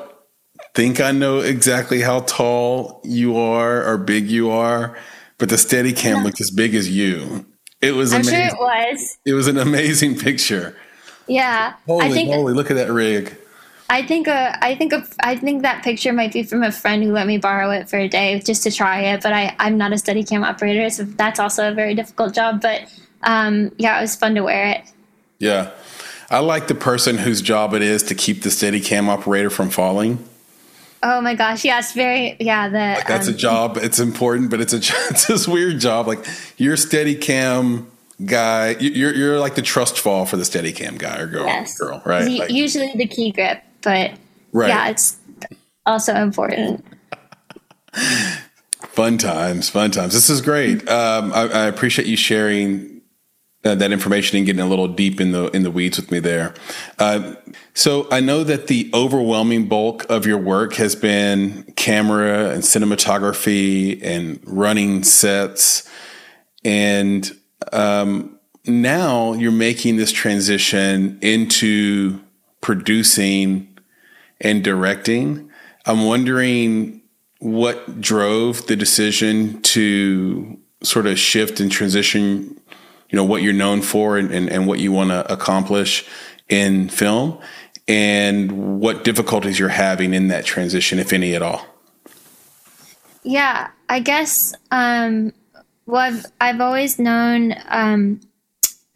think 0.74 1.00
i 1.00 1.12
know 1.12 1.40
exactly 1.40 2.02
how 2.02 2.22
tall 2.22 3.02
you 3.04 3.38
are 3.38 3.86
or 3.86 3.98
big 3.98 4.28
you 4.30 4.50
are 4.52 4.98
but 5.38 5.50
the 5.50 5.56
Steadicam 5.56 6.24
looked 6.24 6.40
as 6.42 6.52
big 6.52 6.76
as 6.76 6.90
you. 6.90 7.46
It 7.82 7.92
was 7.92 8.14
I'm 8.14 8.22
amazing. 8.22 8.40
sure 8.40 8.48
it 8.48 8.60
was. 8.60 9.18
It 9.26 9.34
was 9.34 9.48
an 9.48 9.58
amazing 9.58 10.18
picture. 10.18 10.76
Yeah. 11.28 11.74
Holy 11.86 12.12
think, 12.12 12.30
moly, 12.30 12.54
look 12.54 12.72
at 12.72 12.76
that 12.76 12.92
rig. 12.92 13.36
I 13.90 14.02
think 14.02 14.28
uh, 14.28 14.56
I 14.62 14.76
think 14.76 14.94
a, 14.94 15.06
I 15.20 15.36
think 15.36 15.62
that 15.62 15.84
picture 15.84 16.12
might 16.12 16.34
be 16.34 16.44
from 16.44 16.64
a 16.64 16.72
friend 16.72 17.04
who 17.04 17.12
let 17.12 17.28
me 17.28 17.38
borrow 17.38 17.70
it 17.72 17.90
for 17.90 17.98
a 17.98 18.08
day 18.08 18.40
just 18.40 18.64
to 18.64 18.72
try 18.72 19.02
it. 19.02 19.22
But 19.22 19.34
I, 19.34 19.56
I'm 19.60 19.78
not 19.78 19.92
a 19.92 19.96
Steadicam 19.96 20.44
operator, 20.44 20.90
so 20.90 21.04
that's 21.04 21.40
also 21.40 21.70
a 21.70 21.74
very 21.74 21.94
difficult 21.94 22.34
job. 22.34 22.62
But 22.62 22.92
um, 23.24 23.72
yeah, 23.78 23.98
it 23.98 24.02
was 24.02 24.16
fun 24.16 24.36
to 24.36 24.42
wear 24.42 24.68
it. 24.68 24.82
Yeah. 25.40 25.72
I 26.30 26.40
like 26.40 26.68
the 26.68 26.76
person 26.76 27.18
whose 27.18 27.42
job 27.42 27.74
it 27.74 27.82
is 27.82 28.02
to 28.04 28.16
keep 28.16 28.42
the 28.42 28.50
Steadicam 28.50 29.08
operator 29.08 29.50
from 29.50 29.70
falling. 29.70 30.28
Oh 31.04 31.22
my 31.22 31.36
gosh, 31.36 31.64
yes, 31.64 31.94
very 31.94 32.36
yeah. 32.40 32.68
The 32.68 32.98
like 32.98 33.08
that's 33.08 33.28
um, 33.28 33.36
a 33.36 33.38
job. 33.38 33.78
It's 33.78 34.00
important, 34.00 34.50
but 34.50 34.60
it's 34.60 34.74
a 34.74 34.78
it's 35.12 35.28
this 35.28 35.48
weird 35.48 35.80
job. 35.80 36.08
Like 36.08 36.26
you're 36.58 36.78
Steadicam 36.78 37.86
guy. 38.26 38.72
You're 38.80 39.14
you're 39.14 39.40
like 39.40 39.54
the 39.54 39.62
trust 39.62 40.00
fall 40.00 40.26
for 40.26 40.38
the 40.38 40.44
Steadicam 40.44 40.98
guy 40.98 41.20
or 41.20 41.28
girl. 41.28 41.46
Yes. 41.46 41.78
girl, 41.78 42.02
right? 42.06 42.28
Like, 42.28 42.50
usually 42.50 42.92
the 42.96 43.06
key 43.06 43.32
grip, 43.32 43.62
but 43.86 44.12
right. 44.52 44.68
yeah, 44.68 44.90
it's 44.90 45.18
also 45.86 46.14
important. 46.16 46.84
fun 47.94 49.18
times, 49.18 49.70
fun 49.70 49.92
times. 49.92 50.14
This 50.14 50.30
is 50.30 50.42
great. 50.42 50.90
Um, 50.90 51.32
I, 51.32 51.44
I 51.44 51.66
appreciate 51.68 52.08
you 52.08 52.18
sharing 52.18 53.02
uh, 53.64 53.76
that 53.76 53.92
information 53.92 54.38
and 54.38 54.46
getting 54.46 54.62
a 54.62 54.68
little 54.68 54.88
deep 54.88 55.22
in 55.22 55.32
the 55.32 55.48
in 55.56 55.64
the 55.64 55.72
weeds 55.72 55.98
with 55.98 56.12
me 56.12 56.20
there. 56.20 56.54
Uh, 57.00 57.36
so 57.74 58.08
I 58.12 58.20
know 58.20 58.44
that 58.44 58.68
the 58.68 58.90
overwhelming 58.94 59.68
bulk 59.68 60.06
of 60.10 60.26
your 60.26 60.38
work 60.38 60.74
has 60.76 60.96
been 60.96 61.64
camera 61.76 62.50
and 62.50 62.64
cinematography 62.64 64.04
and 64.04 64.40
running 64.46 65.04
sets, 65.04 65.90
and 66.64 67.32
um, 67.72 68.40
now 68.66 69.34
you're 69.34 69.52
making 69.52 69.98
this 69.98 70.12
transition 70.12 71.20
into 71.22 72.20
producing 72.62 73.75
and 74.42 74.64
directing. 74.64 75.50
I'm 75.86 76.06
wondering 76.06 77.02
what 77.40 78.02
drove 78.02 78.66
the 78.68 78.76
decision 78.76 79.62
to 79.62 80.58
sort 80.84 81.08
of 81.08 81.18
shift 81.18 81.60
and 81.60 81.72
transition 81.72 82.60
you 83.10 83.16
know 83.16 83.24
what 83.24 83.42
you're 83.42 83.54
known 83.54 83.82
for 83.82 84.18
and, 84.18 84.30
and, 84.30 84.50
and 84.50 84.68
what 84.68 84.78
you 84.80 84.92
want 84.92 85.10
to 85.10 85.32
accomplish 85.32 86.06
in 86.50 86.90
film 86.90 87.40
and 87.88 88.82
what 88.82 89.06
difficulties 89.06 89.58
you're 89.58 89.70
having 89.70 90.14
in 90.14 90.28
that 90.28 90.44
transition 90.44 91.00
if 91.00 91.14
any 91.14 91.34
at 91.34 91.42
all 91.42 91.66
yeah 93.24 93.70
i 93.88 94.02
guess 94.02 94.54
um, 94.72 95.32
well 95.86 96.02
i've, 96.02 96.26
I've 96.42 96.60
always 96.60 97.00
known 97.00 97.56
um, 97.70 98.20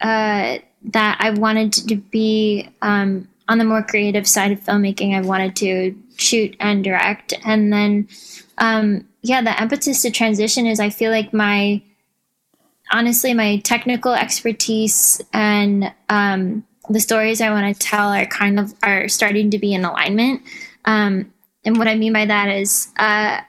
uh, 0.02 0.58
that 0.84 1.18
i 1.22 1.30
wanted 1.30 1.72
to 1.72 1.96
be 1.96 2.68
um, 2.82 3.29
on 3.50 3.58
the 3.58 3.66
more 3.66 3.84
creative 3.84 4.26
side 4.26 4.52
of 4.54 4.60
filmmaking 4.62 5.14
i 5.14 5.22
wanted 5.22 5.56
to 5.56 5.94
shoot 6.16 6.56
and 6.62 6.84
direct 6.84 7.34
and 7.46 7.74
then 7.74 8.08
um, 8.60 9.06
yeah 9.22 9.42
the 9.42 9.62
impetus 9.62 10.02
to 10.02 10.10
transition 10.10 10.66
is 10.66 10.80
i 10.80 10.90
feel 10.90 11.12
like 11.12 11.34
my 11.34 11.82
honestly, 12.92 13.34
my 13.34 13.58
technical 13.58 14.14
expertise 14.14 15.22
and 15.34 15.94
um, 16.10 16.66
the 16.90 17.00
stories 17.00 17.42
I 17.42 17.52
want 17.52 17.74
to 17.74 17.88
tell 17.88 18.10
are 18.10 18.26
kind 18.26 18.60
of 18.60 18.74
are 18.84 19.08
starting 19.08 19.52
to 19.52 19.60
be 19.60 19.74
in 19.74 19.86
alignment. 19.86 20.42
Um, 20.86 21.32
and 21.66 21.78
what 21.78 21.88
I 21.88 21.96
mean 21.96 22.14
by 22.14 22.26
that 22.26 22.50
is, 22.50 22.88
uh, 22.98 23.42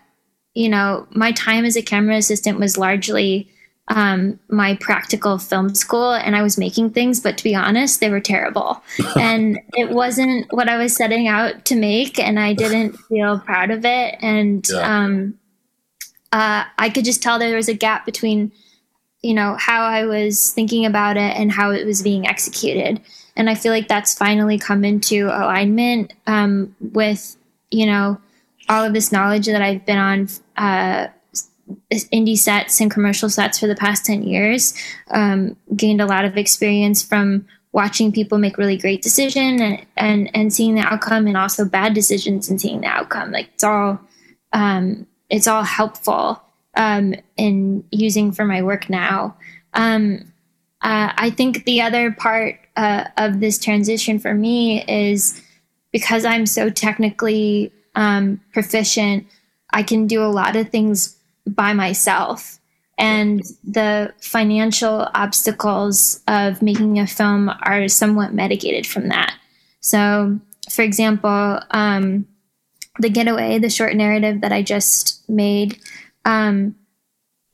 you 0.54 0.68
know, 0.68 1.06
my 1.10 1.32
time 1.32 1.64
as 1.64 1.76
a 1.76 1.82
camera 1.82 2.16
assistant 2.16 2.58
was 2.58 2.76
largely 2.76 3.50
um, 3.88 4.38
my 4.48 4.76
practical 4.80 5.38
film 5.38 5.74
school, 5.74 6.12
and 6.12 6.36
I 6.36 6.42
was 6.42 6.56
making 6.56 6.90
things, 6.90 7.20
but 7.20 7.36
to 7.38 7.44
be 7.44 7.54
honest, 7.54 8.00
they 8.00 8.10
were 8.10 8.20
terrible, 8.20 8.82
and 9.16 9.58
it 9.74 9.90
wasn't 9.90 10.52
what 10.52 10.68
I 10.68 10.76
was 10.76 10.94
setting 10.94 11.26
out 11.26 11.64
to 11.66 11.76
make, 11.76 12.18
and 12.18 12.38
I 12.38 12.52
didn't 12.52 12.92
feel 13.08 13.40
proud 13.40 13.70
of 13.70 13.84
it, 13.84 14.16
and 14.20 14.66
yeah. 14.68 15.04
um, 15.04 15.38
uh, 16.32 16.64
I 16.78 16.90
could 16.90 17.04
just 17.04 17.22
tell 17.22 17.38
there 17.38 17.56
was 17.56 17.68
a 17.68 17.74
gap 17.74 18.06
between 18.06 18.52
you 19.22 19.34
know 19.34 19.56
how 19.58 19.82
i 19.82 20.04
was 20.04 20.52
thinking 20.52 20.86
about 20.86 21.16
it 21.16 21.36
and 21.36 21.52
how 21.52 21.70
it 21.70 21.86
was 21.86 22.02
being 22.02 22.26
executed. 22.26 23.00
And 23.36 23.48
i 23.48 23.54
feel 23.54 23.72
like 23.72 23.88
that's 23.88 24.14
finally 24.14 24.58
come 24.58 24.84
into 24.84 25.26
alignment 25.26 26.12
um, 26.26 26.74
with 26.80 27.36
you 27.70 27.86
know 27.86 28.20
all 28.68 28.84
of 28.84 28.92
this 28.92 29.12
knowledge 29.12 29.46
that 29.46 29.62
i've 29.62 29.86
been 29.86 29.98
on 29.98 30.28
uh, 30.56 31.08
indie 31.90 32.38
sets 32.38 32.80
and 32.80 32.90
commercial 32.90 33.28
sets 33.28 33.58
for 33.58 33.66
the 33.66 33.76
past 33.76 34.06
10 34.06 34.22
years 34.22 34.74
um, 35.10 35.56
gained 35.76 36.00
a 36.00 36.06
lot 36.06 36.24
of 36.24 36.36
experience 36.36 37.02
from 37.02 37.46
watching 37.72 38.10
people 38.10 38.38
make 38.38 38.58
really 38.58 38.76
great 38.76 39.00
decisions 39.00 39.60
and, 39.60 39.86
and 39.96 40.30
and 40.34 40.52
seeing 40.52 40.74
the 40.74 40.80
outcome 40.80 41.26
and 41.26 41.36
also 41.36 41.64
bad 41.64 41.94
decisions 41.94 42.48
and 42.48 42.60
seeing 42.60 42.80
the 42.80 42.86
outcome 42.86 43.30
like 43.30 43.48
it's 43.54 43.64
all 43.64 44.00
um, 44.52 45.06
it's 45.28 45.46
all 45.46 45.62
helpful 45.62 46.42
um, 46.76 47.14
in 47.36 47.84
using 47.90 48.32
for 48.32 48.44
my 48.44 48.62
work 48.62 48.90
now. 48.90 49.36
Um, 49.74 50.32
uh, 50.82 51.12
I 51.14 51.30
think 51.30 51.64
the 51.64 51.82
other 51.82 52.10
part 52.10 52.58
uh, 52.76 53.04
of 53.16 53.40
this 53.40 53.58
transition 53.58 54.18
for 54.18 54.34
me 54.34 54.84
is 54.84 55.42
because 55.92 56.24
I'm 56.24 56.46
so 56.46 56.70
technically 56.70 57.72
um, 57.94 58.40
proficient, 58.52 59.26
I 59.72 59.82
can 59.82 60.06
do 60.06 60.22
a 60.22 60.26
lot 60.26 60.56
of 60.56 60.70
things 60.70 61.16
by 61.46 61.72
myself. 61.72 62.58
And 62.98 63.42
the 63.64 64.12
financial 64.20 65.08
obstacles 65.14 66.20
of 66.28 66.60
making 66.60 66.98
a 66.98 67.06
film 67.06 67.50
are 67.62 67.88
somewhat 67.88 68.34
mitigated 68.34 68.86
from 68.86 69.08
that. 69.08 69.34
So, 69.80 70.38
for 70.68 70.82
example, 70.82 71.60
um, 71.70 72.26
The 72.98 73.08
Getaway, 73.08 73.58
the 73.58 73.70
short 73.70 73.96
narrative 73.96 74.42
that 74.42 74.52
I 74.52 74.62
just 74.62 75.26
made, 75.28 75.78
um, 76.26 76.74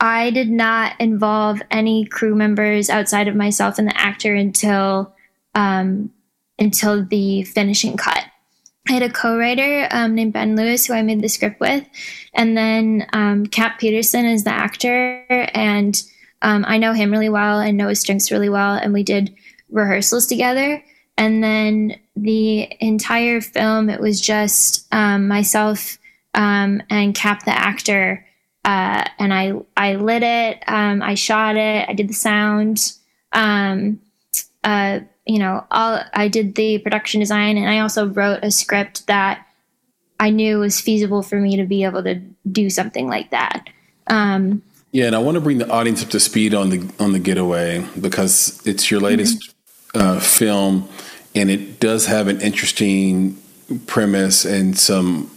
I 0.01 0.31
did 0.31 0.51
not 0.51 1.01
involve 1.01 1.63
any 1.71 2.05
crew 2.05 2.35
members 2.35 2.91
outside 2.91 3.29
of 3.29 3.37
myself 3.37 3.79
and 3.79 3.89
the 3.89 3.99
actor 3.99 4.35
until 4.35 5.15
um, 5.55 6.11
until 6.59 7.05
the 7.05 7.45
finishing 7.45 7.97
cut. 7.97 8.25
I 8.89 8.93
had 8.93 9.03
a 9.03 9.11
co-writer 9.11 9.89
um, 9.91 10.15
named 10.15 10.33
Ben 10.33 10.55
Lewis 10.55 10.87
who 10.87 10.95
I 10.95 11.03
made 11.03 11.21
the 11.21 11.29
script 11.29 11.59
with, 11.59 11.85
and 12.35 12.57
then 12.57 13.07
um, 13.13 13.47
Cap 13.47 13.79
Peterson 13.81 14.27
is 14.27 14.45
the 14.45 14.53
actor, 14.53 15.25
and 15.29 16.01
um, 16.43 16.65
I 16.69 16.79
know 16.79 16.93
him 16.93 17.11
really 17.11 17.29
well 17.29 17.59
and 17.59 17.77
know 17.77 17.89
his 17.89 18.01
strengths 18.01 18.31
really 18.31 18.49
well, 18.49 18.75
and 18.75 18.93
we 18.93 19.03
did 19.03 19.35
rehearsals 19.71 20.27
together. 20.27 20.85
And 21.19 21.43
then 21.43 21.99
the 22.15 22.71
entire 22.79 23.41
film, 23.41 23.89
it 23.89 24.01
was 24.01 24.21
just 24.21 24.87
um, 24.93 25.27
myself 25.27 25.99
um, 26.35 26.83
and 26.91 27.15
Cap 27.15 27.45
the 27.45 27.51
actor, 27.51 28.25
uh, 28.65 29.05
and 29.19 29.35
I 29.35 29.55
I 29.77 29.97
lit 29.97 30.23
it, 30.23 30.63
um, 30.69 31.03
I 31.03 31.15
shot 31.15 31.57
it, 31.57 31.89
I 31.89 31.93
did 31.93 32.09
the 32.09 32.15
sound. 32.15 32.93
Uh, 33.33 35.01
you 35.27 35.39
know, 35.39 35.67
all 35.71 36.01
I 36.15 36.29
did 36.29 36.55
the 36.55 36.79
production 36.79 37.21
design 37.21 37.57
and 37.57 37.69
I 37.69 37.81
also 37.81 38.07
wrote 38.07 38.41
a 38.43 38.51
script 38.51 39.07
that 39.09 39.47
I 40.19 40.31
knew 40.31 40.61
was 40.61 40.81
feasible 40.81 41.23
for 41.23 41.37
me 41.37 41.57
to 41.57 41.65
be 41.65 41.85
able 41.85 42.03
to 42.05 42.15
do 42.51 42.71
something 42.71 43.09
like 43.09 43.31
that. 43.31 43.69
Um, 44.07 44.63
yeah, 44.93 45.07
and 45.07 45.17
I 45.17 45.19
want 45.19 45.35
to 45.35 45.41
bring 45.41 45.59
the 45.59 45.69
audience 45.69 46.03
up 46.03 46.09
to 46.11 46.21
speed 46.21 46.55
on 46.55 46.71
the 46.71 46.91
on 46.99 47.13
the 47.13 47.19
getaway 47.19 47.87
because 48.01 48.65
it's 48.67 48.91
your 48.91 49.01
latest 49.01 49.55
mm-hmm. 49.93 50.01
uh, 50.01 50.21
film, 50.21 50.89
and 51.35 51.51
it 51.51 51.81
does 51.81 52.07
have 52.07 52.29
an 52.29 52.41
interesting 52.41 53.37
premise 53.87 54.45
and 54.45 54.79
some 54.79 55.31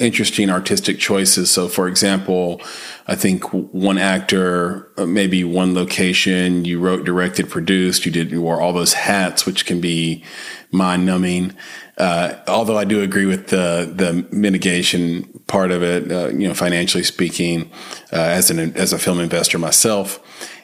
interesting 0.00 0.50
artistic 0.50 0.98
choices. 0.98 1.50
So, 1.50 1.68
for 1.68 1.86
example, 1.86 2.60
I 3.06 3.14
think 3.14 3.44
one 3.52 3.98
actor, 3.98 4.90
uh, 4.96 5.06
maybe 5.06 5.44
one 5.44 5.74
location, 5.74 6.64
you 6.64 6.80
wrote, 6.80 7.04
directed, 7.04 7.50
produced, 7.50 8.06
you 8.06 8.12
did, 8.12 8.30
you 8.30 8.40
wore 8.40 8.60
all 8.60 8.72
those 8.72 8.94
hats, 8.94 9.46
which 9.46 9.66
can 9.66 9.80
be 9.80 10.24
mind 10.72 11.06
numbing. 11.06 11.54
Uh, 11.98 12.34
although 12.48 12.78
I 12.78 12.84
do 12.84 13.02
agree 13.02 13.26
with 13.26 13.48
the 13.48 13.92
the 13.94 14.26
mitigation 14.34 15.24
part 15.46 15.70
of 15.70 15.82
it, 15.82 16.10
uh, 16.10 16.28
you 16.28 16.48
know, 16.48 16.54
financially 16.54 17.04
speaking, 17.04 17.70
uh, 18.12 18.16
as 18.16 18.50
an 18.50 18.74
as 18.74 18.94
a 18.94 18.98
film 18.98 19.20
investor 19.20 19.58
myself, 19.58 20.18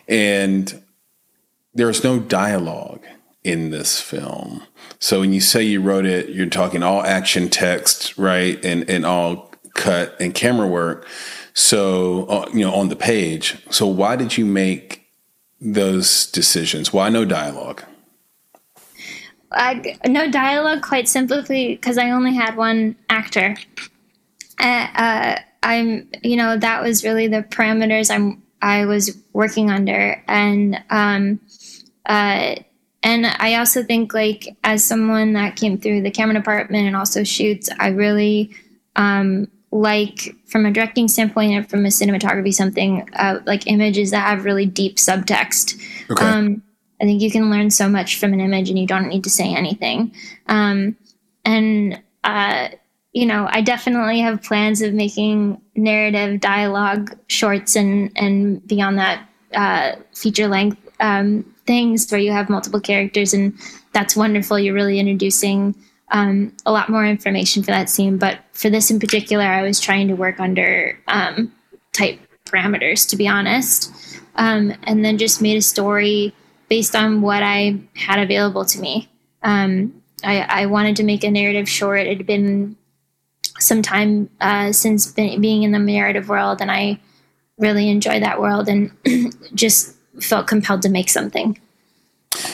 and 0.09 0.82
there's 1.74 2.03
no 2.03 2.18
dialogue 2.18 3.05
in 3.45 3.70
this 3.70 4.01
film. 4.01 4.62
So 4.99 5.21
when 5.21 5.33
you 5.33 5.41
say 5.41 5.63
you 5.63 5.81
wrote 5.81 6.07
it, 6.07 6.31
you're 6.31 6.47
talking 6.47 6.83
all 6.83 7.03
action 7.03 7.49
text, 7.49 8.17
right? 8.17 8.63
And, 8.65 8.89
and 8.89 9.05
all 9.05 9.53
cut 9.75 10.17
and 10.21 10.35
camera 10.35 10.67
work. 10.67 11.07
So, 11.55 12.27
uh, 12.27 12.49
you 12.53 12.61
know, 12.61 12.75
on 12.75 12.89
the 12.89 12.97
page. 12.97 13.57
So 13.71 13.87
why 13.87 14.17
did 14.17 14.37
you 14.37 14.45
make 14.45 15.07
those 15.61 16.27
decisions? 16.27 16.93
Why 16.93 17.09
no 17.09 17.25
dialogue? 17.25 17.83
I, 19.53 19.97
no 20.07 20.31
dialogue, 20.31 20.83
quite 20.83 21.09
simply 21.09 21.77
because 21.77 21.99
I 21.99 22.11
only 22.11 22.35
had 22.35 22.57
one 22.57 22.97
actor. 23.09 23.57
Uh, 24.61 24.89
uh, 24.95 25.39
I'm, 25.63 26.11
you 26.23 26.37
know, 26.37 26.59
that 26.59 26.83
was 26.83 27.05
really 27.05 27.27
the 27.27 27.43
parameters 27.43 28.11
I'm 28.11 28.43
I 28.63 28.87
was 28.87 29.17
working 29.33 29.71
under, 29.71 30.23
and 30.27 30.83
um, 30.91 31.41
uh, 32.07 32.57
and 33.03 33.27
I 33.27 33.55
also 33.55 33.83
think, 33.83 34.15
like, 34.15 34.57
as 34.65 34.85
someone 34.85 35.35
that 35.35 35.57
came 35.57 35.79
through 35.79 36.03
the 36.03 36.11
camera 36.11 36.35
department 36.35 36.87
and 36.87 36.97
also 36.97 37.25
shoots, 37.25 37.69
I 37.79 37.89
really 37.89 38.51
um, 38.97 39.49
like, 39.71 40.35
from 40.47 40.65
a 40.67 40.73
directing 40.73 41.09
standpoint 41.09 41.53
and 41.53 41.69
from 41.69 41.85
a 41.85 41.89
cinematography, 41.89 42.53
something 42.55 43.09
uh, 43.15 43.41
like 43.47 43.67
images 43.67 44.11
that 44.11 44.27
have 44.27 44.45
really 44.45 44.67
deep 44.67 44.97
subtext. 44.97 45.81
Okay. 46.11 46.25
Um, 46.25 46.63
I 47.01 47.05
think 47.05 47.21
you 47.21 47.31
can 47.31 47.51
learn 47.51 47.71
so 47.71 47.89
much 47.89 48.19
from 48.19 48.33
an 48.33 48.41
image 48.41 48.71
and 48.71 48.79
you 48.79 48.87
don't 48.87 49.09
need 49.09 49.25
to 49.25 49.31
say 49.31 49.55
anything. 49.55 50.15
Um, 50.47 50.97
and, 51.45 52.03
uh, 52.25 52.69
you 53.13 53.27
know, 53.27 53.49
I 53.51 53.61
definitely 53.61 54.21
have 54.21 54.43
plans 54.43 54.81
of 54.83 54.95
making 54.95 55.61
narrative 55.75 56.41
dialogue 56.41 57.17
shorts 57.29 57.77
and, 57.77 58.11
and 58.17 58.67
beyond 58.67 58.99
that 58.99 59.29
uh, 59.53 59.97
feature 60.15 60.49
length 60.49 60.79
um, 61.01 61.45
things 61.67 62.11
where 62.11 62.21
you 62.21 62.33
have 62.33 62.49
multiple 62.49 62.81
characters, 62.81 63.35
and 63.35 63.59
that's 63.93 64.17
wonderful. 64.17 64.59
You're 64.59 64.75
really 64.75 64.99
introducing 64.99 65.75
um, 66.12 66.53
a 66.64 66.73
lot 66.73 66.89
more 66.89 67.05
information 67.05 67.62
for 67.62 67.73
that 67.73 67.91
scene. 67.91 68.19
But 68.19 68.39
for 68.53 68.71
this 68.71 68.91
in 68.91 69.01
particular, 69.01 69.45
I 69.45 69.62
was 69.62 69.81
trying 69.81 70.09
to 70.09 70.14
work 70.14 70.41
under 70.41 70.99
um, 71.09 71.53
type 71.93 72.21
parameters, 72.45 73.09
to 73.11 73.17
be 73.17 73.27
honest, 73.27 73.93
um, 74.37 74.73
and 74.85 75.05
then 75.05 75.19
just 75.19 75.43
made 75.43 75.57
a 75.57 75.62
story 75.62 76.33
based 76.69 76.95
on 76.95 77.23
what 77.23 77.43
I 77.43 77.81
had 77.95 78.19
available 78.19 78.64
to 78.64 78.81
me. 78.81 79.09
Um, 79.43 80.03
I, 80.25 80.41
I, 80.41 80.67
wanted 80.67 80.97
to 80.97 81.05
make 81.05 81.23
a 81.23 81.31
narrative 81.31 81.69
short. 81.69 82.01
It 82.01 82.17
had 82.17 82.27
been 82.27 82.77
some 83.61 83.83
time 83.83 84.29
uh, 84.41 84.73
since 84.73 85.12
being 85.12 85.62
in 85.62 85.71
the 85.71 85.79
narrative 85.79 86.29
world, 86.29 86.61
and 86.61 86.71
I 86.71 86.99
really 87.59 87.89
enjoy 87.89 88.21
that 88.21 88.41
world 88.41 88.69
and 88.69 88.91
just 89.55 89.96
felt 90.21 90.47
compelled 90.47 90.83
to 90.83 90.89
make 90.89 91.09
something. 91.09 91.59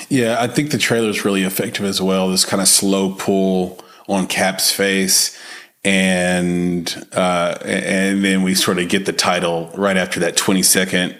Yeah, 0.08 0.36
I 0.40 0.46
think 0.46 0.70
the 0.70 0.78
trailer 0.78 1.08
is 1.08 1.24
really 1.24 1.42
effective 1.42 1.84
as 1.84 2.00
well. 2.00 2.28
This 2.30 2.44
kind 2.44 2.60
of 2.60 2.68
slow 2.68 3.14
pull 3.14 3.80
on 4.08 4.26
Cap's 4.26 4.70
face, 4.70 5.38
and 5.84 7.08
uh, 7.12 7.58
and 7.64 8.24
then 8.24 8.42
we 8.42 8.54
sort 8.54 8.78
of 8.78 8.88
get 8.88 9.06
the 9.06 9.12
title 9.12 9.70
right 9.74 9.96
after 9.96 10.20
that 10.20 10.36
twenty 10.36 10.62
second 10.62 11.18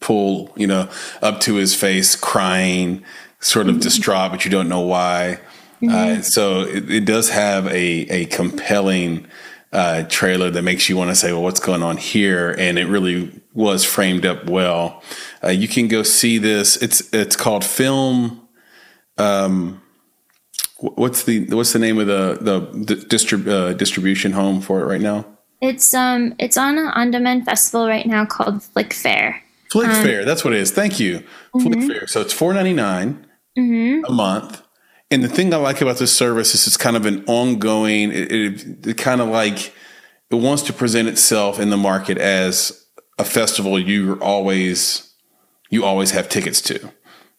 pull, 0.00 0.52
you 0.56 0.66
know, 0.66 0.88
up 1.22 1.40
to 1.40 1.54
his 1.54 1.74
face, 1.74 2.16
crying, 2.16 3.02
sort 3.40 3.66
of 3.66 3.74
mm-hmm. 3.74 3.82
distraught, 3.82 4.30
but 4.30 4.44
you 4.44 4.50
don't 4.50 4.68
know 4.68 4.80
why. 4.80 5.40
Mm-hmm. 5.82 6.18
Uh, 6.18 6.22
so 6.22 6.62
it, 6.62 6.90
it, 6.90 7.04
does 7.04 7.30
have 7.30 7.66
a 7.66 8.06
a 8.08 8.24
compelling 8.26 9.26
uh, 9.72 10.04
trailer 10.04 10.50
that 10.50 10.62
makes 10.62 10.88
you 10.88 10.96
want 10.96 11.10
to 11.10 11.16
say, 11.16 11.32
well, 11.32 11.42
what's 11.42 11.60
going 11.60 11.82
on 11.82 11.98
here? 11.98 12.54
And 12.58 12.78
it 12.78 12.86
really 12.86 13.30
was 13.56 13.84
framed 13.84 14.24
up 14.24 14.48
well. 14.48 15.02
Uh, 15.42 15.48
you 15.48 15.66
can 15.66 15.88
go 15.88 16.04
see 16.04 16.38
this. 16.38 16.76
It's 16.76 17.12
it's 17.12 17.34
called 17.34 17.64
Film. 17.64 18.46
Um, 19.18 19.82
what's 20.78 21.24
the 21.24 21.46
what's 21.46 21.72
the 21.72 21.78
name 21.78 21.98
of 21.98 22.06
the 22.06 22.38
the 22.40 22.94
distrib- 22.94 23.48
uh, 23.48 23.72
distribution 23.72 24.32
home 24.32 24.60
for 24.60 24.80
it 24.80 24.84
right 24.84 25.00
now? 25.00 25.24
It's 25.60 25.94
um 25.94 26.34
it's 26.38 26.56
on 26.56 26.78
an 26.78 26.88
on 26.88 27.10
demand 27.10 27.46
festival 27.46 27.88
right 27.88 28.06
now 28.06 28.26
called 28.26 28.56
FlickFair. 28.56 29.40
Flick 29.70 29.88
um, 29.88 30.02
Fair, 30.04 30.24
that's 30.24 30.44
what 30.44 30.52
it 30.52 30.60
is. 30.60 30.70
Thank 30.70 31.00
you, 31.00 31.24
mm-hmm. 31.54 31.66
FlickFair. 31.66 32.08
So 32.08 32.20
it's 32.20 32.32
four 32.32 32.52
ninety 32.52 32.74
nine 32.74 33.26
mm-hmm. 33.58 34.04
a 34.04 34.12
month. 34.12 34.62
And 35.10 35.22
the 35.22 35.28
thing 35.28 35.54
I 35.54 35.56
like 35.56 35.80
about 35.80 35.98
this 35.98 36.14
service 36.14 36.54
is 36.54 36.66
it's 36.66 36.76
kind 36.76 36.96
of 36.96 37.06
an 37.06 37.24
ongoing, 37.28 38.10
it, 38.10 38.32
it, 38.32 38.86
it 38.88 38.98
kind 38.98 39.20
of 39.20 39.28
like 39.28 39.72
it 40.30 40.34
wants 40.34 40.62
to 40.64 40.72
present 40.72 41.06
itself 41.06 41.60
in 41.60 41.70
the 41.70 41.76
market 41.76 42.18
as 42.18 42.85
a 43.18 43.24
festival 43.24 43.78
you 43.78 44.18
always 44.20 45.14
you 45.70 45.84
always 45.84 46.12
have 46.12 46.28
tickets 46.28 46.60
to, 46.62 46.92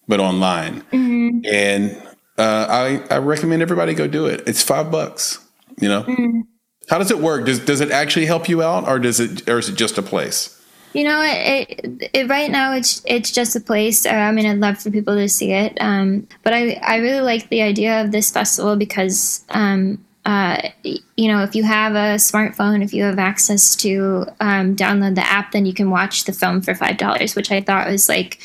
but 0.07 0.19
online. 0.19 0.81
Mm-hmm. 0.91 1.45
And 1.45 1.95
uh, 2.37 2.67
I 2.69 3.15
I 3.15 3.17
recommend 3.19 3.61
everybody 3.61 3.93
go 3.93 4.07
do 4.07 4.25
it. 4.25 4.43
It's 4.47 4.63
five 4.63 4.91
bucks. 4.91 5.39
You 5.79 5.89
know, 5.89 6.03
mm-hmm. 6.03 6.41
how 6.89 6.97
does 6.97 7.11
it 7.11 7.19
work? 7.19 7.45
Does 7.45 7.59
does 7.59 7.81
it 7.81 7.91
actually 7.91 8.25
help 8.25 8.49
you 8.49 8.61
out, 8.61 8.87
or 8.87 8.99
does 8.99 9.19
it 9.19 9.47
or 9.47 9.59
is 9.59 9.69
it 9.69 9.75
just 9.75 9.97
a 9.97 10.01
place? 10.01 10.53
You 10.93 11.03
know, 11.03 11.21
it, 11.21 11.69
it, 11.69 12.09
it, 12.13 12.29
right 12.29 12.49
now 12.49 12.73
it's 12.73 13.03
it's 13.05 13.31
just 13.31 13.55
a 13.55 13.59
place. 13.59 14.05
Uh, 14.05 14.09
I 14.09 14.31
mean, 14.31 14.45
I'd 14.45 14.57
love 14.57 14.79
for 14.79 14.89
people 14.89 15.15
to 15.15 15.29
see 15.29 15.51
it, 15.51 15.77
um, 15.79 16.27
but 16.43 16.53
I 16.53 16.79
I 16.81 16.97
really 16.97 17.21
like 17.21 17.49
the 17.49 17.61
idea 17.61 18.01
of 18.01 18.11
this 18.11 18.31
festival 18.31 18.75
because 18.75 19.45
um, 19.49 20.03
uh, 20.27 20.71
you 20.83 21.31
know 21.31 21.41
if 21.41 21.55
you 21.55 21.63
have 21.63 21.93
a 21.93 22.19
smartphone, 22.19 22.83
if 22.83 22.93
you 22.93 23.03
have 23.03 23.17
access 23.17 23.77
to 23.77 24.25
um, 24.41 24.75
download 24.75 25.15
the 25.15 25.25
app, 25.25 25.53
then 25.53 25.65
you 25.65 25.73
can 25.73 25.89
watch 25.89 26.25
the 26.25 26.33
film 26.33 26.61
for 26.61 26.75
five 26.75 26.97
dollars, 26.97 27.33
which 27.33 27.49
I 27.49 27.61
thought 27.61 27.87
was 27.87 28.09
like 28.09 28.41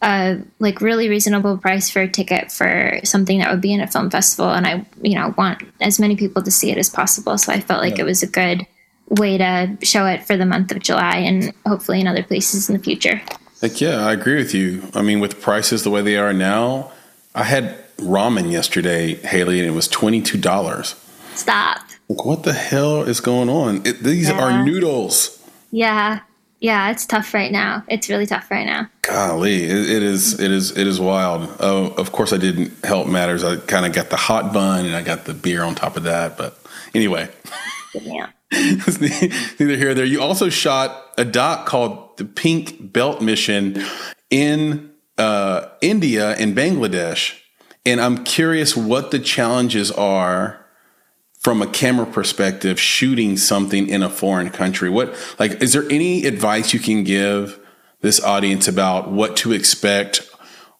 a 0.00 0.38
like 0.58 0.80
really 0.80 1.10
reasonable 1.10 1.58
price 1.58 1.90
for 1.90 2.00
a 2.00 2.08
ticket 2.08 2.50
for 2.50 2.98
something 3.04 3.40
that 3.40 3.50
would 3.50 3.60
be 3.60 3.74
in 3.74 3.82
a 3.82 3.86
film 3.86 4.10
festival, 4.10 4.50
and 4.50 4.66
I 4.66 4.86
you 5.02 5.16
know 5.16 5.34
want 5.36 5.62
as 5.82 6.00
many 6.00 6.16
people 6.16 6.42
to 6.42 6.50
see 6.50 6.70
it 6.70 6.78
as 6.78 6.88
possible. 6.88 7.36
So 7.36 7.52
I 7.52 7.60
felt 7.60 7.82
like 7.82 7.98
yeah. 7.98 8.04
it 8.04 8.06
was 8.06 8.22
a 8.22 8.26
good 8.26 8.66
way 9.10 9.36
to 9.36 9.76
show 9.82 10.06
it 10.06 10.24
for 10.24 10.38
the 10.38 10.46
month 10.46 10.72
of 10.72 10.78
July 10.78 11.16
and 11.16 11.52
hopefully 11.66 12.00
in 12.00 12.06
other 12.06 12.22
places 12.22 12.70
in 12.70 12.76
the 12.76 12.82
future. 12.82 13.20
Like, 13.60 13.80
yeah, 13.80 14.06
I 14.06 14.12
agree 14.12 14.36
with 14.36 14.54
you. 14.54 14.88
I 14.94 15.02
mean, 15.02 15.20
with 15.20 15.40
prices 15.40 15.82
the 15.82 15.90
way 15.90 16.00
they 16.00 16.16
are 16.16 16.32
now, 16.32 16.92
I 17.34 17.44
had 17.44 17.76
ramen 17.96 18.50
yesterday, 18.50 19.14
Haley, 19.16 19.58
and 19.58 19.68
it 19.68 19.72
was 19.72 19.88
twenty 19.88 20.22
two 20.22 20.38
dollars. 20.38 20.94
Stop. 21.38 21.78
What 22.08 22.42
the 22.42 22.52
hell 22.52 23.02
is 23.02 23.20
going 23.20 23.48
on? 23.48 23.86
It, 23.86 24.00
these 24.02 24.28
yeah. 24.28 24.40
are 24.40 24.64
noodles. 24.64 25.40
Yeah, 25.70 26.20
yeah, 26.58 26.90
it's 26.90 27.06
tough 27.06 27.32
right 27.32 27.52
now. 27.52 27.84
It's 27.86 28.08
really 28.08 28.26
tough 28.26 28.50
right 28.50 28.66
now. 28.66 28.90
Golly, 29.02 29.62
it, 29.64 29.90
it 29.90 30.02
is. 30.02 30.40
It 30.40 30.50
is. 30.50 30.76
It 30.76 30.86
is 30.88 30.98
wild. 30.98 31.48
Oh, 31.60 31.94
of 31.96 32.10
course, 32.10 32.32
I 32.32 32.38
didn't 32.38 32.84
help 32.84 33.06
matters. 33.06 33.44
I 33.44 33.56
kind 33.56 33.86
of 33.86 33.92
got 33.92 34.10
the 34.10 34.16
hot 34.16 34.52
bun 34.52 34.84
and 34.84 34.96
I 34.96 35.02
got 35.02 35.26
the 35.26 35.34
beer 35.34 35.62
on 35.62 35.76
top 35.76 35.96
of 35.96 36.02
that. 36.02 36.36
But 36.36 36.58
anyway. 36.92 37.28
Yeah. 37.94 38.30
neither 38.52 39.76
here 39.76 39.90
or 39.90 39.94
there. 39.94 40.04
You 40.04 40.20
also 40.20 40.48
shot 40.48 41.12
a 41.16 41.24
doc 41.24 41.66
called 41.66 42.16
the 42.16 42.24
Pink 42.24 42.92
Belt 42.92 43.22
Mission 43.22 43.84
in 44.30 44.90
uh, 45.18 45.68
India 45.80 46.34
and 46.36 46.56
Bangladesh, 46.56 47.38
and 47.86 48.00
I'm 48.00 48.24
curious 48.24 48.76
what 48.76 49.10
the 49.10 49.18
challenges 49.18 49.92
are 49.92 50.57
from 51.48 51.62
a 51.62 51.66
camera 51.66 52.04
perspective 52.04 52.78
shooting 52.78 53.34
something 53.34 53.88
in 53.88 54.02
a 54.02 54.10
foreign 54.10 54.50
country. 54.50 54.90
What 54.90 55.14
like 55.38 55.62
is 55.62 55.72
there 55.72 55.90
any 55.90 56.26
advice 56.26 56.74
you 56.74 56.78
can 56.78 57.04
give 57.04 57.58
this 58.02 58.22
audience 58.22 58.68
about 58.68 59.10
what 59.10 59.34
to 59.38 59.52
expect 59.52 60.28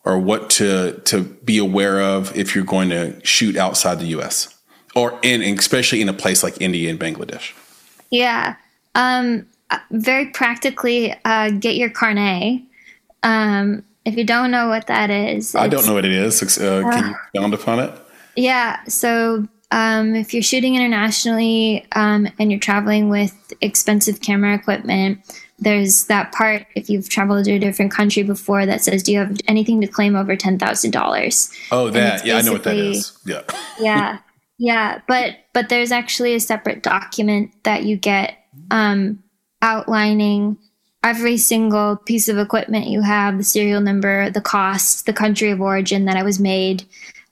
or 0.04 0.18
what 0.18 0.50
to 0.50 1.00
to 1.06 1.22
be 1.22 1.56
aware 1.56 2.02
of 2.02 2.36
if 2.36 2.54
you're 2.54 2.64
going 2.64 2.90
to 2.90 3.18
shoot 3.24 3.56
outside 3.56 3.98
the 3.98 4.08
US 4.18 4.54
or 4.94 5.18
in 5.22 5.40
especially 5.58 6.02
in 6.02 6.08
a 6.10 6.12
place 6.12 6.42
like 6.42 6.60
India 6.60 6.90
and 6.90 7.00
Bangladesh? 7.00 7.54
Yeah. 8.10 8.56
Um, 8.94 9.46
very 9.90 10.26
practically, 10.26 11.14
uh, 11.24 11.48
get 11.48 11.76
your 11.76 11.88
carnet. 11.88 12.60
Um, 13.22 13.84
if 14.04 14.18
you 14.18 14.24
don't 14.24 14.50
know 14.50 14.68
what 14.68 14.86
that 14.88 15.08
is, 15.08 15.54
I 15.54 15.66
don't 15.68 15.86
know 15.86 15.94
what 15.94 16.04
it 16.04 16.12
is. 16.12 16.42
Uh, 16.42 16.82
can 16.92 17.08
you 17.08 17.16
expound 17.32 17.54
upon 17.54 17.78
it? 17.80 17.98
Yeah. 18.36 18.84
So 18.84 19.48
um, 19.70 20.14
if 20.14 20.32
you're 20.32 20.42
shooting 20.42 20.76
internationally 20.76 21.86
um, 21.92 22.28
and 22.38 22.50
you're 22.50 22.60
traveling 22.60 23.10
with 23.10 23.52
expensive 23.60 24.20
camera 24.20 24.54
equipment, 24.54 25.20
there's 25.58 26.06
that 26.06 26.32
part 26.32 26.66
if 26.74 26.88
you've 26.88 27.08
traveled 27.08 27.44
to 27.44 27.52
a 27.52 27.58
different 27.58 27.90
country 27.90 28.22
before 28.22 28.64
that 28.64 28.82
says, 28.82 29.02
"Do 29.02 29.12
you 29.12 29.18
have 29.18 29.36
anything 29.46 29.80
to 29.80 29.86
claim 29.86 30.16
over 30.16 30.36
ten 30.36 30.58
thousand 30.58 30.92
dollars?" 30.92 31.52
Oh, 31.70 31.90
that 31.90 32.24
yeah, 32.24 32.36
I 32.36 32.42
know 32.42 32.52
what 32.52 32.64
that 32.64 32.76
is. 32.76 33.18
Yeah, 33.26 33.42
yeah, 33.80 34.18
yeah. 34.58 35.00
But 35.08 35.36
but 35.52 35.68
there's 35.68 35.92
actually 35.92 36.34
a 36.34 36.40
separate 36.40 36.82
document 36.82 37.50
that 37.64 37.84
you 37.84 37.96
get 37.96 38.38
um, 38.70 39.22
outlining 39.60 40.56
every 41.02 41.36
single 41.36 41.96
piece 41.96 42.28
of 42.28 42.38
equipment 42.38 42.86
you 42.86 43.02
have, 43.02 43.38
the 43.38 43.44
serial 43.44 43.80
number, 43.80 44.30
the 44.30 44.40
cost, 44.40 45.06
the 45.06 45.12
country 45.12 45.50
of 45.50 45.60
origin 45.60 46.04
that 46.04 46.16
it 46.16 46.24
was 46.24 46.40
made. 46.40 46.84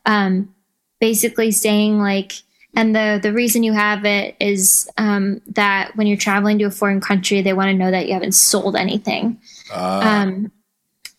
Um, 0.05 0.53
basically 0.99 1.51
saying 1.51 1.99
like 1.99 2.33
and 2.77 2.95
the 2.95 3.19
the 3.21 3.33
reason 3.33 3.63
you 3.63 3.73
have 3.73 4.05
it 4.05 4.35
is 4.39 4.87
um, 4.97 5.41
that 5.47 5.95
when 5.95 6.05
you're 6.05 6.15
traveling 6.15 6.59
to 6.59 6.65
a 6.65 6.71
foreign 6.71 7.01
country, 7.01 7.41
they 7.41 7.53
want 7.53 7.69
to 7.69 7.73
know 7.73 7.89
that 7.89 8.07
you 8.07 8.13
haven't 8.13 8.35
sold 8.35 8.75
anything. 8.75 9.39
Uh. 9.73 9.99
Um, 10.03 10.51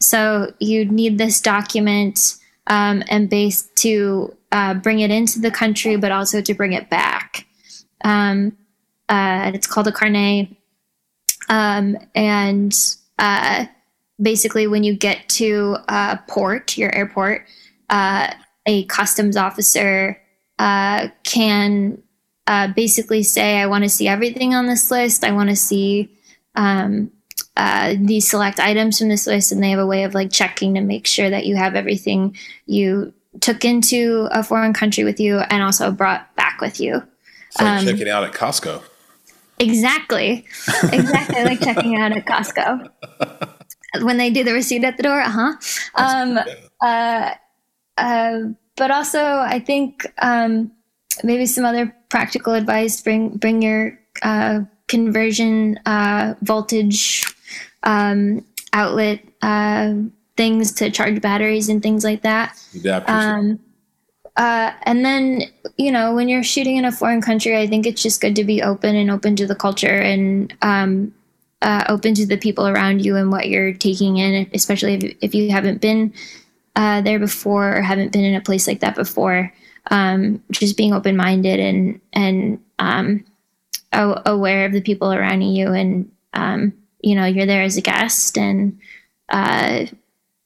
so 0.00 0.52
you 0.60 0.84
need 0.84 1.18
this 1.18 1.40
document 1.40 2.36
um, 2.68 3.02
and 3.08 3.28
base 3.28 3.68
to 3.76 4.36
uh, 4.52 4.74
bring 4.74 5.00
it 5.00 5.10
into 5.10 5.40
the 5.40 5.50
country, 5.50 5.96
but 5.96 6.12
also 6.12 6.40
to 6.40 6.54
bring 6.54 6.74
it 6.74 6.88
back. 6.90 7.46
Um, 8.04 8.56
uh, 9.08 9.50
it's 9.52 9.66
called 9.66 9.88
a 9.88 9.92
carnet, 9.92 10.48
um, 11.48 11.96
and 12.14 12.78
uh, 13.18 13.66
basically, 14.22 14.68
when 14.68 14.84
you 14.84 14.94
get 14.94 15.28
to 15.30 15.78
a 15.88 16.20
port, 16.28 16.78
your 16.78 16.94
airport, 16.94 17.46
uh, 17.90 18.32
a 18.68 18.84
customs 18.84 19.36
officer 19.36 20.20
uh, 20.58 21.08
can 21.24 22.00
uh, 22.46 22.68
basically 22.68 23.22
say, 23.22 23.56
I 23.56 23.66
want 23.66 23.84
to 23.84 23.90
see 23.90 24.06
everything 24.06 24.54
on 24.54 24.66
this 24.66 24.90
list. 24.90 25.24
I 25.24 25.32
want 25.32 25.48
to 25.48 25.56
see 25.56 26.10
um, 26.54 27.10
uh, 27.56 27.94
these 27.98 28.28
select 28.28 28.60
items 28.60 28.98
from 28.98 29.08
this 29.08 29.26
list. 29.26 29.52
And 29.52 29.62
they 29.62 29.70
have 29.70 29.78
a 29.78 29.86
way 29.86 30.04
of 30.04 30.12
like 30.12 30.30
checking 30.30 30.74
to 30.74 30.82
make 30.82 31.06
sure 31.06 31.30
that 31.30 31.46
you 31.46 31.56
have 31.56 31.74
everything 31.74 32.36
you 32.66 33.14
took 33.40 33.64
into 33.64 34.28
a 34.32 34.44
foreign 34.44 34.74
country 34.74 35.02
with 35.02 35.18
you 35.18 35.38
and 35.38 35.62
also 35.62 35.90
brought 35.90 36.34
back 36.36 36.60
with 36.60 36.78
you. 36.78 37.02
It's 37.46 37.60
like 37.60 37.80
um, 37.80 37.86
checking 37.86 38.08
out 38.10 38.22
at 38.22 38.32
Costco. 38.32 38.82
Exactly. 39.60 40.44
Exactly 40.92 41.44
like 41.44 41.60
checking 41.60 41.96
out 41.96 42.12
at 42.12 42.26
Costco. 42.26 42.90
When 44.02 44.18
they 44.18 44.28
do 44.28 44.44
the 44.44 44.52
receipt 44.52 44.84
at 44.84 44.98
the 44.98 45.02
door, 45.02 45.18
uh-huh. 45.18 45.54
Um, 45.94 46.38
uh, 46.82 47.30
uh, 47.98 48.52
but 48.76 48.90
also, 48.90 49.22
I 49.22 49.58
think 49.58 50.06
um, 50.22 50.72
maybe 51.22 51.46
some 51.46 51.64
other 51.64 51.94
practical 52.08 52.54
advice: 52.54 53.00
bring 53.00 53.36
bring 53.36 53.62
your 53.62 53.98
uh, 54.22 54.60
conversion 54.86 55.78
uh, 55.86 56.34
voltage 56.42 57.26
um, 57.82 58.44
outlet 58.72 59.20
uh, 59.42 59.94
things 60.36 60.72
to 60.72 60.90
charge 60.90 61.20
batteries 61.20 61.68
and 61.68 61.82
things 61.82 62.04
like 62.04 62.22
that. 62.22 62.58
Um, 63.08 63.60
uh, 64.36 64.72
and 64.84 65.04
then, 65.04 65.42
you 65.76 65.90
know, 65.90 66.14
when 66.14 66.28
you're 66.28 66.44
shooting 66.44 66.76
in 66.76 66.84
a 66.84 66.92
foreign 66.92 67.20
country, 67.20 67.56
I 67.56 67.66
think 67.66 67.86
it's 67.86 68.02
just 68.02 68.20
good 68.20 68.36
to 68.36 68.44
be 68.44 68.62
open 68.62 68.94
and 68.94 69.10
open 69.10 69.34
to 69.36 69.46
the 69.46 69.56
culture 69.56 69.98
and 70.00 70.54
um, 70.62 71.12
uh, 71.60 71.84
open 71.88 72.14
to 72.14 72.24
the 72.24 72.36
people 72.36 72.68
around 72.68 73.04
you 73.04 73.16
and 73.16 73.32
what 73.32 73.48
you're 73.48 73.72
taking 73.72 74.18
in, 74.18 74.48
especially 74.54 74.94
if, 74.94 75.16
if 75.20 75.34
you 75.34 75.50
haven't 75.50 75.80
been 75.80 76.14
uh, 76.78 77.00
there 77.00 77.18
before 77.18 77.76
or 77.76 77.82
haven't 77.82 78.12
been 78.12 78.24
in 78.24 78.36
a 78.36 78.40
place 78.40 78.68
like 78.68 78.80
that 78.80 78.94
before. 78.94 79.52
Um, 79.90 80.44
just 80.52 80.76
being 80.76 80.92
open 80.94 81.16
minded 81.16 81.58
and 81.58 82.00
and 82.12 82.62
um, 82.78 83.24
aware 83.92 84.64
of 84.64 84.72
the 84.72 84.80
people 84.80 85.12
around 85.12 85.42
you, 85.42 85.72
and 85.72 86.10
um, 86.34 86.72
you 87.00 87.16
know 87.16 87.26
you're 87.26 87.46
there 87.46 87.62
as 87.62 87.76
a 87.76 87.80
guest, 87.80 88.38
and 88.38 88.78
uh, 89.28 89.86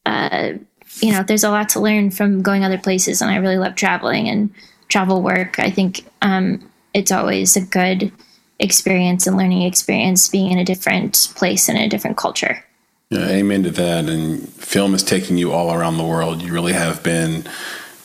uh, 0.06 0.52
you 1.00 1.12
know 1.12 1.22
there's 1.22 1.44
a 1.44 1.50
lot 1.50 1.68
to 1.70 1.80
learn 1.80 2.10
from 2.10 2.40
going 2.40 2.64
other 2.64 2.78
places, 2.78 3.20
and 3.20 3.30
I 3.30 3.36
really 3.36 3.58
love 3.58 3.74
traveling 3.74 4.26
and 4.28 4.50
travel 4.88 5.20
work. 5.20 5.58
I 5.58 5.70
think 5.70 6.06
um, 6.22 6.66
it's 6.94 7.12
always 7.12 7.56
a 7.56 7.60
good 7.60 8.10
experience 8.58 9.26
and 9.26 9.36
learning 9.36 9.62
experience 9.62 10.28
being 10.28 10.50
in 10.50 10.58
a 10.58 10.64
different 10.64 11.28
place 11.34 11.68
and 11.68 11.76
a 11.76 11.88
different 11.88 12.16
culture. 12.16 12.64
Yeah, 13.12 13.28
amen 13.28 13.64
to 13.64 13.70
that. 13.72 14.08
And 14.08 14.48
film 14.54 14.94
is 14.94 15.02
taking 15.02 15.36
you 15.36 15.52
all 15.52 15.74
around 15.74 15.98
the 15.98 16.04
world. 16.04 16.40
You 16.40 16.50
really 16.50 16.72
have 16.72 17.02
been 17.02 17.46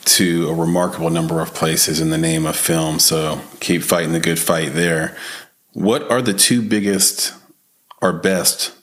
to 0.04 0.50
a 0.50 0.54
remarkable 0.54 1.08
number 1.08 1.40
of 1.40 1.54
places 1.54 1.98
in 1.98 2.10
the 2.10 2.18
name 2.18 2.44
of 2.44 2.54
film. 2.56 2.98
So 2.98 3.40
keep 3.58 3.82
fighting 3.82 4.12
the 4.12 4.20
good 4.20 4.38
fight 4.38 4.74
there. 4.74 5.16
What 5.72 6.10
are 6.10 6.20
the 6.20 6.34
two 6.34 6.60
biggest 6.60 7.32
or 8.02 8.12
best, 8.12 8.74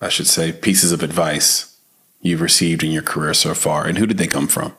I 0.00 0.08
should 0.08 0.26
say, 0.26 0.50
pieces 0.50 0.92
of 0.92 1.02
advice 1.02 1.76
you've 2.22 2.40
received 2.40 2.82
in 2.82 2.90
your 2.90 3.02
career 3.02 3.34
so 3.34 3.52
far? 3.52 3.86
And 3.86 3.98
who 3.98 4.06
did 4.06 4.16
they 4.16 4.26
come 4.26 4.48
from? 4.48 4.74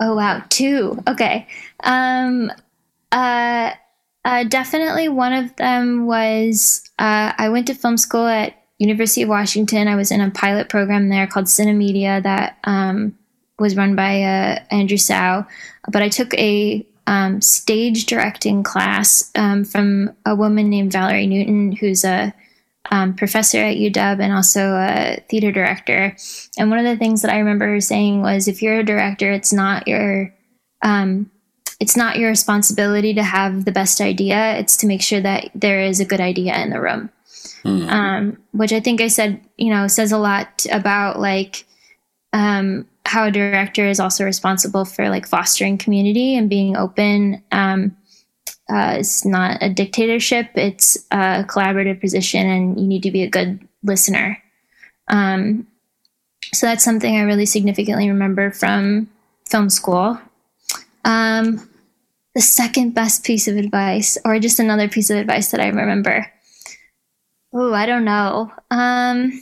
Oh, 0.00 0.14
wow. 0.14 0.42
Two. 0.48 1.02
Okay. 1.06 1.46
Um, 1.80 2.50
uh, 3.12 3.72
uh, 4.24 4.44
definitely 4.44 5.10
one 5.10 5.34
of 5.34 5.54
them 5.56 6.06
was 6.06 6.88
uh, 6.98 7.34
I 7.36 7.50
went 7.50 7.66
to 7.66 7.74
film 7.74 7.98
school 7.98 8.26
at 8.26 8.63
University 8.78 9.22
of 9.22 9.28
Washington. 9.28 9.88
I 9.88 9.96
was 9.96 10.10
in 10.10 10.20
a 10.20 10.30
pilot 10.30 10.68
program 10.68 11.08
there 11.08 11.26
called 11.26 11.46
Cinemedia 11.46 12.22
that 12.22 12.58
um, 12.64 13.16
was 13.58 13.76
run 13.76 13.94
by 13.94 14.22
uh, 14.22 14.58
Andrew 14.70 14.96
Tsao. 14.96 15.46
But 15.90 16.02
I 16.02 16.08
took 16.08 16.34
a 16.34 16.86
um, 17.06 17.40
stage 17.40 18.06
directing 18.06 18.62
class 18.62 19.30
um, 19.36 19.64
from 19.64 20.14
a 20.26 20.34
woman 20.34 20.70
named 20.70 20.92
Valerie 20.92 21.26
Newton, 21.26 21.72
who's 21.72 22.04
a 22.04 22.34
um, 22.90 23.14
professor 23.14 23.58
at 23.58 23.76
UW 23.76 24.20
and 24.20 24.32
also 24.32 24.74
a 24.74 25.22
theater 25.28 25.52
director. 25.52 26.16
And 26.58 26.70
one 26.70 26.78
of 26.78 26.84
the 26.84 26.96
things 26.96 27.22
that 27.22 27.32
I 27.32 27.38
remember 27.38 27.66
her 27.66 27.80
saying 27.80 28.22
was, 28.22 28.48
if 28.48 28.60
you're 28.60 28.80
a 28.80 28.84
director, 28.84 29.30
it's 29.30 29.52
not 29.52 29.86
your 29.86 30.34
um, 30.82 31.30
it's 31.80 31.96
not 31.96 32.18
your 32.18 32.30
responsibility 32.30 33.14
to 33.14 33.22
have 33.22 33.64
the 33.64 33.72
best 33.72 34.00
idea. 34.00 34.56
It's 34.56 34.76
to 34.78 34.86
make 34.86 35.02
sure 35.02 35.20
that 35.20 35.50
there 35.54 35.80
is 35.80 35.98
a 35.98 36.04
good 36.04 36.20
idea 36.20 36.56
in 36.62 36.70
the 36.70 36.80
room 36.80 37.10
mm. 37.64 37.88
um, 37.90 38.38
which 38.52 38.72
I 38.72 38.80
think 38.80 39.00
I 39.00 39.08
said, 39.08 39.40
you 39.56 39.70
know, 39.70 39.88
says 39.88 40.12
a 40.12 40.18
lot 40.18 40.66
about 40.70 41.20
like 41.20 41.64
um, 42.32 42.86
how 43.06 43.26
a 43.26 43.30
director 43.30 43.86
is 43.86 44.00
also 44.00 44.24
responsible 44.24 44.84
for 44.84 45.08
like 45.08 45.26
fostering 45.26 45.78
community 45.78 46.36
and 46.36 46.50
being 46.50 46.76
open. 46.76 47.42
Um, 47.52 47.96
uh, 48.70 48.96
it's 48.98 49.24
not 49.24 49.58
a 49.62 49.68
dictatorship; 49.68 50.50
it's 50.54 50.96
a 51.10 51.44
collaborative 51.44 52.00
position, 52.00 52.48
and 52.48 52.80
you 52.80 52.86
need 52.86 53.02
to 53.02 53.10
be 53.10 53.22
a 53.22 53.30
good 53.30 53.66
listener. 53.82 54.38
Um, 55.08 55.66
so 56.52 56.66
that's 56.66 56.84
something 56.84 57.16
I 57.16 57.22
really 57.22 57.46
significantly 57.46 58.08
remember 58.08 58.50
from 58.50 59.08
film 59.48 59.68
school. 59.68 60.18
Um, 61.04 61.68
the 62.34 62.40
second 62.40 62.94
best 62.94 63.24
piece 63.24 63.46
of 63.48 63.56
advice, 63.56 64.18
or 64.24 64.38
just 64.38 64.58
another 64.58 64.88
piece 64.88 65.10
of 65.10 65.18
advice 65.18 65.50
that 65.50 65.60
I 65.60 65.68
remember, 65.68 66.26
Oh, 67.56 67.72
I 67.72 67.86
don't 67.86 68.04
know. 68.04 68.52
Um, 68.72 69.40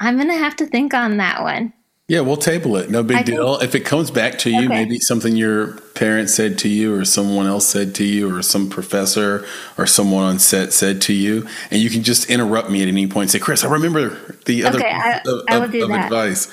I'm 0.00 0.16
gonna 0.16 0.38
have 0.38 0.56
to 0.56 0.66
think 0.66 0.94
on 0.94 1.18
that 1.18 1.42
one. 1.42 1.74
Yeah, 2.08 2.20
we'll 2.20 2.38
table 2.38 2.76
it. 2.76 2.88
No 2.88 3.02
big 3.02 3.18
I 3.18 3.22
deal. 3.22 3.58
Think, 3.58 3.68
if 3.68 3.74
it 3.74 3.84
comes 3.84 4.10
back 4.10 4.38
to 4.38 4.50
you, 4.50 4.64
okay. 4.64 4.68
maybe 4.68 4.98
something 4.98 5.36
your 5.36 5.74
parents 5.94 6.32
said 6.32 6.56
to 6.60 6.68
you, 6.68 6.94
or 6.94 7.04
someone 7.04 7.46
else 7.46 7.66
said 7.66 7.94
to 7.96 8.04
you, 8.04 8.34
or 8.34 8.40
some 8.40 8.70
professor 8.70 9.44
or 9.76 9.86
someone 9.86 10.24
on 10.24 10.38
set 10.38 10.72
said 10.72 11.02
to 11.02 11.12
you, 11.12 11.46
and 11.70 11.82
you 11.82 11.90
can 11.90 12.02
just 12.02 12.30
interrupt 12.30 12.70
me 12.70 12.80
at 12.80 12.88
any 12.88 13.06
point 13.06 13.24
and 13.24 13.30
say, 13.32 13.38
"Chris, 13.38 13.62
I 13.62 13.70
remember 13.70 14.16
the 14.46 14.64
other 14.64 14.78
okay, 14.78 14.90
I, 14.90 15.20
of, 15.26 15.42
I 15.50 15.58
will 15.58 15.68
do 15.68 15.82
of 15.82 15.90
that. 15.90 16.06
advice." 16.06 16.48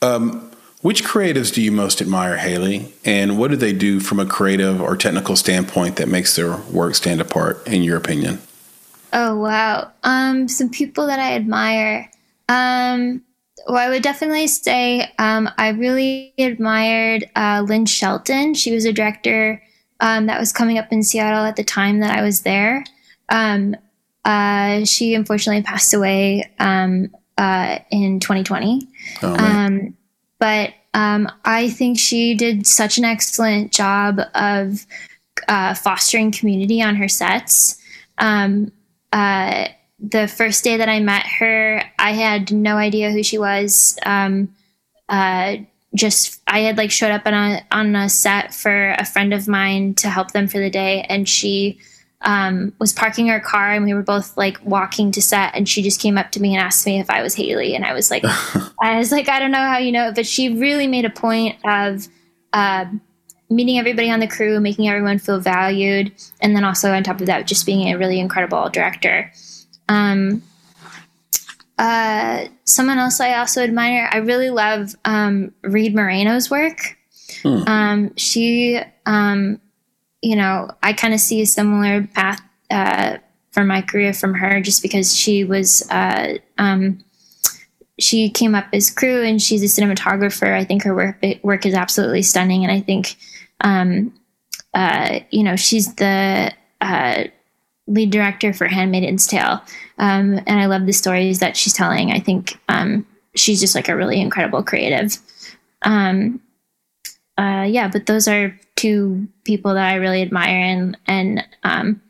Um, 0.00 0.50
Which 0.84 1.02
creatives 1.02 1.50
do 1.50 1.62
you 1.62 1.72
most 1.72 2.02
admire, 2.02 2.36
Haley? 2.36 2.92
And 3.06 3.38
what 3.38 3.50
do 3.50 3.56
they 3.56 3.72
do 3.72 4.00
from 4.00 4.20
a 4.20 4.26
creative 4.26 4.82
or 4.82 4.98
technical 4.98 5.34
standpoint 5.34 5.96
that 5.96 6.08
makes 6.08 6.36
their 6.36 6.58
work 6.58 6.94
stand 6.94 7.22
apart, 7.22 7.66
in 7.66 7.82
your 7.82 7.96
opinion? 7.96 8.42
Oh, 9.10 9.34
wow. 9.34 9.92
Um, 10.02 10.46
some 10.46 10.68
people 10.68 11.06
that 11.06 11.18
I 11.18 11.36
admire. 11.36 12.10
Um, 12.50 13.22
well, 13.66 13.78
I 13.78 13.88
would 13.88 14.02
definitely 14.02 14.46
say 14.46 15.10
um, 15.18 15.48
I 15.56 15.70
really 15.70 16.34
admired 16.36 17.30
uh, 17.34 17.64
Lynn 17.66 17.86
Shelton. 17.86 18.52
She 18.52 18.74
was 18.74 18.84
a 18.84 18.92
director 18.92 19.62
um, 20.00 20.26
that 20.26 20.38
was 20.38 20.52
coming 20.52 20.76
up 20.76 20.92
in 20.92 21.02
Seattle 21.02 21.46
at 21.46 21.56
the 21.56 21.64
time 21.64 22.00
that 22.00 22.14
I 22.14 22.20
was 22.20 22.42
there. 22.42 22.84
Um, 23.30 23.74
uh, 24.26 24.84
she 24.84 25.14
unfortunately 25.14 25.62
passed 25.62 25.94
away 25.94 26.52
um, 26.58 27.08
uh, 27.38 27.78
in 27.90 28.20
2020. 28.20 28.86
Oh, 29.22 29.34
um, 29.38 29.96
but 30.38 30.74
um, 30.94 31.28
I 31.44 31.70
think 31.70 31.98
she 31.98 32.34
did 32.34 32.66
such 32.66 32.98
an 32.98 33.04
excellent 33.04 33.72
job 33.72 34.20
of 34.34 34.86
uh, 35.48 35.74
fostering 35.74 36.30
community 36.30 36.80
on 36.82 36.96
her 36.96 37.08
sets. 37.08 37.80
Um, 38.18 38.72
uh, 39.12 39.68
the 39.98 40.28
first 40.28 40.64
day 40.64 40.76
that 40.76 40.88
I 40.88 41.00
met 41.00 41.26
her, 41.26 41.82
I 41.98 42.12
had 42.12 42.52
no 42.52 42.76
idea 42.76 43.10
who 43.10 43.22
she 43.22 43.38
was. 43.38 43.98
Um, 44.04 44.54
uh, 45.08 45.56
just 45.94 46.40
I 46.46 46.60
had 46.60 46.76
like 46.76 46.90
showed 46.90 47.12
up 47.12 47.26
on 47.26 47.34
a 47.34 47.66
on 47.70 47.94
a 47.94 48.08
set 48.08 48.52
for 48.52 48.90
a 48.90 49.04
friend 49.04 49.32
of 49.32 49.46
mine 49.46 49.94
to 49.94 50.08
help 50.08 50.32
them 50.32 50.48
for 50.48 50.58
the 50.58 50.70
day, 50.70 51.02
and 51.08 51.28
she 51.28 51.78
um, 52.24 52.72
was 52.78 52.92
parking 52.92 53.28
her 53.28 53.38
car 53.38 53.72
and 53.72 53.84
we 53.84 53.92
were 53.92 54.02
both 54.02 54.36
like 54.36 54.58
walking 54.64 55.12
to 55.12 55.22
set 55.22 55.54
and 55.54 55.68
she 55.68 55.82
just 55.82 56.00
came 56.00 56.16
up 56.16 56.30
to 56.32 56.40
me 56.40 56.54
and 56.54 56.62
asked 56.62 56.86
me 56.86 56.98
if 56.98 57.10
I 57.10 57.22
was 57.22 57.34
Haley 57.34 57.74
and 57.74 57.84
I 57.84 57.92
was 57.92 58.10
like 58.10 58.24
I 58.82 58.98
was 58.98 59.12
like 59.12 59.28
I 59.28 59.38
don't 59.38 59.50
know 59.50 59.58
how 59.58 59.78
you 59.78 59.92
know 59.92 60.08
it 60.08 60.14
but 60.14 60.26
she 60.26 60.48
really 60.48 60.86
made 60.86 61.04
a 61.04 61.10
point 61.10 61.56
of 61.64 62.08
uh, 62.52 62.86
meeting 63.50 63.78
everybody 63.78 64.10
on 64.10 64.20
the 64.20 64.26
crew 64.26 64.58
making 64.58 64.88
everyone 64.88 65.18
feel 65.18 65.38
valued 65.38 66.12
and 66.40 66.56
then 66.56 66.64
also 66.64 66.92
on 66.92 67.02
top 67.02 67.20
of 67.20 67.26
that 67.26 67.46
just 67.46 67.66
being 67.66 67.92
a 67.92 67.98
really 67.98 68.18
incredible 68.18 68.70
director 68.70 69.30
um, 69.90 70.42
uh, 71.76 72.46
someone 72.64 72.98
else 72.98 73.20
I 73.20 73.38
also 73.38 73.62
admire 73.62 74.08
I 74.10 74.18
really 74.18 74.48
love 74.48 74.94
um, 75.04 75.52
Reed 75.62 75.94
Morano's 75.94 76.50
work 76.50 76.96
hmm. 77.42 77.64
um, 77.66 78.16
she 78.16 78.80
um, 79.04 79.60
you 80.24 80.36
know, 80.36 80.70
I 80.82 80.94
kind 80.94 81.12
of 81.12 81.20
see 81.20 81.42
a 81.42 81.46
similar 81.46 82.06
path 82.06 82.40
uh, 82.70 83.18
for 83.52 83.62
my 83.62 83.82
career 83.82 84.14
from 84.14 84.32
her 84.32 84.58
just 84.62 84.80
because 84.80 85.14
she 85.14 85.44
was, 85.44 85.86
uh, 85.90 86.38
um, 86.56 87.04
she 87.98 88.30
came 88.30 88.54
up 88.54 88.64
as 88.72 88.88
crew 88.88 89.22
and 89.22 89.40
she's 89.40 89.62
a 89.62 89.66
cinematographer. 89.66 90.50
I 90.50 90.64
think 90.64 90.82
her 90.84 90.94
work, 90.94 91.22
work 91.42 91.66
is 91.66 91.74
absolutely 91.74 92.22
stunning. 92.22 92.64
And 92.64 92.72
I 92.72 92.80
think, 92.80 93.16
um, 93.60 94.14
uh, 94.72 95.20
you 95.30 95.42
know, 95.42 95.56
she's 95.56 95.94
the 95.96 96.54
uh, 96.80 97.24
lead 97.86 98.10
director 98.10 98.54
for 98.54 98.66
Handmaid's 98.66 99.26
Tale. 99.26 99.60
Um, 99.98 100.40
and 100.46 100.58
I 100.58 100.64
love 100.64 100.86
the 100.86 100.92
stories 100.94 101.40
that 101.40 101.54
she's 101.54 101.74
telling. 101.74 102.12
I 102.12 102.18
think 102.18 102.58
um, 102.70 103.06
she's 103.36 103.60
just 103.60 103.74
like 103.74 103.90
a 103.90 103.96
really 103.96 104.22
incredible 104.22 104.62
creative. 104.62 105.18
Um, 105.82 106.40
uh, 107.36 107.66
yeah, 107.68 107.88
but 107.88 108.06
those 108.06 108.26
are 108.26 108.58
two 108.74 109.28
people 109.44 109.74
that 109.74 109.86
I 109.86 109.96
really 109.96 110.22
admire, 110.22 110.58
and 110.58 110.96
and 111.06 111.46
um, 111.62 112.02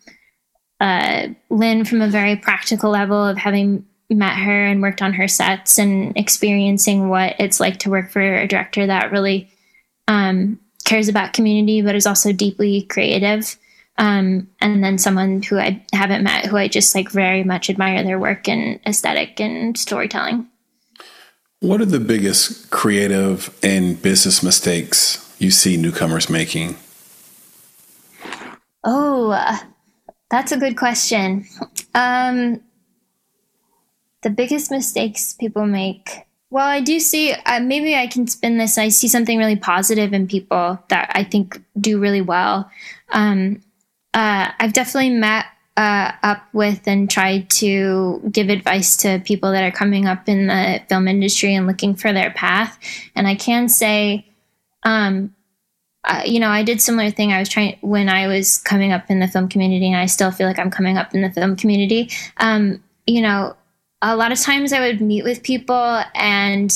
uh, 0.80 1.28
Lynn 1.50 1.84
from 1.84 2.02
a 2.02 2.08
very 2.08 2.36
practical 2.36 2.90
level 2.90 3.22
of 3.24 3.36
having 3.36 3.86
met 4.10 4.36
her 4.36 4.66
and 4.66 4.82
worked 4.82 5.02
on 5.02 5.14
her 5.14 5.28
sets 5.28 5.78
and 5.78 6.16
experiencing 6.16 7.08
what 7.08 7.36
it's 7.38 7.60
like 7.60 7.78
to 7.78 7.90
work 7.90 8.10
for 8.10 8.20
a 8.20 8.46
director 8.46 8.86
that 8.86 9.10
really 9.10 9.50
um, 10.08 10.58
cares 10.84 11.08
about 11.08 11.32
community, 11.32 11.82
but 11.82 11.94
is 11.94 12.06
also 12.06 12.32
deeply 12.32 12.82
creative. 12.82 13.56
Um, 13.96 14.48
and 14.60 14.82
then 14.82 14.98
someone 14.98 15.42
who 15.42 15.58
I 15.58 15.84
haven't 15.92 16.24
met, 16.24 16.46
who 16.46 16.56
I 16.56 16.68
just 16.68 16.94
like 16.94 17.10
very 17.10 17.44
much 17.44 17.70
admire 17.70 18.02
their 18.02 18.18
work 18.18 18.48
and 18.48 18.80
aesthetic 18.86 19.40
and 19.40 19.78
storytelling. 19.78 20.48
What 21.60 21.80
are 21.80 21.86
the 21.86 22.00
biggest 22.00 22.70
creative 22.70 23.56
and 23.62 24.00
business 24.02 24.42
mistakes 24.42 25.34
you 25.38 25.50
see 25.50 25.76
newcomers 25.76 26.28
making? 26.28 26.76
Oh, 28.84 29.30
uh, 29.30 29.56
that's 30.30 30.52
a 30.52 30.58
good 30.58 30.76
question. 30.76 31.46
Um, 31.94 32.60
the 34.22 34.30
biggest 34.30 34.70
mistakes 34.70 35.32
people 35.32 35.66
make. 35.66 36.26
Well, 36.50 36.66
I 36.66 36.80
do 36.80 37.00
see, 37.00 37.32
uh, 37.32 37.60
maybe 37.60 37.96
I 37.96 38.06
can 38.06 38.26
spin 38.26 38.58
this. 38.58 38.78
I 38.78 38.88
see 38.88 39.08
something 39.08 39.38
really 39.38 39.56
positive 39.56 40.12
in 40.12 40.28
people 40.28 40.78
that 40.88 41.10
I 41.14 41.24
think 41.24 41.60
do 41.80 41.98
really 41.98 42.20
well. 42.20 42.70
Um, 43.10 43.62
uh, 44.12 44.50
I've 44.60 44.72
definitely 44.72 45.10
met 45.10 45.46
uh, 45.76 46.12
up 46.22 46.46
with 46.52 46.86
and 46.86 47.10
tried 47.10 47.50
to 47.50 48.22
give 48.30 48.48
advice 48.48 48.96
to 48.98 49.20
people 49.24 49.50
that 49.50 49.64
are 49.64 49.76
coming 49.76 50.06
up 50.06 50.28
in 50.28 50.46
the 50.46 50.80
film 50.88 51.08
industry 51.08 51.54
and 51.54 51.66
looking 51.66 51.96
for 51.96 52.12
their 52.12 52.30
path. 52.30 52.78
And 53.16 53.26
I 53.26 53.34
can 53.34 53.68
say, 53.68 54.26
um, 54.84 55.34
uh, 56.04 56.22
you 56.24 56.38
know, 56.38 56.48
I 56.48 56.62
did 56.62 56.80
similar 56.80 57.10
thing. 57.10 57.32
I 57.32 57.38
was 57.38 57.48
trying 57.48 57.78
when 57.80 58.08
I 58.08 58.26
was 58.26 58.58
coming 58.58 58.92
up 58.92 59.10
in 59.10 59.20
the 59.20 59.28
film 59.28 59.48
community, 59.48 59.86
and 59.86 59.96
I 59.96 60.06
still 60.06 60.30
feel 60.30 60.46
like 60.46 60.58
I'm 60.58 60.70
coming 60.70 60.98
up 60.98 61.14
in 61.14 61.22
the 61.22 61.30
film 61.30 61.56
community. 61.56 62.10
Um, 62.36 62.82
you 63.06 63.22
know, 63.22 63.56
a 64.02 64.16
lot 64.16 64.32
of 64.32 64.40
times 64.40 64.72
I 64.72 64.80
would 64.80 65.00
meet 65.00 65.24
with 65.24 65.42
people 65.42 66.02
and, 66.14 66.72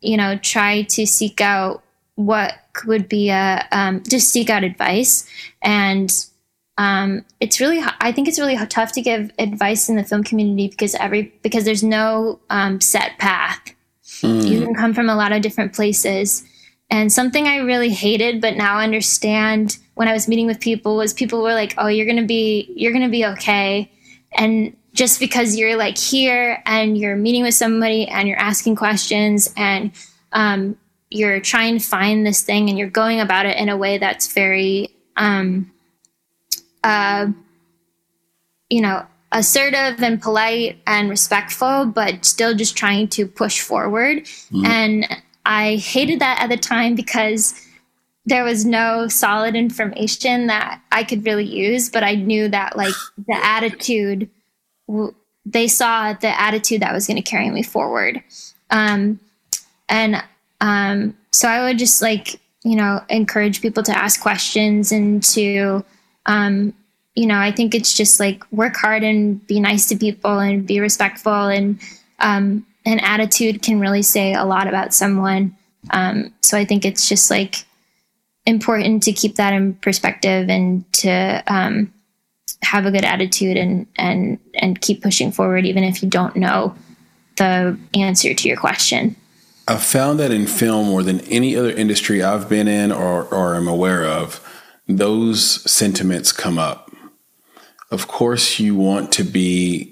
you 0.00 0.16
know, 0.16 0.38
try 0.38 0.82
to 0.82 1.06
seek 1.06 1.40
out 1.40 1.82
what 2.14 2.54
would 2.86 3.08
be 3.08 3.30
a 3.30 3.66
um, 3.72 4.02
just 4.08 4.28
seek 4.28 4.50
out 4.50 4.64
advice 4.64 5.26
and 5.62 6.26
um, 6.78 7.24
it's 7.40 7.60
really 7.60 7.82
i 8.00 8.12
think 8.12 8.28
it's 8.28 8.38
really 8.38 8.56
tough 8.66 8.92
to 8.92 9.00
give 9.00 9.30
advice 9.38 9.88
in 9.88 9.96
the 9.96 10.04
film 10.04 10.22
community 10.22 10.68
because 10.68 10.94
every 10.96 11.32
because 11.42 11.64
there's 11.64 11.82
no 11.82 12.40
um, 12.50 12.80
set 12.80 13.18
path 13.18 13.60
mm. 14.20 14.46
you 14.46 14.64
can 14.64 14.74
come 14.74 14.94
from 14.94 15.08
a 15.08 15.14
lot 15.14 15.32
of 15.32 15.42
different 15.42 15.72
places 15.72 16.44
and 16.92 17.12
something 17.12 17.46
i 17.46 17.56
really 17.56 17.88
hated 17.88 18.40
but 18.40 18.56
now 18.56 18.78
understand 18.78 19.78
when 19.94 20.06
i 20.06 20.12
was 20.12 20.28
meeting 20.28 20.46
with 20.46 20.60
people 20.60 20.96
was 20.96 21.12
people 21.12 21.42
were 21.42 21.54
like 21.54 21.74
oh 21.78 21.88
you're 21.88 22.06
gonna 22.06 22.22
be 22.22 22.72
you're 22.76 22.92
gonna 22.92 23.08
be 23.08 23.26
okay 23.26 23.90
and 24.32 24.76
just 24.94 25.18
because 25.18 25.56
you're 25.56 25.76
like 25.76 25.98
here 25.98 26.62
and 26.66 26.96
you're 26.98 27.16
meeting 27.16 27.42
with 27.42 27.54
somebody 27.54 28.06
and 28.06 28.28
you're 28.28 28.38
asking 28.38 28.76
questions 28.76 29.52
and 29.56 29.90
um, 30.32 30.76
you're 31.10 31.40
trying 31.40 31.78
to 31.78 31.84
find 31.84 32.26
this 32.26 32.42
thing 32.42 32.68
and 32.68 32.78
you're 32.78 32.90
going 32.90 33.18
about 33.18 33.46
it 33.46 33.56
in 33.56 33.70
a 33.70 33.76
way 33.76 33.96
that's 33.96 34.32
very 34.34 34.94
um, 35.16 35.72
uh, 36.84 37.28
you 38.68 38.80
know, 38.80 39.04
assertive 39.32 40.02
and 40.02 40.20
polite 40.20 40.78
and 40.86 41.10
respectful, 41.10 41.86
but 41.86 42.24
still 42.24 42.54
just 42.54 42.76
trying 42.76 43.08
to 43.08 43.26
push 43.26 43.60
forward. 43.60 44.18
Mm-hmm. 44.24 44.66
And 44.66 45.22
I 45.44 45.76
hated 45.76 46.20
that 46.20 46.40
at 46.40 46.48
the 46.48 46.56
time 46.56 46.94
because 46.94 47.60
there 48.24 48.44
was 48.44 48.64
no 48.64 49.08
solid 49.08 49.56
information 49.56 50.46
that 50.46 50.80
I 50.92 51.02
could 51.02 51.26
really 51.26 51.44
use, 51.44 51.88
but 51.88 52.04
I 52.04 52.14
knew 52.14 52.48
that 52.48 52.76
like 52.76 52.94
the 53.26 53.38
attitude, 53.44 54.30
they 55.44 55.66
saw 55.66 56.12
the 56.12 56.40
attitude 56.40 56.82
that 56.82 56.92
was 56.92 57.06
going 57.06 57.16
to 57.16 57.22
carry 57.22 57.50
me 57.50 57.62
forward. 57.62 58.22
Um, 58.70 59.18
and 59.88 60.22
um, 60.60 61.16
so 61.32 61.48
I 61.48 61.64
would 61.64 61.78
just 61.78 62.00
like, 62.00 62.40
you 62.62 62.76
know, 62.76 63.02
encourage 63.08 63.60
people 63.60 63.82
to 63.82 63.96
ask 63.96 64.20
questions 64.20 64.92
and 64.92 65.20
to, 65.24 65.84
um, 66.26 66.72
you 67.16 67.26
know, 67.26 67.38
I 67.38 67.50
think 67.50 67.74
it's 67.74 67.96
just 67.96 68.20
like 68.20 68.44
work 68.52 68.76
hard 68.76 69.02
and 69.02 69.44
be 69.48 69.58
nice 69.58 69.88
to 69.88 69.96
people 69.96 70.38
and 70.38 70.64
be 70.64 70.78
respectful 70.78 71.48
and 71.48 71.80
um, 72.20 72.64
an 72.84 73.00
attitude 73.00 73.62
can 73.62 73.80
really 73.80 74.02
say 74.02 74.34
a 74.34 74.44
lot 74.44 74.66
about 74.66 74.94
someone. 74.94 75.56
Um, 75.90 76.32
so 76.42 76.56
I 76.56 76.64
think 76.64 76.84
it's 76.84 77.08
just 77.08 77.30
like 77.30 77.64
important 78.46 79.02
to 79.04 79.12
keep 79.12 79.36
that 79.36 79.52
in 79.52 79.74
perspective 79.74 80.48
and 80.48 80.90
to 80.94 81.42
um, 81.46 81.92
have 82.62 82.86
a 82.86 82.90
good 82.90 83.04
attitude 83.04 83.56
and 83.56 83.86
and 83.96 84.38
and 84.54 84.80
keep 84.80 85.02
pushing 85.02 85.32
forward 85.32 85.66
even 85.66 85.84
if 85.84 86.02
you 86.02 86.08
don't 86.08 86.36
know 86.36 86.74
the 87.36 87.78
answer 87.94 88.34
to 88.34 88.48
your 88.48 88.56
question. 88.56 89.16
I've 89.68 89.82
found 89.82 90.18
that 90.18 90.30
in 90.32 90.46
film 90.46 90.88
more 90.88 91.02
than 91.02 91.20
any 91.20 91.56
other 91.56 91.70
industry 91.70 92.22
I've 92.22 92.48
been 92.48 92.68
in 92.68 92.92
or 92.92 93.24
or 93.24 93.54
am 93.54 93.68
aware 93.68 94.04
of 94.04 94.40
those 94.88 95.70
sentiments 95.70 96.32
come 96.32 96.58
up. 96.58 96.90
Of 97.90 98.08
course, 98.08 98.58
you 98.58 98.74
want 98.74 99.12
to 99.12 99.24
be 99.24 99.91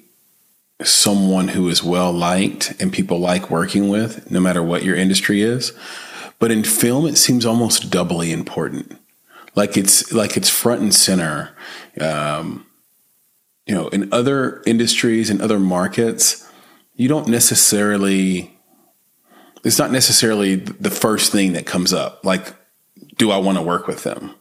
someone 0.82 1.48
who 1.48 1.68
is 1.68 1.82
well 1.82 2.12
liked 2.12 2.74
and 2.80 2.92
people 2.92 3.18
like 3.18 3.50
working 3.50 3.88
with, 3.88 4.30
no 4.30 4.40
matter 4.40 4.62
what 4.62 4.82
your 4.82 4.96
industry 4.96 5.42
is. 5.42 5.72
But 6.38 6.50
in 6.50 6.64
film, 6.64 7.06
it 7.06 7.16
seems 7.16 7.44
almost 7.44 7.90
doubly 7.90 8.32
important. 8.32 8.98
Like 9.54 9.76
it's 9.76 10.12
like 10.12 10.36
it's 10.36 10.48
front 10.48 10.80
and 10.80 10.94
center. 10.94 11.50
Um, 12.00 12.66
you 13.66 13.74
know, 13.74 13.88
in 13.88 14.12
other 14.12 14.62
industries 14.66 15.28
and 15.28 15.42
other 15.42 15.58
markets, 15.58 16.48
you 16.94 17.08
don't 17.08 17.28
necessarily 17.28 18.56
it's 19.64 19.78
not 19.78 19.90
necessarily 19.90 20.54
the 20.56 20.90
first 20.90 21.32
thing 21.32 21.52
that 21.52 21.66
comes 21.66 21.92
up. 21.92 22.24
Like, 22.24 22.54
do 23.16 23.30
I 23.30 23.36
want 23.36 23.58
to 23.58 23.62
work 23.62 23.86
with 23.86 24.04
them? 24.04 24.34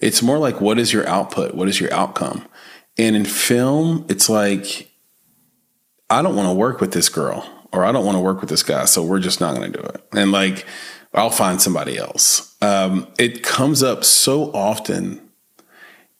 It's 0.00 0.22
more 0.22 0.38
like, 0.38 0.60
what 0.60 0.78
is 0.78 0.92
your 0.92 1.06
output? 1.06 1.54
What 1.54 1.68
is 1.68 1.80
your 1.80 1.92
outcome? 1.92 2.46
And 2.96 3.16
in 3.16 3.24
film, 3.24 4.06
it's 4.08 4.28
like, 4.28 4.90
I 6.10 6.22
don't 6.22 6.36
want 6.36 6.48
to 6.48 6.54
work 6.54 6.80
with 6.80 6.92
this 6.92 7.08
girl 7.08 7.48
or 7.72 7.84
I 7.84 7.92
don't 7.92 8.04
want 8.04 8.16
to 8.16 8.20
work 8.20 8.40
with 8.40 8.50
this 8.50 8.62
guy. 8.62 8.84
So 8.84 9.02
we're 9.02 9.20
just 9.20 9.40
not 9.40 9.56
going 9.56 9.72
to 9.72 9.78
do 9.80 9.84
it. 9.84 10.02
And 10.12 10.30
like, 10.30 10.64
I'll 11.12 11.30
find 11.30 11.60
somebody 11.60 11.96
else. 11.96 12.56
Um, 12.62 13.08
it 13.18 13.42
comes 13.42 13.82
up 13.82 14.04
so 14.04 14.52
often. 14.52 15.20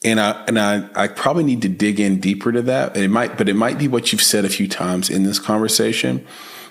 And 0.04 0.20
I 0.20 0.44
and 0.46 0.58
I, 0.58 0.88
I 0.94 1.08
probably 1.08 1.44
need 1.44 1.62
to 1.62 1.68
dig 1.68 1.98
in 1.98 2.20
deeper 2.20 2.52
to 2.52 2.60
that. 2.62 2.96
It 2.96 3.08
might, 3.08 3.38
but 3.38 3.48
it 3.48 3.54
might 3.54 3.78
be 3.78 3.88
what 3.88 4.12
you've 4.12 4.22
said 4.22 4.44
a 4.44 4.50
few 4.50 4.68
times 4.68 5.08
in 5.08 5.22
this 5.22 5.38
conversation, 5.38 6.26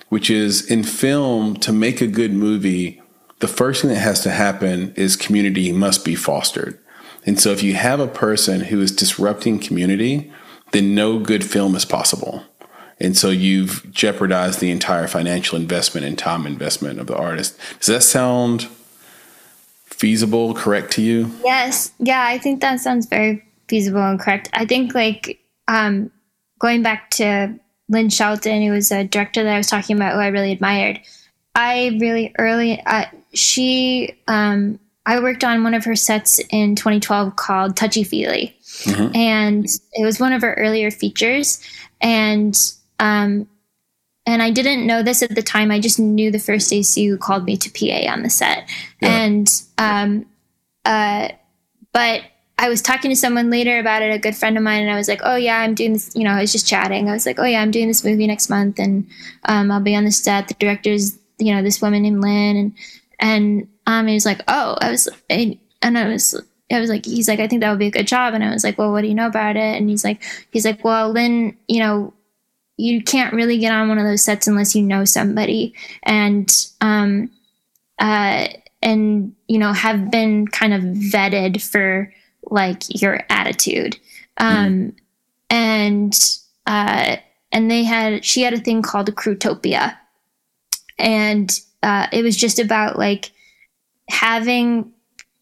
which 0.08 0.30
is 0.30 0.64
in 0.70 0.84
film 0.84 1.56
to 1.56 1.72
make 1.72 2.00
a 2.00 2.06
good 2.06 2.32
movie, 2.32 3.02
the 3.40 3.48
first 3.48 3.82
thing 3.82 3.90
that 3.90 3.98
has 3.98 4.20
to 4.20 4.30
happen 4.30 4.94
is 4.94 5.16
community 5.16 5.72
must 5.72 6.04
be 6.04 6.14
fostered. 6.14 6.78
And 7.26 7.40
so 7.40 7.50
if 7.50 7.62
you 7.62 7.74
have 7.74 8.00
a 8.00 8.06
person 8.06 8.60
who 8.60 8.80
is 8.80 8.92
disrupting 8.92 9.58
community, 9.58 10.32
then 10.72 10.94
no 10.94 11.18
good 11.18 11.44
film 11.44 11.74
is 11.74 11.84
possible. 11.84 12.44
And 13.00 13.16
so 13.16 13.30
you've 13.30 13.90
jeopardized 13.92 14.60
the 14.60 14.70
entire 14.70 15.08
financial 15.08 15.58
investment 15.58 16.06
and 16.06 16.18
time 16.18 16.46
investment 16.46 17.00
of 17.00 17.06
the 17.06 17.16
artist. 17.16 17.58
Does 17.78 17.88
that 17.88 18.02
sound 18.02 18.68
feasible, 19.84 20.54
correct 20.54 20.92
to 20.92 21.02
you? 21.02 21.30
Yes. 21.44 21.92
Yeah, 21.98 22.24
I 22.26 22.38
think 22.38 22.60
that 22.60 22.80
sounds 22.80 23.06
very 23.06 23.44
feasible 23.68 24.02
and 24.02 24.20
correct. 24.20 24.48
I 24.52 24.66
think 24.66 24.94
like 24.94 25.40
um, 25.68 26.10
going 26.58 26.82
back 26.82 27.10
to 27.12 27.58
Lynn 27.88 28.10
Shelton, 28.10 28.62
who 28.62 28.72
was 28.72 28.90
a 28.90 29.04
director 29.04 29.42
that 29.42 29.54
I 29.54 29.58
was 29.58 29.66
talking 29.66 29.96
about, 29.96 30.14
who 30.14 30.20
I 30.20 30.28
really 30.28 30.52
admired. 30.52 31.00
I 31.54 31.96
really 32.00 32.34
early, 32.38 32.80
uh, 32.84 33.04
she, 33.32 34.14
um, 34.26 34.80
I 35.06 35.20
worked 35.20 35.44
on 35.44 35.62
one 35.62 35.74
of 35.74 35.84
her 35.84 35.94
sets 35.94 36.40
in 36.50 36.76
2012 36.76 37.36
called 37.36 37.76
Touchy 37.76 38.04
Feely. 38.04 38.56
Mm-hmm. 38.84 39.14
And 39.14 39.66
it 39.92 40.04
was 40.04 40.18
one 40.18 40.32
of 40.32 40.42
her 40.42 40.54
earlier 40.54 40.90
features. 40.90 41.62
And 42.00 42.58
um, 42.98 43.48
and 44.26 44.42
I 44.42 44.50
didn't 44.50 44.86
know 44.86 45.02
this 45.02 45.22
at 45.22 45.34
the 45.34 45.42
time. 45.42 45.70
I 45.70 45.80
just 45.80 45.98
knew 45.98 46.30
the 46.30 46.38
first 46.38 46.72
AC 46.72 47.06
who 47.06 47.18
called 47.18 47.44
me 47.44 47.56
to 47.58 47.70
PA 47.70 48.10
on 48.10 48.22
the 48.22 48.30
set. 48.30 48.68
Yeah. 49.00 49.22
And, 49.22 49.62
um, 49.76 50.26
uh, 50.84 51.28
but 51.92 52.22
I 52.58 52.68
was 52.68 52.80
talking 52.80 53.10
to 53.10 53.16
someone 53.16 53.50
later 53.50 53.78
about 53.78 54.02
it, 54.02 54.14
a 54.14 54.18
good 54.18 54.36
friend 54.36 54.56
of 54.56 54.62
mine, 54.62 54.82
and 54.82 54.90
I 54.90 54.96
was 54.96 55.08
like, 55.08 55.20
oh, 55.24 55.36
yeah, 55.36 55.58
I'm 55.58 55.74
doing 55.74 55.94
this. 55.94 56.14
You 56.14 56.24
know, 56.24 56.30
I 56.30 56.40
was 56.40 56.52
just 56.52 56.66
chatting. 56.68 57.08
I 57.08 57.12
was 57.12 57.26
like, 57.26 57.38
oh, 57.38 57.44
yeah, 57.44 57.60
I'm 57.60 57.70
doing 57.70 57.88
this 57.88 58.04
movie 58.04 58.26
next 58.26 58.48
month, 58.48 58.78
and 58.78 59.06
um, 59.46 59.70
I'll 59.70 59.80
be 59.80 59.96
on 59.96 60.04
the 60.04 60.12
set. 60.12 60.48
The 60.48 60.54
director's, 60.54 61.18
you 61.38 61.54
know, 61.54 61.62
this 61.62 61.82
woman 61.82 62.02
named 62.02 62.22
Lynn. 62.22 62.56
And, 62.56 62.74
and 63.18 63.68
um, 63.86 64.06
he 64.06 64.14
was 64.14 64.24
like, 64.24 64.40
oh, 64.48 64.76
I 64.80 64.90
was, 64.90 65.08
and 65.28 65.58
I 65.82 66.08
was, 66.08 66.40
I 66.70 66.80
was 66.80 66.90
like, 66.90 67.04
he's 67.04 67.28
like, 67.28 67.40
I 67.40 67.48
think 67.48 67.60
that 67.60 67.70
would 67.70 67.78
be 67.78 67.88
a 67.88 67.90
good 67.90 68.06
job. 68.06 68.34
And 68.34 68.44
I 68.44 68.52
was 68.52 68.64
like, 68.64 68.78
well, 68.78 68.92
what 68.92 69.02
do 69.02 69.08
you 69.08 69.14
know 69.14 69.26
about 69.26 69.56
it? 69.56 69.76
And 69.76 69.90
he's 69.90 70.04
like, 70.04 70.22
he's 70.50 70.64
like, 70.64 70.84
well, 70.84 71.10
Lynn, 71.10 71.56
you 71.68 71.80
know, 71.80 72.14
you 72.76 73.02
can't 73.02 73.34
really 73.34 73.58
get 73.58 73.72
on 73.72 73.88
one 73.88 73.98
of 73.98 74.04
those 74.04 74.22
sets 74.22 74.46
unless 74.46 74.74
you 74.74 74.82
know 74.82 75.04
somebody. 75.04 75.74
And 76.02 76.50
um 76.80 77.30
uh 77.98 78.48
and 78.82 79.34
you 79.48 79.58
know 79.58 79.72
have 79.72 80.10
been 80.10 80.46
kind 80.48 80.74
of 80.74 80.82
vetted 80.82 81.62
for 81.62 82.12
like 82.44 82.82
your 83.00 83.20
attitude. 83.30 83.98
Um 84.38 84.56
mm. 84.66 84.94
and 85.50 86.38
uh 86.66 87.16
and 87.52 87.70
they 87.70 87.84
had 87.84 88.24
she 88.24 88.42
had 88.42 88.54
a 88.54 88.58
thing 88.58 88.82
called 88.82 89.08
a 89.08 89.12
crewtopia 89.12 89.96
and 90.98 91.60
uh 91.82 92.08
it 92.12 92.22
was 92.22 92.36
just 92.36 92.58
about 92.58 92.98
like 92.98 93.30
having 94.08 94.92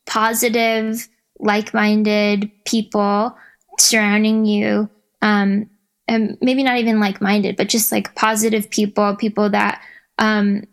positive 0.07 1.09
like-minded 1.39 2.51
people 2.65 3.37
surrounding 3.79 4.45
you 4.45 4.89
um 5.23 5.69
and 6.13 6.37
maybe 6.43 6.63
not 6.63 6.79
even 6.79 7.01
like 7.01 7.23
minded, 7.23 7.57
but 7.57 7.69
just 7.69 7.91
like 7.91 8.15
positive 8.15 8.69
people, 8.69 9.17
people 9.17 9.49
that, 9.49 9.83
um, 10.19 10.65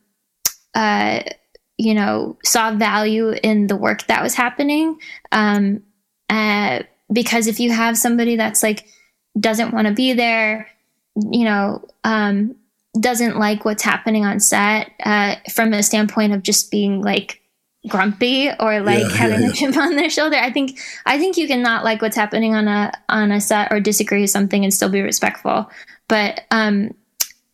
uh, 0.75 1.21
you 1.77 1.93
know, 1.93 2.37
saw 2.43 2.75
value 2.75 3.29
in 3.41 3.67
the 3.67 3.77
work 3.77 4.05
that 4.07 4.21
was 4.21 4.33
happening. 4.35 4.99
Um, 5.31 5.83
uh, 6.29 6.83
because 7.11 7.47
if 7.47 7.59
you 7.59 7.71
have 7.71 7.97
somebody 7.97 8.35
that's 8.35 8.61
like 8.61 8.85
doesn't 9.39 9.73
want 9.73 9.87
to 9.87 9.93
be 9.93 10.11
there, 10.11 10.67
you 11.31 11.45
know, 11.45 11.85
um, 12.03 12.55
doesn't 12.99 13.37
like 13.37 13.63
what's 13.63 13.83
happening 13.83 14.25
on 14.25 14.41
set 14.41 14.91
uh, 15.05 15.35
from 15.51 15.73
a 15.73 15.81
standpoint 15.81 16.33
of 16.33 16.43
just 16.43 16.69
being 16.69 17.01
like 17.01 17.41
grumpy 17.89 18.49
or 18.59 18.81
like 18.81 19.01
yeah, 19.01 19.09
having 19.09 19.41
yeah, 19.41 19.49
a 19.49 19.53
chip 19.53 19.77
on 19.77 19.95
their 19.95 20.09
shoulder. 20.09 20.37
I 20.37 20.51
think 20.51 20.79
I 21.05 21.17
think 21.17 21.37
you 21.37 21.47
can 21.47 21.61
not 21.61 21.83
like 21.83 22.01
what's 22.01 22.15
happening 22.15 22.55
on 22.55 22.67
a 22.67 22.91
on 23.09 23.31
a 23.31 23.41
set 23.41 23.71
or 23.71 23.79
disagree 23.79 24.21
with 24.21 24.29
something 24.29 24.63
and 24.63 24.73
still 24.73 24.89
be 24.89 25.01
respectful. 25.01 25.69
But 26.07 26.41
um 26.51 26.93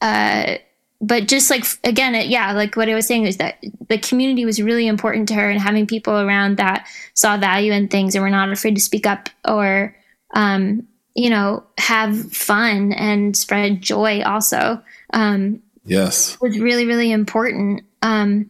uh 0.02 0.58
but 1.02 1.28
just 1.28 1.50
like 1.50 1.66
again 1.84 2.16
it, 2.16 2.28
yeah 2.28 2.54
like 2.54 2.76
what 2.76 2.90
i 2.90 2.96
was 2.96 3.06
saying 3.06 3.26
is 3.26 3.38
that 3.38 3.64
the 3.90 3.98
community 3.98 4.46
was 4.46 4.62
really 4.62 4.88
important 4.88 5.28
to 5.28 5.34
her 5.34 5.50
and 5.50 5.60
having 5.60 5.86
people 5.86 6.14
around 6.14 6.58
that 6.58 6.88
saw 7.14 7.38
value 7.38 7.72
in 7.72 7.88
things 7.88 8.16
and 8.16 8.24
were 8.24 8.30
not 8.30 8.52
afraid 8.52 8.76
to 8.76 8.82
speak 8.82 9.06
up 9.06 9.30
or 9.48 9.96
um 10.34 10.88
you 11.14 11.30
know 11.30 11.64
have 11.78 12.32
fun 12.32 12.92
and 12.94 13.36
spread 13.36 13.82
joy 13.82 14.22
also 14.24 14.82
um 15.14 15.62
yes 15.86 16.40
was 16.42 16.58
really 16.60 16.86
really 16.86 17.12
important 17.12 17.84
um 18.02 18.50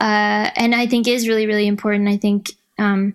uh, 0.00 0.50
and 0.56 0.74
I 0.74 0.86
think 0.86 1.06
is 1.06 1.28
really 1.28 1.46
really 1.46 1.66
important. 1.66 2.08
I 2.08 2.16
think 2.16 2.50
um, 2.78 3.14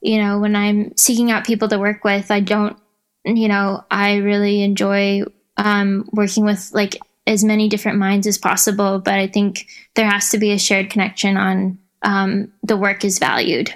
you 0.00 0.22
know 0.22 0.38
when 0.38 0.56
I'm 0.56 0.96
seeking 0.96 1.30
out 1.30 1.46
people 1.46 1.68
to 1.68 1.78
work 1.78 2.04
with, 2.04 2.30
I 2.30 2.40
don't 2.40 2.76
you 3.24 3.48
know 3.48 3.84
I 3.90 4.16
really 4.16 4.62
enjoy 4.62 5.22
um, 5.56 6.08
working 6.12 6.44
with 6.44 6.70
like 6.72 6.98
as 7.26 7.44
many 7.44 7.68
different 7.68 7.98
minds 7.98 8.26
as 8.26 8.38
possible. 8.38 8.98
But 8.98 9.14
I 9.14 9.26
think 9.26 9.66
there 9.94 10.08
has 10.08 10.30
to 10.30 10.38
be 10.38 10.52
a 10.52 10.58
shared 10.58 10.90
connection 10.90 11.36
on 11.36 11.78
um, 12.02 12.52
the 12.62 12.76
work 12.76 13.04
is 13.04 13.18
valued, 13.18 13.74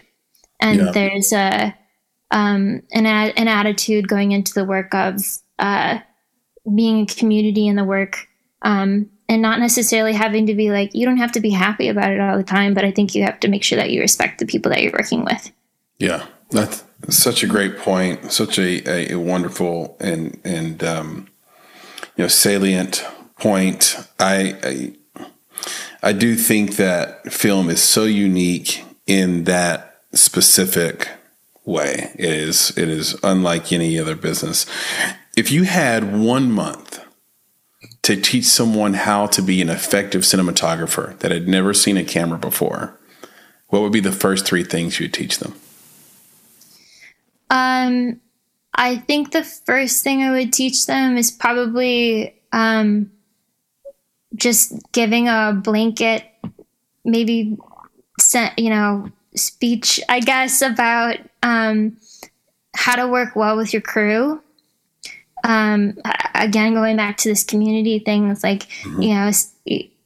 and 0.60 0.78
yeah. 0.78 0.90
there's 0.92 1.32
a 1.32 1.74
um, 2.30 2.82
an 2.92 3.06
an 3.06 3.48
attitude 3.48 4.08
going 4.08 4.32
into 4.32 4.52
the 4.52 4.64
work 4.64 4.94
of 4.94 5.22
uh, 5.58 5.98
being 6.74 7.02
a 7.02 7.06
community 7.06 7.68
in 7.68 7.76
the 7.76 7.84
work 7.84 8.26
um, 8.62 9.08
and 9.28 9.42
not 9.42 9.58
necessarily 9.58 10.12
having 10.12 10.46
to 10.46 10.54
be 10.54 10.70
like 10.70 10.94
you 10.94 11.06
don't 11.06 11.16
have 11.16 11.32
to 11.32 11.40
be 11.40 11.50
happy 11.50 11.88
about 11.88 12.12
it 12.12 12.20
all 12.20 12.36
the 12.36 12.44
time 12.44 12.74
but 12.74 12.84
i 12.84 12.90
think 12.90 13.14
you 13.14 13.22
have 13.24 13.40
to 13.40 13.48
make 13.48 13.62
sure 13.62 13.76
that 13.76 13.90
you 13.90 14.00
respect 14.00 14.38
the 14.38 14.46
people 14.46 14.70
that 14.70 14.82
you're 14.82 14.92
working 14.92 15.24
with. 15.24 15.50
Yeah 15.98 16.26
that's 16.50 16.84
such 17.08 17.42
a 17.42 17.46
great 17.46 17.78
point 17.78 18.32
such 18.32 18.58
a, 18.58 19.12
a, 19.12 19.16
wonderful 19.16 19.96
and 20.00 20.40
and 20.44 20.82
um, 20.84 21.28
you 22.16 22.24
know 22.24 22.28
salient 22.28 23.04
point. 23.38 23.96
I, 24.18 24.56
I 24.62 25.28
i 26.02 26.12
do 26.12 26.36
think 26.36 26.76
that 26.76 27.32
film 27.32 27.68
is 27.68 27.82
so 27.82 28.04
unique 28.04 28.84
in 29.06 29.44
that 29.44 30.00
specific 30.12 31.08
way. 31.64 32.12
It 32.14 32.30
is 32.30 32.76
it 32.76 32.88
is 32.88 33.16
unlike 33.22 33.72
any 33.72 33.98
other 33.98 34.14
business. 34.14 34.66
If 35.36 35.50
you 35.50 35.64
had 35.64 36.16
one 36.16 36.50
month 36.50 37.04
to 38.06 38.14
teach 38.14 38.44
someone 38.44 38.94
how 38.94 39.26
to 39.26 39.42
be 39.42 39.60
an 39.60 39.68
effective 39.68 40.22
cinematographer 40.22 41.18
that 41.18 41.32
had 41.32 41.48
never 41.48 41.74
seen 41.74 41.96
a 41.96 42.04
camera 42.04 42.38
before, 42.38 42.96
what 43.66 43.82
would 43.82 43.90
be 43.90 43.98
the 43.98 44.12
first 44.12 44.46
three 44.46 44.62
things 44.62 45.00
you'd 45.00 45.12
teach 45.12 45.40
them? 45.40 45.56
Um, 47.50 48.20
I 48.72 48.98
think 48.98 49.32
the 49.32 49.42
first 49.42 50.04
thing 50.04 50.22
I 50.22 50.30
would 50.30 50.52
teach 50.52 50.86
them 50.86 51.16
is 51.16 51.32
probably 51.32 52.40
um, 52.52 53.10
just 54.36 54.80
giving 54.92 55.26
a 55.26 55.60
blanket, 55.60 56.22
maybe, 57.04 57.58
you 58.56 58.70
know, 58.70 59.10
speech, 59.34 59.98
I 60.08 60.20
guess, 60.20 60.62
about 60.62 61.16
um, 61.42 61.96
how 62.72 62.94
to 62.94 63.08
work 63.08 63.34
well 63.34 63.56
with 63.56 63.72
your 63.72 63.82
crew 63.82 64.40
um, 65.46 65.96
again, 66.34 66.74
going 66.74 66.96
back 66.96 67.18
to 67.18 67.28
this 67.28 67.44
community 67.44 68.00
thing, 68.00 68.30
it's 68.30 68.42
like, 68.42 68.64
mm-hmm. 68.82 69.02
you 69.02 69.14
know, 69.14 69.30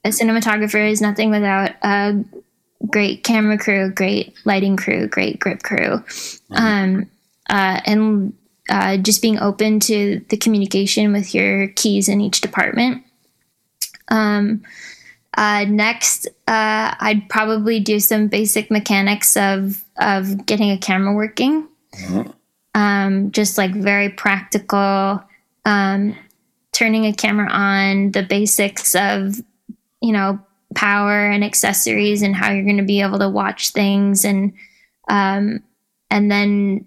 a 0.04 0.08
cinematographer 0.08 0.90
is 0.90 1.00
nothing 1.00 1.30
without 1.30 1.72
a 1.82 2.22
great 2.88 3.24
camera 3.24 3.56
crew, 3.56 3.90
great 3.90 4.34
lighting 4.44 4.76
crew, 4.76 5.06
great 5.06 5.40
grip 5.40 5.62
crew. 5.62 5.78
Mm-hmm. 5.98 6.54
Um, 6.54 7.10
uh, 7.48 7.80
and 7.86 8.34
uh, 8.68 8.98
just 8.98 9.22
being 9.22 9.38
open 9.38 9.80
to 9.80 10.24
the 10.28 10.36
communication 10.36 11.12
with 11.12 11.34
your 11.34 11.68
keys 11.68 12.08
in 12.08 12.20
each 12.20 12.42
department. 12.42 13.02
Um, 14.08 14.62
uh, 15.38 15.64
next, 15.68 16.26
uh, 16.48 16.94
I'd 17.00 17.28
probably 17.30 17.80
do 17.80 17.98
some 17.98 18.28
basic 18.28 18.70
mechanics 18.70 19.36
of 19.36 19.84
of 19.96 20.44
getting 20.44 20.70
a 20.70 20.78
camera 20.78 21.14
working. 21.14 21.66
Mm-hmm. 21.94 22.30
Um, 22.74 23.32
just 23.32 23.58
like 23.58 23.72
very 23.72 24.10
practical 24.10 25.22
um, 25.64 26.16
turning 26.72 27.06
a 27.06 27.12
camera 27.12 27.50
on, 27.50 28.12
the 28.12 28.22
basics 28.22 28.94
of, 28.94 29.36
you 30.00 30.12
know, 30.12 30.38
power 30.74 31.26
and 31.26 31.44
accessories 31.44 32.22
and 32.22 32.34
how 32.34 32.50
you're 32.50 32.64
going 32.64 32.76
to 32.76 32.82
be 32.82 33.00
able 33.00 33.18
to 33.18 33.28
watch 33.28 33.70
things 33.70 34.24
and 34.24 34.52
um, 35.08 35.62
and 36.10 36.30
then 36.30 36.86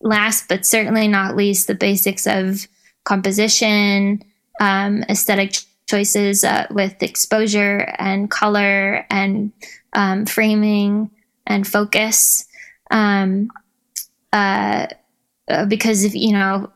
last 0.00 0.48
but 0.48 0.66
certainly 0.66 1.06
not 1.06 1.36
least 1.36 1.68
the 1.68 1.74
basics 1.74 2.26
of 2.26 2.66
composition 3.04 4.22
um, 4.60 5.04
aesthetic 5.08 5.54
choices 5.88 6.42
uh, 6.44 6.66
with 6.70 7.02
exposure 7.02 7.94
and 7.98 8.30
color 8.30 9.06
and 9.10 9.52
um, 9.92 10.26
framing 10.26 11.10
and 11.46 11.66
focus. 11.66 12.46
Um, 12.90 13.48
uh, 14.32 14.86
uh 15.48 15.64
because 15.66 16.04
if 16.04 16.14
you 16.14 16.32
know 16.32 16.72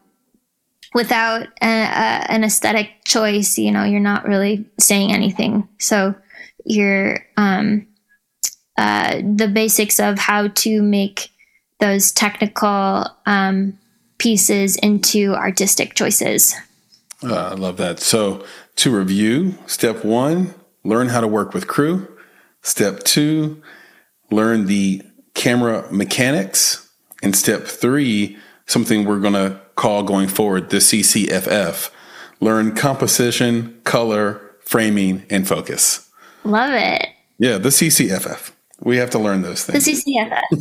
without 0.95 1.43
a, 1.62 1.66
a, 1.66 2.30
an 2.30 2.45
aesthetic 2.45 3.05
choice, 3.05 3.59
you 3.59 3.70
know, 3.70 3.84
you're 3.84 4.01
not 4.01 4.26
really 4.26 4.66
saying 4.78 5.12
anything. 5.12 5.68
So 5.78 6.14
you're 6.64 7.26
um, 7.36 7.86
uh, 8.76 9.20
the 9.36 9.49
basics 9.49 10.01
of 10.01 10.18
how 10.18 10.49
to 10.49 10.82
make 10.82 11.30
those 11.78 12.12
technical 12.12 13.07
um, 13.26 13.78
pieces 14.18 14.76
into 14.76 15.34
artistic 15.34 15.95
choices. 15.95 16.55
Uh, 17.22 17.51
I 17.51 17.55
love 17.55 17.76
that. 17.78 18.01
So 18.01 18.45
to 18.76 18.97
review, 18.97 19.55
step 19.66 20.05
one, 20.05 20.55
learn 20.84 21.09
how 21.09 21.20
to 21.20 21.26
work 21.26 21.55
with 21.55 21.66
crew. 21.66 22.09
Step 22.62 23.03
two, 23.05 23.62
learn 24.30 24.66
the 24.66 25.03
camera 25.34 25.86
mechanics. 25.91 26.86
And 27.22 27.36
step 27.36 27.64
three, 27.64 28.38
something 28.66 29.05
we're 29.05 29.20
going 29.20 29.34
to 29.34 29.61
call 29.81 30.03
going 30.03 30.28
forward 30.28 30.68
the 30.68 30.76
CCFF. 30.76 31.91
Learn 32.41 32.74
composition, 32.74 33.81
color, 33.85 34.41
framing, 34.61 35.24
and 35.31 35.49
focus. 35.49 36.11
Love 36.45 36.74
it. 36.74 37.09
Yeah, 37.39 37.57
the 37.57 37.70
CCFF. 37.70 38.53
We 38.83 38.99
have 38.99 39.11
to 39.11 39.18
learn 39.18 39.41
those 39.41 39.64
things. 39.64 39.87
The 39.87 39.93
CCFF. 39.93 40.43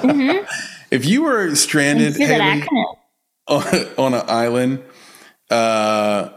mm-hmm. 0.00 0.44
If 0.90 1.04
you 1.04 1.22
were 1.22 1.54
stranded 1.54 2.16
Haley, 2.16 2.66
on, 3.46 3.62
on 3.98 4.14
an 4.14 4.24
island, 4.28 4.82
uh, 5.50 6.30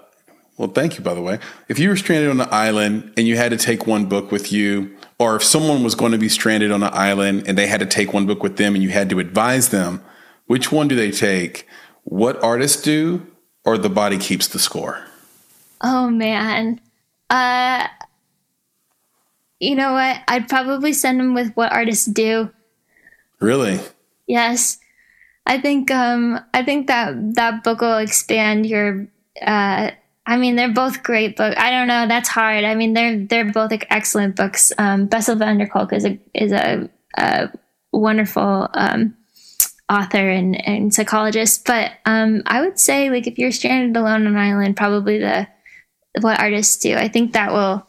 well, 0.58 0.70
thank 0.70 0.98
you, 0.98 1.04
by 1.04 1.14
the 1.14 1.22
way. 1.22 1.40
If 1.70 1.80
you 1.80 1.88
were 1.90 1.96
stranded 1.96 2.30
on 2.30 2.42
an 2.42 2.50
island 2.52 3.14
and 3.16 3.26
you 3.26 3.38
had 3.38 3.52
to 3.52 3.58
take 3.58 3.88
one 3.88 4.06
book 4.06 4.32
with 4.32 4.52
you, 4.52 4.94
or 5.18 5.38
if 5.38 5.44
someone 5.44 5.82
was 5.84 5.96
going 5.96 6.12
to 6.12 6.18
be 6.18 6.30
stranded 6.30 6.72
on 6.72 6.84
an 6.84 6.94
island 6.94 7.44
and 7.48 7.58
they 7.58 7.68
had 7.68 7.80
to 7.80 7.86
take 7.86 8.14
one 8.14 8.26
book 8.26 8.44
with 8.44 8.58
them 8.58 8.76
and 8.76 8.84
you 8.84 8.90
had 8.90 9.10
to 9.12 9.20
advise 9.20 9.70
them, 9.70 10.04
which 10.48 10.72
one 10.72 10.88
do 10.88 10.96
they 10.96 11.12
take? 11.12 11.68
What 12.08 12.42
artists 12.42 12.82
do 12.82 13.28
or 13.66 13.78
the 13.78 13.90
body 13.90 14.18
keeps 14.18 14.48
the 14.48 14.60
score? 14.60 15.06
Oh 15.82 16.10
man. 16.10 16.80
Uh 17.30 17.88
you 19.60 19.76
know 19.76 19.92
what? 19.92 20.22
I'd 20.28 20.48
probably 20.48 20.94
send 20.94 21.20
them 21.20 21.34
with 21.34 21.52
what 21.56 21.74
artists 21.74 22.06
do. 22.06 22.50
Really? 23.42 23.80
Yes. 24.26 24.78
I 25.46 25.60
think 25.60 25.92
um 25.92 26.40
I 26.54 26.64
think 26.64 26.88
that 26.88 27.36
that 27.36 27.66
book 27.66 27.82
will 27.82 27.98
expand 27.98 28.66
your 28.66 29.10
uh 29.42 29.92
I 30.26 30.38
mean 30.38 30.56
they're 30.56 30.72
both 30.72 31.04
great 31.04 31.36
books. 31.36 31.58
I 31.60 31.72
don't 31.72 31.90
know, 31.90 32.08
that's 32.08 32.30
hard. 32.30 32.64
I 32.64 32.74
mean 32.74 32.94
they're 32.94 33.20
they're 33.20 33.52
both 33.52 33.74
excellent 33.90 34.38
books. 34.38 34.72
Um 34.78 35.08
Bessel 35.08 35.36
van 35.36 35.58
der 35.58 35.68
Kolk 35.68 35.92
is 35.92 36.06
a 36.06 36.18
is 36.34 36.54
a, 36.54 36.90
a 37.18 37.50
wonderful 37.92 38.70
um 38.74 39.17
author 39.90 40.30
and, 40.30 40.68
and 40.68 40.94
psychologist. 40.94 41.66
But 41.66 41.92
um, 42.06 42.44
I 42.46 42.62
would 42.62 42.80
say, 42.80 43.10
like, 43.10 43.28
if 43.28 43.38
you're 43.38 43.52
stranded 43.52 43.96
alone 43.96 44.28
on 44.28 44.36
an 44.36 44.38
island, 44.38 44.78
probably 44.78 45.20
the 45.20 45.48
what 46.22 46.40
artists 46.40 46.78
do. 46.78 46.96
I 46.96 47.08
think 47.08 47.34
that 47.34 47.52
will 47.52 47.88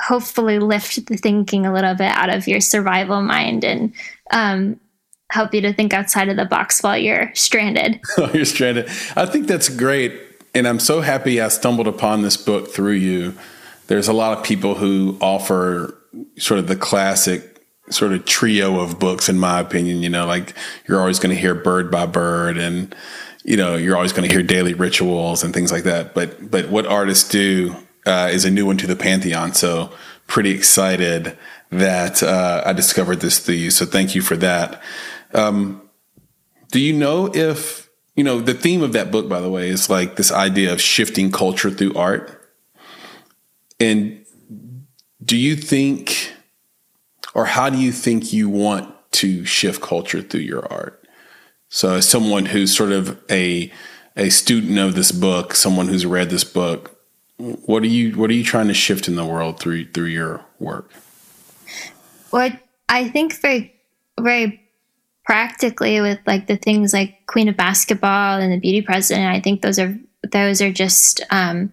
hopefully 0.00 0.58
lift 0.58 1.06
the 1.06 1.16
thinking 1.16 1.64
a 1.64 1.72
little 1.72 1.94
bit 1.94 2.10
out 2.10 2.28
of 2.28 2.48
your 2.48 2.60
survival 2.60 3.22
mind 3.22 3.64
and 3.64 3.94
um, 4.30 4.80
help 5.30 5.54
you 5.54 5.60
to 5.62 5.72
think 5.72 5.94
outside 5.94 6.28
of 6.28 6.36
the 6.36 6.44
box 6.44 6.82
while 6.82 6.98
you're 6.98 7.32
stranded. 7.34 8.00
you're 8.34 8.44
stranded. 8.44 8.88
I 9.16 9.26
think 9.26 9.46
that's 9.46 9.68
great. 9.68 10.20
And 10.54 10.68
I'm 10.68 10.80
so 10.80 11.00
happy 11.00 11.40
I 11.40 11.48
stumbled 11.48 11.88
upon 11.88 12.22
this 12.22 12.36
book 12.36 12.70
through 12.70 12.92
you. 12.92 13.34
There's 13.86 14.08
a 14.08 14.12
lot 14.12 14.36
of 14.36 14.44
people 14.44 14.74
who 14.74 15.16
offer 15.20 15.96
sort 16.36 16.58
of 16.58 16.66
the 16.66 16.76
classic 16.76 17.51
sort 17.92 18.12
of 18.12 18.24
trio 18.24 18.80
of 18.80 18.98
books, 18.98 19.28
in 19.28 19.38
my 19.38 19.60
opinion. 19.60 20.02
You 20.02 20.08
know, 20.08 20.26
like 20.26 20.54
you're 20.88 21.00
always 21.00 21.18
going 21.18 21.34
to 21.34 21.40
hear 21.40 21.54
Bird 21.54 21.90
by 21.90 22.06
Bird, 22.06 22.58
and 22.58 22.94
you 23.44 23.56
know 23.56 23.76
you're 23.76 23.96
always 23.96 24.12
going 24.12 24.28
to 24.28 24.34
hear 24.34 24.42
Daily 24.42 24.74
Rituals 24.74 25.42
and 25.42 25.52
things 25.54 25.72
like 25.72 25.84
that. 25.84 26.14
But 26.14 26.50
but 26.50 26.68
what 26.68 26.86
artists 26.86 27.28
do 27.28 27.76
uh, 28.06 28.28
is 28.32 28.44
a 28.44 28.50
new 28.50 28.66
one 28.66 28.76
to 28.78 28.86
the 28.86 28.96
pantheon. 28.96 29.54
So 29.54 29.92
pretty 30.26 30.50
excited 30.50 31.36
that 31.70 32.22
uh, 32.22 32.62
I 32.64 32.72
discovered 32.72 33.20
this 33.20 33.38
through 33.38 33.56
you. 33.56 33.70
So 33.70 33.86
thank 33.86 34.14
you 34.14 34.22
for 34.22 34.36
that. 34.36 34.82
Um, 35.34 35.82
do 36.70 36.80
you 36.80 36.92
know 36.92 37.30
if 37.34 37.90
you 38.16 38.24
know 38.24 38.40
the 38.40 38.54
theme 38.54 38.82
of 38.82 38.92
that 38.92 39.10
book? 39.10 39.28
By 39.28 39.40
the 39.40 39.50
way, 39.50 39.68
is 39.68 39.88
like 39.88 40.16
this 40.16 40.32
idea 40.32 40.72
of 40.72 40.80
shifting 40.80 41.30
culture 41.30 41.70
through 41.70 41.94
art. 41.94 42.38
And 43.78 44.24
do 45.24 45.36
you 45.36 45.56
think 45.56 46.31
or 47.34 47.46
how 47.46 47.70
do 47.70 47.78
you 47.78 47.92
think 47.92 48.32
you 48.32 48.48
want 48.48 48.94
to 49.12 49.44
shift 49.44 49.80
culture 49.80 50.22
through 50.22 50.40
your 50.40 50.70
art? 50.72 51.06
So, 51.68 51.94
as 51.94 52.08
someone 52.08 52.46
who's 52.46 52.76
sort 52.76 52.92
of 52.92 53.18
a 53.30 53.72
a 54.16 54.28
student 54.28 54.78
of 54.78 54.94
this 54.94 55.12
book, 55.12 55.54
someone 55.54 55.88
who's 55.88 56.04
read 56.04 56.28
this 56.28 56.44
book, 56.44 56.98
what 57.38 57.82
are 57.82 57.86
you 57.86 58.16
what 58.16 58.30
are 58.30 58.34
you 58.34 58.44
trying 58.44 58.68
to 58.68 58.74
shift 58.74 59.08
in 59.08 59.16
the 59.16 59.24
world 59.24 59.58
through 59.58 59.86
through 59.92 60.06
your 60.06 60.44
work? 60.58 60.90
What 62.30 62.58
I 62.88 63.08
think 63.08 63.40
very 63.40 63.74
very 64.20 64.60
practically 65.24 66.00
with 66.00 66.18
like 66.26 66.46
the 66.46 66.56
things 66.56 66.92
like 66.92 67.26
Queen 67.26 67.48
of 67.48 67.56
Basketball 67.56 68.40
and 68.40 68.52
the 68.52 68.60
Beauty 68.60 68.82
President, 68.82 69.26
I 69.26 69.40
think 69.40 69.62
those 69.62 69.78
are 69.78 69.96
those 70.30 70.60
are 70.60 70.72
just 70.72 71.20
um, 71.30 71.72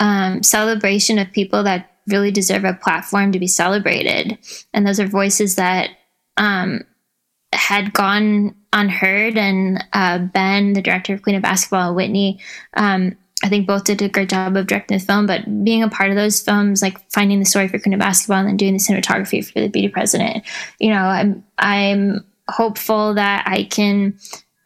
um, 0.00 0.42
celebration 0.42 1.18
of 1.18 1.32
people 1.32 1.62
that 1.64 1.97
really 2.08 2.30
deserve 2.30 2.64
a 2.64 2.74
platform 2.74 3.32
to 3.32 3.38
be 3.38 3.46
celebrated. 3.46 4.38
And 4.72 4.86
those 4.86 5.00
are 5.00 5.06
voices 5.06 5.56
that 5.56 5.90
um, 6.36 6.82
had 7.52 7.92
gone 7.92 8.54
unheard. 8.72 9.36
And 9.36 9.84
uh, 9.92 10.18
Ben, 10.18 10.72
the 10.72 10.82
director 10.82 11.14
of 11.14 11.22
Queen 11.22 11.36
of 11.36 11.42
Basketball, 11.42 11.94
Whitney, 11.94 12.40
um, 12.74 13.16
I 13.42 13.48
think 13.48 13.66
both 13.66 13.84
did 13.84 14.02
a 14.02 14.08
great 14.08 14.30
job 14.30 14.56
of 14.56 14.66
directing 14.66 14.98
the 14.98 15.04
film. 15.04 15.26
But 15.26 15.64
being 15.64 15.82
a 15.82 15.88
part 15.88 16.10
of 16.10 16.16
those 16.16 16.40
films, 16.40 16.82
like 16.82 16.98
finding 17.10 17.38
the 17.38 17.44
story 17.44 17.68
for 17.68 17.78
Queen 17.78 17.94
of 17.94 18.00
Basketball 18.00 18.38
and 18.38 18.48
then 18.48 18.56
doing 18.56 18.72
the 18.72 18.80
cinematography 18.80 19.44
for 19.44 19.60
The 19.60 19.68
Beauty 19.68 19.88
President, 19.88 20.44
you 20.80 20.90
know, 20.90 21.02
I'm 21.02 21.44
I'm 21.56 22.24
hopeful 22.48 23.14
that 23.14 23.44
I 23.46 23.64
can 23.64 24.18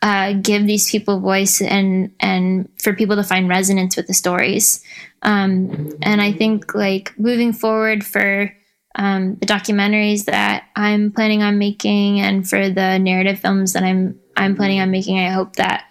uh, 0.03 0.32
give 0.34 0.66
these 0.66 0.90
people 0.90 1.20
voice 1.20 1.62
and 1.62 2.12
and 2.18 2.68
for 2.82 2.92
people 2.92 3.16
to 3.16 3.22
find 3.22 3.48
resonance 3.48 3.96
with 3.96 4.09
the 4.09 4.14
stories. 4.14 4.82
Um, 5.22 5.92
and 6.03 6.20
I 6.20 6.32
think 6.32 6.74
like 6.74 7.16
moving 7.16 7.53
forward 7.53 8.05
for 8.05 8.53
um, 8.96 9.36
the 9.36 9.46
documentaries 9.46 10.24
that 10.26 10.64
I'm 10.74 11.12
planning 11.12 11.42
on 11.42 11.59
making 11.59 12.20
and 12.20 12.48
for 12.48 12.68
the 12.68 12.98
narrative 12.98 13.38
films 13.38 13.72
that 13.74 13.84
I'm 13.84 14.18
I'm 14.36 14.57
planning 14.57 14.80
on 14.80 14.90
making, 14.90 15.20
I 15.20 15.30
hope 15.30 15.57
that 15.57 15.84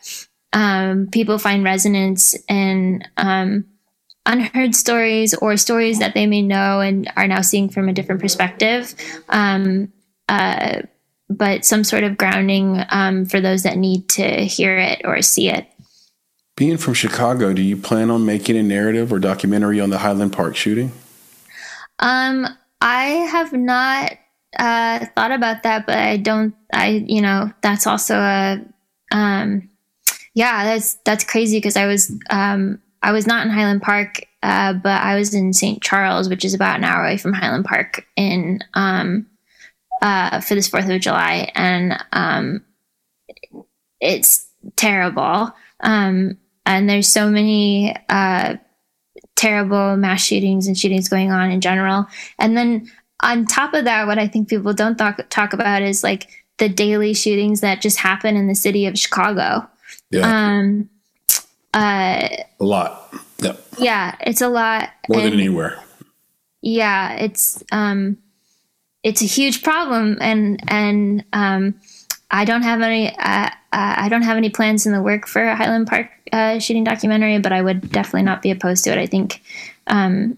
um, 0.51 1.07
people 1.07 1.37
find 1.37 1.63
resonance 1.63 2.35
in 2.49 3.03
um, 3.15 3.65
unheard 4.25 4.75
stories 4.75 5.33
or 5.33 5.55
stories 5.55 5.99
that 5.99 6.13
they 6.13 6.27
may 6.27 6.41
know 6.41 6.81
and 6.81 7.09
are 7.15 7.27
now 7.27 7.41
seeing 7.41 7.69
from 7.69 7.87
a 7.87 7.93
different 7.93 8.19
perspective. 8.19 8.93
Um, 9.29 9.93
uh, 10.27 10.81
but 11.35 11.65
some 11.65 11.83
sort 11.83 12.03
of 12.03 12.17
grounding 12.17 12.83
um, 12.89 13.25
for 13.25 13.41
those 13.41 13.63
that 13.63 13.77
need 13.77 14.09
to 14.09 14.45
hear 14.45 14.77
it 14.77 15.01
or 15.05 15.21
see 15.21 15.49
it. 15.49 15.67
Being 16.55 16.77
from 16.77 16.93
Chicago, 16.93 17.53
do 17.53 17.61
you 17.61 17.77
plan 17.77 18.11
on 18.11 18.25
making 18.25 18.57
a 18.57 18.63
narrative 18.63 19.11
or 19.11 19.19
documentary 19.19 19.79
on 19.79 19.89
the 19.89 19.99
Highland 19.99 20.33
Park 20.33 20.55
shooting? 20.55 20.91
Um, 21.99 22.47
I 22.81 23.05
have 23.05 23.53
not 23.53 24.13
uh, 24.57 25.05
thought 25.15 25.31
about 25.31 25.63
that, 25.63 25.85
but 25.85 25.97
I 25.97 26.17
don't. 26.17 26.53
I 26.73 27.03
you 27.07 27.21
know 27.21 27.51
that's 27.61 27.87
also 27.87 28.15
a 28.15 28.61
um, 29.11 29.69
yeah 30.33 30.63
that's 30.65 30.95
that's 31.05 31.23
crazy 31.23 31.57
because 31.57 31.77
I 31.77 31.85
was 31.85 32.11
um, 32.29 32.81
I 33.01 33.11
was 33.11 33.25
not 33.25 33.45
in 33.45 33.51
Highland 33.51 33.81
Park, 33.81 34.25
uh, 34.43 34.73
but 34.73 35.01
I 35.01 35.17
was 35.17 35.33
in 35.33 35.53
St. 35.53 35.81
Charles, 35.81 36.29
which 36.29 36.45
is 36.45 36.53
about 36.53 36.77
an 36.77 36.83
hour 36.83 37.03
away 37.03 37.17
from 37.17 37.33
Highland 37.33 37.65
Park 37.65 38.05
in 38.15 38.59
um, 38.73 39.27
uh, 40.01 40.41
for 40.41 40.55
this 40.55 40.67
Fourth 40.67 40.89
of 40.89 41.01
July, 41.01 41.51
and 41.55 42.03
um, 42.11 42.63
it's 43.99 44.47
terrible. 44.75 45.53
Um, 45.79 46.37
and 46.65 46.89
there's 46.89 47.07
so 47.07 47.29
many 47.29 47.95
uh, 48.09 48.55
terrible 49.35 49.97
mass 49.97 50.23
shootings 50.23 50.67
and 50.67 50.77
shootings 50.77 51.09
going 51.09 51.31
on 51.31 51.51
in 51.51 51.61
general. 51.61 52.05
And 52.37 52.55
then 52.55 52.91
on 53.21 53.45
top 53.45 53.73
of 53.73 53.85
that, 53.85 54.07
what 54.07 54.19
I 54.19 54.27
think 54.27 54.49
people 54.49 54.73
don't 54.73 54.97
talk 54.97 55.19
talk 55.29 55.53
about 55.53 55.81
is 55.81 56.03
like 56.03 56.29
the 56.57 56.69
daily 56.69 57.13
shootings 57.13 57.61
that 57.61 57.81
just 57.81 57.97
happen 57.97 58.35
in 58.35 58.47
the 58.47 58.55
city 58.55 58.85
of 58.85 58.97
Chicago. 58.97 59.67
Yeah. 60.11 60.21
Um, 60.21 60.89
uh, 61.73 62.27
a 62.59 62.63
lot. 62.63 63.13
Yeah. 63.39 63.55
Yeah, 63.79 64.15
it's 64.21 64.41
a 64.41 64.49
lot. 64.49 64.89
More 65.09 65.19
and, 65.19 65.31
than 65.31 65.39
anywhere. 65.39 65.81
yeah, 66.61 67.13
it's 67.15 67.63
um, 67.71 68.17
it's 69.03 69.21
a 69.21 69.25
huge 69.25 69.63
problem, 69.63 70.17
and 70.21 70.61
and 70.67 71.23
um, 71.33 71.75
I 72.29 72.45
don't 72.45 72.63
have 72.63 72.81
any 72.81 73.09
uh, 73.17 73.49
I 73.71 74.07
don't 74.09 74.23
have 74.23 74.37
any 74.37 74.49
plans 74.49 74.85
in 74.85 74.93
the 74.93 75.01
work 75.01 75.27
for 75.27 75.43
a 75.43 75.55
Highland 75.55 75.87
Park 75.87 76.09
uh, 76.31 76.59
shooting 76.59 76.83
documentary, 76.83 77.39
but 77.39 77.51
I 77.51 77.61
would 77.61 77.91
definitely 77.91 78.23
not 78.23 78.41
be 78.41 78.51
opposed 78.51 78.83
to 78.85 78.91
it. 78.91 78.97
I 78.97 79.05
think 79.05 79.41
um, 79.87 80.37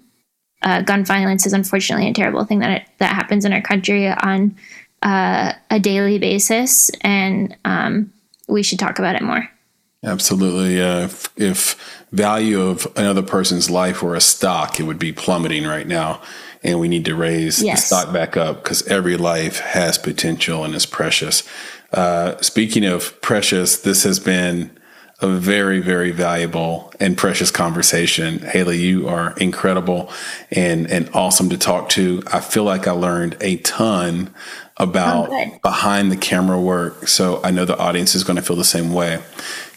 uh, 0.61 0.82
gun 0.82 1.03
violence 1.03 1.45
is 1.45 1.53
unfortunately 1.53 2.07
a 2.07 2.14
terrible 2.14 2.45
thing 2.45 2.59
that 2.59 2.82
it, 2.82 2.88
that 2.99 3.14
happens 3.14 3.45
in 3.45 3.53
our 3.53 3.61
country 3.61 4.07
on 4.07 4.55
uh, 5.01 5.53
a 5.70 5.80
daily 5.80 6.18
basis, 6.20 6.89
and 7.01 7.55
um, 7.66 8.14
we 8.47 8.64
should 8.64 8.80
talk 8.80 8.99
about 8.99 9.16
it 9.16 9.22
more. 9.22 9.49
Absolutely. 10.03 10.82
Uh, 10.82 11.05
if, 11.05 11.30
if, 11.38 11.99
value 12.11 12.61
of 12.61 12.86
another 12.95 13.24
person's 13.24 13.72
life 13.72 14.03
were 14.03 14.14
a 14.14 14.22
stock, 14.22 14.80
it 14.80 14.84
would 14.84 14.99
be 14.99 15.11
plummeting 15.11 15.66
right 15.66 15.88
now, 15.88 16.22
and 16.64 16.80
we 16.80 16.88
need 16.88 17.05
to 17.05 17.16
raise 17.16 17.61
yes. 17.61 17.82
the 17.82 17.95
stock 17.95 18.14
back 18.14 18.38
up 18.38 18.64
because 18.64 18.88
every 18.88 19.18
life 19.18 19.59
has 19.59 19.97
potential 19.97 20.64
and 20.64 20.74
is 20.74 20.86
precious. 20.86 21.43
Uh, 21.91 22.39
speaking 22.41 22.86
of 22.86 23.20
precious, 23.22 23.78
this 23.82 24.03
has 24.03 24.20
been 24.20 24.72
a 25.24 25.28
very, 25.28 25.80
very 25.80 26.11
valuable 26.11 26.91
and 26.99 27.18
precious 27.18 27.49
conversation. 27.49 28.39
Haley, 28.39 28.78
you 28.80 29.07
are 29.07 29.34
incredible 29.38 30.11
and, 30.51 30.89
and 30.89 31.09
awesome 31.14 31.49
to 31.49 31.57
talk 31.57 31.89
to. 31.89 32.24
I 32.28 32.41
feel 32.41 32.64
like 32.64 32.88
I 32.88 32.91
learned 32.91 33.38
a 33.39 33.57
ton 33.57 34.34
about 34.84 35.29
oh, 35.31 35.59
behind 35.61 36.11
the 36.11 36.17
camera 36.17 36.59
work. 36.59 37.07
So 37.07 37.41
I 37.43 37.51
know 37.51 37.65
the 37.65 37.77
audience 37.77 38.13
is 38.13 38.23
going 38.23 38.36
to 38.36 38.41
feel 38.41 38.55
the 38.55 38.63
same 38.63 38.93
way. 38.93 39.21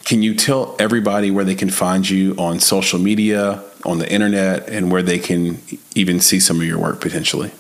Can 0.05 0.23
you 0.23 0.35
tell 0.35 0.77
everybody 0.79 1.31
where 1.31 1.45
they 1.45 1.55
can 1.55 1.71
find 1.71 2.09
you 2.09 2.35
on 2.39 2.61
social 2.61 2.99
media, 2.99 3.65
on 3.85 3.99
the 3.99 4.13
internet, 4.13 4.69
and 4.69 4.93
where 4.93 5.03
they 5.03 5.19
can 5.19 5.59
even 5.95 6.21
see 6.21 6.39
some 6.39 6.61
of 6.61 6.67
your 6.67 6.79
work 6.79 7.01
potentially? 7.01 7.51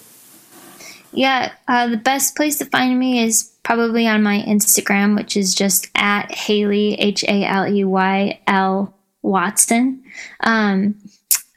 Yeah, 1.12 1.53
uh, 1.66 1.88
the 1.88 1.97
best 1.97 2.36
place 2.36 2.59
to 2.59 2.66
find 2.66 2.99
me 2.99 3.24
is 3.24 3.51
probably 3.62 4.07
on 4.07 4.22
my 4.22 4.42
Instagram, 4.47 5.16
which 5.16 5.36
is 5.36 5.55
just 5.55 5.88
at 5.94 6.30
Haley 6.32 6.94
H 6.94 7.24
A 7.24 7.44
L 7.44 7.66
E 7.66 7.84
Y 7.84 8.38
L 8.47 8.94
Watson. 9.22 10.05
Um, 10.40 10.97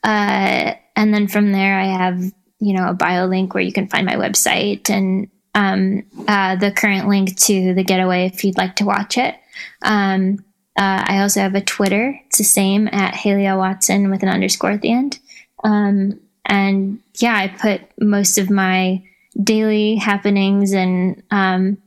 uh, 0.03 0.73
and 0.95 1.13
then 1.13 1.27
from 1.27 1.51
there, 1.51 1.77
I 1.77 1.85
have 1.85 2.19
you 2.59 2.73
know 2.73 2.89
a 2.89 2.93
bio 2.93 3.25
link 3.25 3.53
where 3.53 3.63
you 3.63 3.73
can 3.73 3.87
find 3.87 4.05
my 4.05 4.15
website 4.15 4.89
and 4.89 5.29
um, 5.55 6.03
uh, 6.27 6.55
the 6.55 6.71
current 6.71 7.07
link 7.07 7.37
to 7.41 7.73
the 7.73 7.83
getaway 7.83 8.25
if 8.25 8.43
you'd 8.43 8.57
like 8.57 8.75
to 8.77 8.85
watch 8.85 9.17
it. 9.17 9.35
Um, 9.83 10.43
uh, 10.77 11.03
I 11.07 11.19
also 11.21 11.41
have 11.41 11.55
a 11.55 11.61
Twitter. 11.61 12.19
It's 12.27 12.37
the 12.37 12.43
same 12.43 12.87
at 12.91 13.15
Haley 13.15 13.43
Watson 13.43 14.09
with 14.09 14.23
an 14.23 14.29
underscore 14.29 14.71
at 14.71 14.81
the 14.81 14.91
end. 14.91 15.19
Um, 15.63 16.19
and 16.45 17.01
yeah, 17.19 17.35
I 17.35 17.47
put 17.47 17.81
most 17.99 18.37
of 18.37 18.49
my 18.49 19.03
daily 19.43 19.95
happenings 19.95 20.73
and 20.73 21.21
um, 21.31 21.77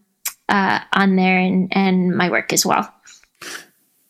uh, 0.48 0.80
on 0.92 1.16
there 1.16 1.38
and, 1.38 1.74
and 1.74 2.16
my 2.16 2.30
work 2.30 2.52
as 2.52 2.66
well. 2.66 2.92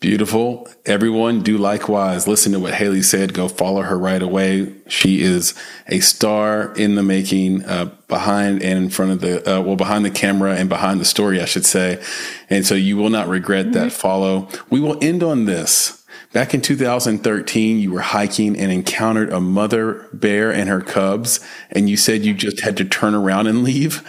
Beautiful. 0.03 0.67
Everyone 0.85 1.43
do 1.43 1.57
likewise. 1.57 2.27
Listen 2.27 2.51
to 2.51 2.59
what 2.59 2.75
Haley 2.75 3.03
said. 3.03 3.33
Go 3.33 3.47
follow 3.47 3.83
her 3.83 3.97
right 3.97 4.21
away. 4.21 4.75
She 4.89 5.21
is 5.23 5.55
a 5.87 6.01
star 6.01 6.75
in 6.75 6.97
the 6.97 7.05
making, 7.05 7.65
uh, 7.65 7.85
behind 8.09 8.65
and 8.65 8.77
in 8.81 8.91
front 8.91 9.13
of 9.13 9.21
the, 9.21 9.49
uh, 9.49 9.63
well, 9.63 9.77
behind 9.77 10.05
the 10.05 10.11
camera 10.11 10.57
and 10.57 10.69
behind 10.69 10.99
the 10.99 11.05
story, 11.05 11.41
I 11.41 11.45
should 11.45 11.65
say. 11.65 12.03
And 12.51 12.67
so 12.67 12.75
you 12.75 12.97
will 12.97 13.11
not 13.11 13.29
regret 13.29 13.67
mm-hmm. 13.67 13.75
that 13.75 13.93
follow. 13.93 14.49
We 14.71 14.81
will 14.81 14.99
end 15.01 15.23
on 15.23 15.45
this. 15.45 16.05
Back 16.33 16.53
in 16.53 16.63
2013, 16.63 17.79
you 17.79 17.93
were 17.93 18.01
hiking 18.01 18.59
and 18.59 18.73
encountered 18.73 19.33
a 19.33 19.41
mother 19.41 20.09
bear 20.13 20.53
and 20.53 20.69
her 20.69 20.81
cubs, 20.81 21.39
and 21.71 21.89
you 21.89 21.97
said 21.97 22.25
you 22.25 22.35
just 22.35 22.63
had 22.63 22.77
to 22.79 22.85
turn 22.85 23.15
around 23.15 23.47
and 23.47 23.63
leave. 23.63 24.03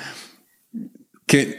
Can, 1.28 1.54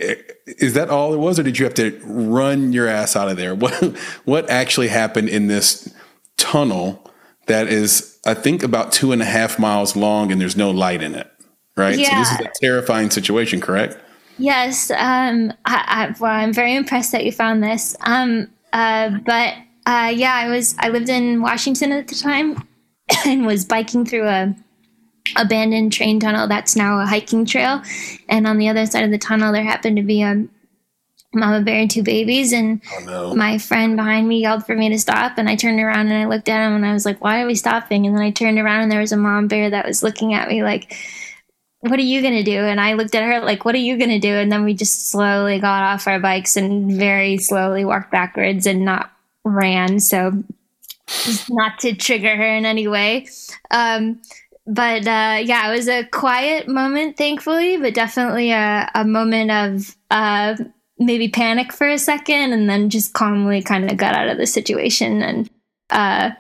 is 0.47 0.75
that 0.75 0.91
all 0.91 1.15
it 1.15 1.19
was, 1.19 1.39
or 1.39 1.43
did 1.43 1.59
you 1.59 1.65
have 1.65 1.75
to 1.75 1.99
run 2.05 2.73
your 2.73 2.89
ass 2.89 3.17
out 3.17 3.29
of 3.29 3.37
there? 3.37 3.55
What 3.65 3.97
what 4.25 4.51
actually 4.51 4.89
happened 4.89 5.29
in 5.29 5.47
this 5.47 5.93
tunnel 6.37 7.11
that 7.47 7.69
is, 7.69 8.19
I 8.27 8.35
think, 8.35 8.63
about 8.63 8.93
two 8.93 9.13
and 9.13 9.23
a 9.23 9.25
half 9.25 9.59
miles 9.59 9.97
long, 9.97 10.33
and 10.33 10.41
there's 10.41 10.57
no 10.57 10.71
light 10.71 11.03
in 11.03 11.15
it, 11.15 11.31
right? 11.77 11.99
Yeah. 11.99 12.11
So 12.11 12.17
this 12.17 12.41
is 12.41 12.47
a 12.47 12.51
terrifying 12.61 13.11
situation, 13.11 13.61
correct? 13.61 13.99
Yes. 14.39 14.91
Um, 14.91 15.53
I, 15.65 15.85
I, 15.87 16.15
well, 16.19 16.33
I'm 16.33 16.53
very 16.53 16.75
impressed 16.75 17.13
that 17.13 17.25
you 17.25 17.33
found 17.33 17.63
this. 17.63 17.97
Um, 18.01 18.49
uh, 18.73 19.11
but 19.25 19.55
uh, 19.87 20.13
yeah, 20.15 20.35
I 20.35 20.49
was 20.49 20.75
I 20.79 20.89
lived 20.89 21.09
in 21.09 21.41
Washington 21.41 21.93
at 21.93 22.09
the 22.09 22.15
time 22.15 22.67
and 23.27 23.47
was 23.47 23.65
biking 23.65 24.05
through 24.05 24.27
a 24.27 24.55
abandoned 25.37 25.93
train 25.93 26.20
tunnel 26.20 26.49
that's 26.49 26.77
now 26.77 27.01
a 27.01 27.07
hiking 27.07 27.45
trail. 27.45 27.83
And 28.29 28.47
on 28.47 28.59
the 28.59 28.68
other 28.68 28.87
side 28.87 29.05
of 29.05 29.11
the 29.11 29.18
tunnel, 29.18 29.53
there 29.53 29.64
happened 29.64 29.97
to 29.97 30.03
be 30.03 30.22
a 30.22 30.47
mama 31.33 31.62
bear 31.62 31.81
and 31.81 31.91
two 31.91 32.03
babies. 32.03 32.53
And 32.53 32.81
oh, 32.93 33.05
no. 33.05 33.35
my 33.35 33.59
friend 33.59 33.97
behind 33.97 34.29
me 34.29 34.41
yelled 34.41 34.66
for 34.66 34.75
me 34.75 34.89
to 34.91 34.99
stop. 34.99 35.39
And 35.39 35.49
I 35.49 35.57
turned 35.57 35.81
around 35.81 36.09
and 36.09 36.16
I 36.16 36.27
looked 36.27 36.49
at 36.49 36.66
him 36.66 36.75
and 36.75 36.87
I 36.87 36.93
was 36.93 37.05
like, 37.05 37.22
why 37.22 37.43
are 37.43 37.47
we 37.47 37.55
stopping? 37.55 38.07
And 38.07 38.14
then 38.14 38.22
I 38.22 38.31
turned 38.31 38.59
around 38.59 38.83
and 38.83 38.93
there 38.93 39.01
was 39.01 39.12
a 39.12 39.16
mom 39.16 39.49
bear 39.49 39.70
that 39.70 39.87
was 39.87 40.03
looking 40.03 40.35
at 40.35 40.49
me 40.49 40.62
like, 40.62 40.97
what 41.81 41.99
are 41.99 42.03
you 42.03 42.22
going 42.22 42.35
to 42.35 42.43
do? 42.43 42.61
And 42.61 42.81
I 42.81 42.95
looked 42.95 43.14
at 43.14 43.25
her 43.25 43.41
like, 43.41 43.64
what 43.64 43.75
are 43.75 43.79
you 43.79 43.99
going 43.99 44.11
to 44.11 44.18
do? 44.18 44.33
And 44.33 44.51
then 44.51 44.64
we 44.64 44.72
just 44.72 45.11
slowly 45.11 45.59
got 45.59 45.83
off 45.83 46.07
our 46.07 46.18
bikes 46.18 46.57
and 46.57 46.91
very 46.93 47.37
slowly 47.37 47.85
walked 47.85 48.11
backwards 48.11 48.66
and 48.66 48.87
not 48.87 49.12
ran. 49.45 50.01
So 50.01 50.45
just 51.07 51.53
not 51.53 51.79
to 51.81 51.95
trigger 51.95 52.35
her 52.37 52.57
in 52.57 52.64
any 52.64 52.89
way. 52.89 53.27
Um, 53.70 54.22
but 54.67 55.07
uh, 55.07 55.41
yeah, 55.43 55.71
it 55.71 55.77
was 55.77 55.89
a 55.89 56.05
quiet 56.05 56.69
moment, 56.69 57.17
thankfully, 57.17 57.77
but 57.77 57.95
definitely 57.95 58.51
a, 58.51 58.91
a 58.95 59.05
moment 59.05 59.51
of 59.51 59.97
uh, 60.11 60.57
maybe 60.99 61.29
panic 61.29 61.73
for 61.73 61.89
a 61.89 61.99
second, 61.99 62.53
and 62.53 62.69
then 62.69 62.89
just 62.89 63.12
calmly 63.12 63.62
kind 63.62 63.91
of 63.91 63.97
got 63.97 64.15
out 64.15 64.29
of 64.29 64.39
the 64.39 64.47
situation 64.47 65.23
and 65.23 65.51
uh, 65.91 66.31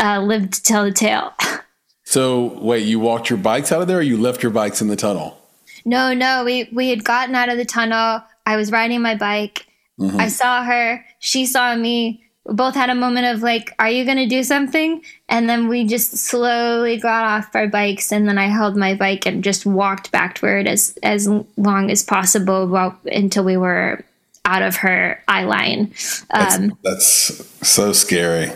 uh 0.00 0.20
lived 0.20 0.54
to 0.54 0.62
tell 0.62 0.84
the 0.84 0.92
tale. 0.92 1.34
so, 2.04 2.58
wait, 2.60 2.86
you 2.86 2.98
walked 2.98 3.28
your 3.28 3.38
bikes 3.38 3.70
out 3.70 3.82
of 3.82 3.88
there, 3.88 3.98
or 3.98 4.02
you 4.02 4.16
left 4.16 4.42
your 4.42 4.52
bikes 4.52 4.80
in 4.80 4.88
the 4.88 4.96
tunnel? 4.96 5.38
No, 5.84 6.14
no, 6.14 6.44
we 6.44 6.70
we 6.72 6.88
had 6.88 7.04
gotten 7.04 7.34
out 7.34 7.50
of 7.50 7.58
the 7.58 7.66
tunnel. 7.66 8.22
I 8.46 8.56
was 8.56 8.72
riding 8.72 9.02
my 9.02 9.14
bike. 9.14 9.66
Mm-hmm. 10.00 10.20
I 10.20 10.28
saw 10.28 10.64
her. 10.64 11.04
She 11.18 11.44
saw 11.46 11.76
me 11.76 12.23
both 12.46 12.74
had 12.74 12.90
a 12.90 12.94
moment 12.94 13.26
of 13.26 13.42
like, 13.42 13.74
are 13.78 13.90
you 13.90 14.04
going 14.04 14.18
to 14.18 14.26
do 14.26 14.42
something? 14.42 15.02
And 15.28 15.48
then 15.48 15.68
we 15.68 15.86
just 15.86 16.16
slowly 16.16 16.98
got 16.98 17.24
off 17.24 17.54
our 17.54 17.68
bikes. 17.68 18.12
And 18.12 18.28
then 18.28 18.38
I 18.38 18.46
held 18.46 18.76
my 18.76 18.94
bike 18.94 19.26
and 19.26 19.42
just 19.42 19.64
walked 19.64 20.12
backward 20.12 20.66
as, 20.66 20.96
as 21.02 21.28
long 21.56 21.90
as 21.90 22.02
possible 22.02 22.66
while, 22.66 22.98
until 23.06 23.44
we 23.44 23.56
were 23.56 24.04
out 24.44 24.62
of 24.62 24.76
her 24.76 25.22
eye 25.26 25.44
line. 25.44 25.92
Um, 26.30 26.76
that's, 26.82 27.38
that's 27.38 27.68
so 27.68 27.92
scary. 27.92 28.52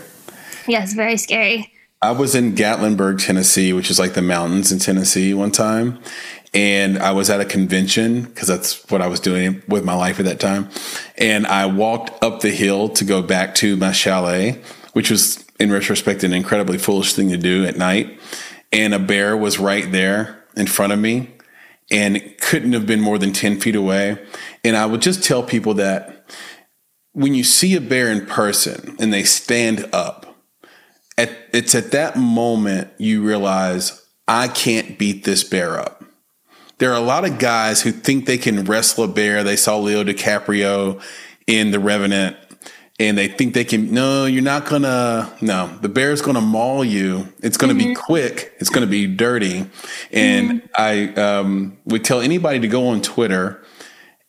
Yes, 0.67 0.93
very 0.93 1.17
scary. 1.17 1.73
I 2.01 2.11
was 2.11 2.33
in 2.33 2.55
Gatlinburg, 2.55 3.25
Tennessee, 3.25 3.73
which 3.73 3.89
is 3.89 3.99
like 3.99 4.13
the 4.13 4.21
mountains 4.21 4.71
in 4.71 4.79
Tennessee 4.79 5.33
one 5.33 5.51
time 5.51 5.99
and 6.53 6.97
I 6.97 7.11
was 7.11 7.29
at 7.29 7.41
a 7.41 7.45
convention 7.45 8.23
because 8.23 8.47
that's 8.47 8.89
what 8.89 9.01
I 9.01 9.07
was 9.07 9.19
doing 9.19 9.61
with 9.67 9.83
my 9.85 9.93
life 9.93 10.19
at 10.19 10.25
that 10.25 10.39
time. 10.39 10.69
And 11.17 11.45
I 11.45 11.67
walked 11.67 12.23
up 12.23 12.41
the 12.41 12.49
hill 12.49 12.89
to 12.89 13.05
go 13.05 13.21
back 13.21 13.55
to 13.55 13.75
my 13.75 13.91
chalet, 13.91 14.61
which 14.93 15.11
was 15.11 15.45
in 15.59 15.71
retrospect 15.71 16.23
an 16.23 16.33
incredibly 16.33 16.77
foolish 16.77 17.13
thing 17.13 17.29
to 17.29 17.37
do 17.37 17.65
at 17.65 17.77
night. 17.77 18.19
And 18.71 18.93
a 18.93 18.99
bear 18.99 19.37
was 19.37 19.59
right 19.59 19.91
there 19.91 20.43
in 20.55 20.65
front 20.65 20.93
of 20.93 20.99
me 20.99 21.31
and 21.91 22.21
couldn't 22.39 22.73
have 22.73 22.85
been 22.85 23.01
more 23.01 23.17
than 23.17 23.31
10 23.31 23.59
feet 23.59 23.75
away. 23.75 24.17
And 24.63 24.75
I 24.75 24.85
would 24.85 25.01
just 25.01 25.23
tell 25.23 25.43
people 25.43 25.75
that 25.75 26.31
when 27.13 27.35
you 27.35 27.43
see 27.43 27.75
a 27.75 27.81
bear 27.81 28.11
in 28.11 28.25
person 28.25 28.95
and 28.99 29.13
they 29.13 29.23
stand 29.23 29.87
up, 29.93 30.25
at, 31.17 31.31
it's 31.53 31.75
at 31.75 31.91
that 31.91 32.15
moment 32.15 32.89
you 32.97 33.23
realize 33.23 34.05
I 34.27 34.47
can't 34.47 34.97
beat 34.97 35.25
this 35.25 35.43
bear 35.43 35.79
up 35.79 35.98
there 36.79 36.91
are 36.91 36.97
a 36.97 37.01
lot 37.01 37.25
of 37.25 37.37
guys 37.37 37.81
who 37.81 37.91
think 37.91 38.25
they 38.25 38.37
can 38.37 38.63
wrestle 38.63 39.03
a 39.03 39.07
bear. 39.07 39.43
They 39.43 39.55
saw 39.55 39.77
Leo 39.77 40.03
DiCaprio 40.03 41.01
in 41.45 41.71
The 41.71 41.79
Revenant 41.79 42.37
and 42.99 43.17
they 43.17 43.27
think 43.27 43.53
they 43.53 43.63
can 43.63 43.91
no 43.93 44.25
you're 44.25 44.43
not 44.43 44.65
gonna 44.65 45.33
no 45.41 45.67
the 45.81 45.89
bear's 45.89 46.21
gonna 46.21 46.41
maul 46.41 46.83
you 46.83 47.27
it's 47.41 47.57
gonna 47.57 47.73
mm-hmm. 47.73 47.89
be 47.89 47.95
quick 47.95 48.53
it's 48.59 48.69
gonna 48.69 48.85
be 48.85 49.07
dirty 49.07 49.65
and 50.11 50.61
mm-hmm. 50.61 50.67
i 50.75 51.13
um, 51.13 51.77
would 51.85 52.03
tell 52.03 52.19
anybody 52.19 52.59
to 52.59 52.67
go 52.67 52.89
on 52.89 53.01
twitter 53.01 53.63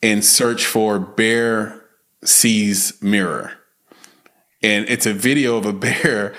and 0.01 0.23
search 0.23 0.65
for 0.65 0.99
bear 0.99 1.83
sees 2.23 2.99
mirror 3.01 3.51
and 4.63 4.87
it's 4.87 5.05
a 5.05 5.13
video 5.13 5.57
of 5.57 5.65
a 5.65 5.73
bear 5.73 6.33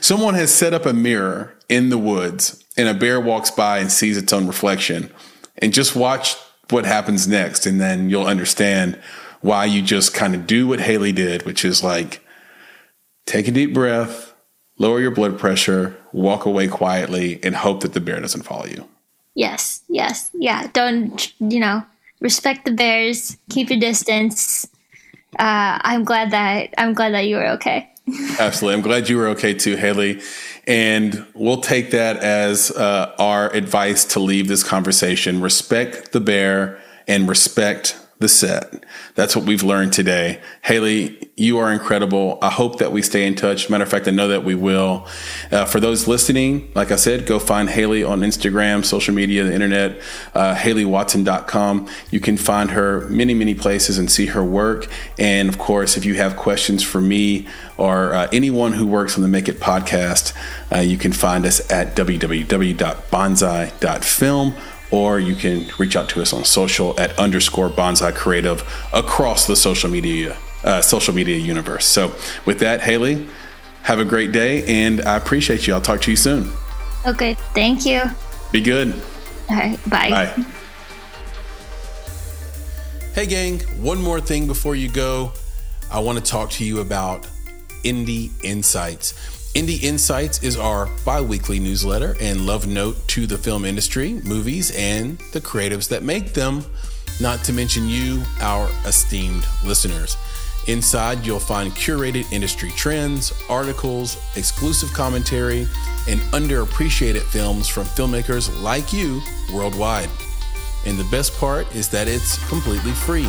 someone 0.00 0.34
has 0.34 0.52
set 0.52 0.74
up 0.74 0.84
a 0.84 0.92
mirror 0.92 1.56
in 1.68 1.88
the 1.88 1.98
woods 1.98 2.63
and 2.76 2.88
a 2.88 2.94
bear 2.94 3.20
walks 3.20 3.50
by 3.50 3.78
and 3.78 3.90
sees 3.90 4.16
its 4.16 4.32
own 4.32 4.46
reflection 4.46 5.10
and 5.58 5.72
just 5.72 5.94
watch 5.94 6.36
what 6.70 6.84
happens 6.84 7.28
next 7.28 7.66
and 7.66 7.80
then 7.80 8.10
you'll 8.10 8.26
understand 8.26 8.98
why 9.40 9.66
you 9.66 9.82
just 9.82 10.14
kind 10.14 10.34
of 10.34 10.46
do 10.46 10.66
what 10.66 10.80
Haley 10.80 11.12
did, 11.12 11.44
which 11.44 11.64
is 11.64 11.84
like 11.84 12.20
take 13.26 13.46
a 13.46 13.50
deep 13.50 13.74
breath, 13.74 14.34
lower 14.78 15.00
your 15.00 15.10
blood 15.10 15.38
pressure, 15.38 15.94
walk 16.12 16.46
away 16.46 16.66
quietly, 16.66 17.40
and 17.42 17.54
hope 17.54 17.80
that 17.80 17.92
the 17.92 18.00
bear 18.00 18.20
doesn't 18.20 18.42
follow 18.42 18.66
you. 18.66 18.88
Yes, 19.34 19.82
yes, 19.88 20.30
yeah. 20.32 20.68
Don't, 20.72 21.32
you 21.40 21.60
know, 21.60 21.84
respect 22.20 22.64
the 22.64 22.72
bears, 22.72 23.36
keep 23.50 23.68
your 23.68 23.80
distance. 23.80 24.66
Uh, 25.38 25.78
I'm 25.82 26.04
glad 26.04 26.30
that 26.30 26.72
I'm 26.78 26.94
glad 26.94 27.12
that 27.12 27.26
you 27.26 27.36
were 27.36 27.48
okay. 27.50 27.90
Absolutely. 28.38 28.76
I'm 28.76 28.82
glad 28.82 29.08
you 29.08 29.18
were 29.18 29.28
okay 29.28 29.54
too, 29.54 29.76
Haley. 29.76 30.20
And 30.66 31.26
we'll 31.34 31.60
take 31.60 31.90
that 31.90 32.16
as 32.16 32.70
uh, 32.70 33.14
our 33.18 33.52
advice 33.52 34.04
to 34.06 34.20
leave 34.20 34.48
this 34.48 34.62
conversation. 34.62 35.40
Respect 35.40 36.12
the 36.12 36.20
bear 36.20 36.80
and 37.06 37.28
respect 37.28 37.98
the 38.20 38.28
set. 38.28 38.84
That's 39.14 39.34
what 39.34 39.44
we've 39.44 39.62
learned 39.62 39.92
today. 39.92 40.40
Haley, 40.62 41.30
you 41.36 41.58
are 41.58 41.72
incredible. 41.72 42.38
I 42.40 42.50
hope 42.50 42.78
that 42.78 42.92
we 42.92 43.02
stay 43.02 43.26
in 43.26 43.34
touch. 43.34 43.68
Matter 43.68 43.82
of 43.82 43.90
fact, 43.90 44.06
I 44.06 44.12
know 44.12 44.28
that 44.28 44.44
we 44.44 44.54
will. 44.54 45.08
Uh, 45.50 45.64
for 45.64 45.80
those 45.80 46.06
listening, 46.06 46.70
like 46.74 46.92
I 46.92 46.96
said, 46.96 47.26
go 47.26 47.40
find 47.40 47.68
Haley 47.68 48.04
on 48.04 48.20
Instagram, 48.20 48.84
social 48.84 49.14
media, 49.14 49.42
the 49.44 49.52
internet, 49.52 50.00
uh, 50.34 50.54
HaleyWatson.com. 50.54 51.88
You 52.10 52.20
can 52.20 52.36
find 52.36 52.70
her 52.70 53.08
many, 53.08 53.34
many 53.34 53.54
places 53.54 53.98
and 53.98 54.08
see 54.10 54.26
her 54.26 54.44
work. 54.44 54.86
And 55.18 55.48
of 55.48 55.58
course, 55.58 55.96
if 55.96 56.04
you 56.04 56.14
have 56.14 56.36
questions 56.36 56.84
for 56.84 57.00
me 57.00 57.48
or 57.76 58.14
uh, 58.14 58.28
anyone 58.32 58.74
who 58.74 58.86
works 58.86 59.16
on 59.16 59.22
the 59.22 59.28
Make 59.28 59.48
It 59.48 59.58
podcast, 59.58 60.32
uh, 60.72 60.78
you 60.78 60.96
can 60.96 61.12
find 61.12 61.44
us 61.44 61.68
at 61.70 61.96
www.bonsai.film 61.96 64.54
or 64.94 65.18
you 65.18 65.34
can 65.34 65.66
reach 65.76 65.96
out 65.96 66.08
to 66.08 66.22
us 66.22 66.32
on 66.32 66.44
social 66.44 66.98
at 67.00 67.18
underscore 67.18 67.68
bonsai 67.68 68.14
creative 68.14 68.62
across 68.92 69.44
the 69.48 69.56
social 69.56 69.90
media 69.90 70.36
uh, 70.62 70.80
social 70.80 71.12
media 71.12 71.36
universe. 71.36 71.84
So 71.84 72.14
with 72.46 72.60
that, 72.60 72.80
Haley, 72.80 73.26
have 73.82 73.98
a 73.98 74.04
great 74.04 74.30
day, 74.30 74.64
and 74.64 75.02
I 75.02 75.16
appreciate 75.16 75.66
you. 75.66 75.74
I'll 75.74 75.80
talk 75.80 76.00
to 76.02 76.10
you 76.10 76.16
soon. 76.16 76.50
Okay, 77.06 77.34
thank 77.54 77.84
you. 77.84 78.02
Be 78.52 78.62
good. 78.62 78.94
All 79.50 79.56
right, 79.56 79.78
bye. 79.90 80.10
Bye. 80.10 80.44
Hey, 83.14 83.26
gang, 83.26 83.60
one 83.82 84.00
more 84.00 84.20
thing 84.20 84.46
before 84.46 84.76
you 84.76 84.88
go. 84.88 85.32
I 85.90 85.98
want 85.98 86.18
to 86.18 86.24
talk 86.24 86.50
to 86.52 86.64
you 86.64 86.80
about 86.80 87.28
Indie 87.82 88.30
Insights. 88.42 89.12
Indie 89.54 89.82
Insights 89.84 90.42
is 90.42 90.56
our 90.56 90.88
bi 91.04 91.20
weekly 91.20 91.60
newsletter 91.60 92.16
and 92.20 92.44
love 92.44 92.66
note 92.66 92.96
to 93.06 93.24
the 93.24 93.38
film 93.38 93.64
industry, 93.64 94.14
movies, 94.24 94.72
and 94.76 95.16
the 95.32 95.40
creatives 95.40 95.88
that 95.90 96.02
make 96.02 96.34
them, 96.34 96.64
not 97.20 97.44
to 97.44 97.52
mention 97.52 97.88
you, 97.88 98.20
our 98.40 98.68
esteemed 98.84 99.46
listeners. 99.64 100.16
Inside, 100.66 101.24
you'll 101.24 101.38
find 101.38 101.70
curated 101.70 102.32
industry 102.32 102.70
trends, 102.70 103.32
articles, 103.48 104.20
exclusive 104.34 104.92
commentary, 104.92 105.68
and 106.08 106.18
underappreciated 106.32 107.22
films 107.22 107.68
from 107.68 107.84
filmmakers 107.84 108.60
like 108.60 108.92
you 108.92 109.20
worldwide. 109.54 110.10
And 110.84 110.98
the 110.98 111.06
best 111.12 111.32
part 111.38 111.72
is 111.76 111.88
that 111.90 112.08
it's 112.08 112.44
completely 112.48 112.90
free. 112.90 113.28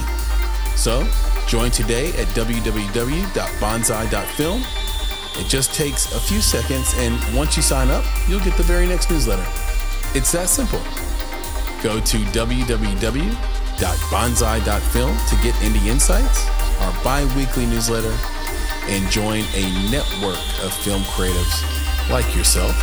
So, 0.75 1.07
join 1.47 1.69
today 1.69 2.09
at 2.13 2.25
www.bonsai.film 2.29 4.84
it 5.37 5.47
just 5.47 5.73
takes 5.73 6.13
a 6.13 6.19
few 6.19 6.41
seconds, 6.41 6.93
and 6.97 7.17
once 7.35 7.57
you 7.57 7.63
sign 7.63 7.89
up, 7.89 8.05
you'll 8.27 8.39
get 8.39 8.55
the 8.57 8.63
very 8.63 8.87
next 8.87 9.09
newsletter. 9.09 9.45
It's 10.13 10.31
that 10.31 10.47
simple. 10.47 10.79
Go 11.83 11.99
to 11.99 12.17
www.bonsai.film 12.31 15.17
to 15.17 15.35
get 15.43 15.53
Indie 15.55 15.87
Insights, 15.87 16.47
our 16.81 16.93
bi 17.03 17.25
weekly 17.35 17.65
newsletter, 17.65 18.15
and 18.87 19.11
join 19.11 19.43
a 19.55 19.89
network 19.91 20.39
of 20.63 20.71
film 20.73 21.01
creatives 21.03 21.63
like 22.09 22.33
yourself. 22.35 22.73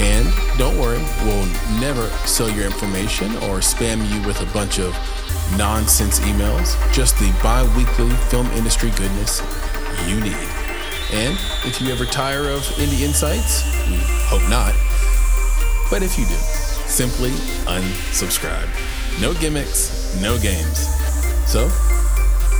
And 0.00 0.26
don't 0.58 0.76
worry, 0.78 1.02
we'll 1.24 1.46
never 1.80 2.08
sell 2.26 2.50
your 2.50 2.66
information 2.66 3.34
or 3.36 3.60
spam 3.60 4.06
you 4.12 4.20
with 4.26 4.42
a 4.42 4.46
bunch 4.52 4.78
of 4.78 4.94
nonsense 5.56 6.20
emails, 6.20 6.76
just 6.92 7.18
the 7.18 7.32
bi 7.42 7.62
weekly 7.76 8.10
film 8.28 8.46
industry 8.48 8.90
goodness 8.90 9.40
you 10.06 10.20
need. 10.20 10.55
And 11.12 11.38
if 11.64 11.80
you 11.80 11.92
ever 11.92 12.04
tire 12.04 12.50
of 12.50 12.62
Indie 12.78 13.02
Insights, 13.02 13.64
we 13.88 13.96
hope 14.26 14.42
not. 14.50 14.74
But 15.90 16.02
if 16.02 16.18
you 16.18 16.26
do, 16.26 16.34
simply 16.86 17.30
unsubscribe. 17.66 18.68
No 19.20 19.34
gimmicks, 19.34 20.18
no 20.20 20.36
games. 20.38 20.88
So, 21.46 21.68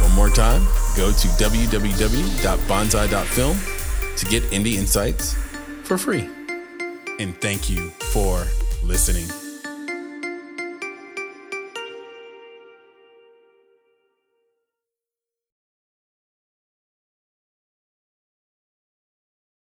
one 0.01 0.13
more 0.13 0.31
time, 0.31 0.63
go 0.97 1.11
to 1.11 1.29
www.bonsai.film 1.29 3.59
to 4.17 4.27
get 4.27 4.43
Indie 4.45 4.75
Insights 4.75 5.35
for 5.83 5.99
free. 5.99 6.31
And 7.19 7.37
thank 7.41 7.69
you 7.69 7.91
for 8.13 8.47
listening. 8.83 9.46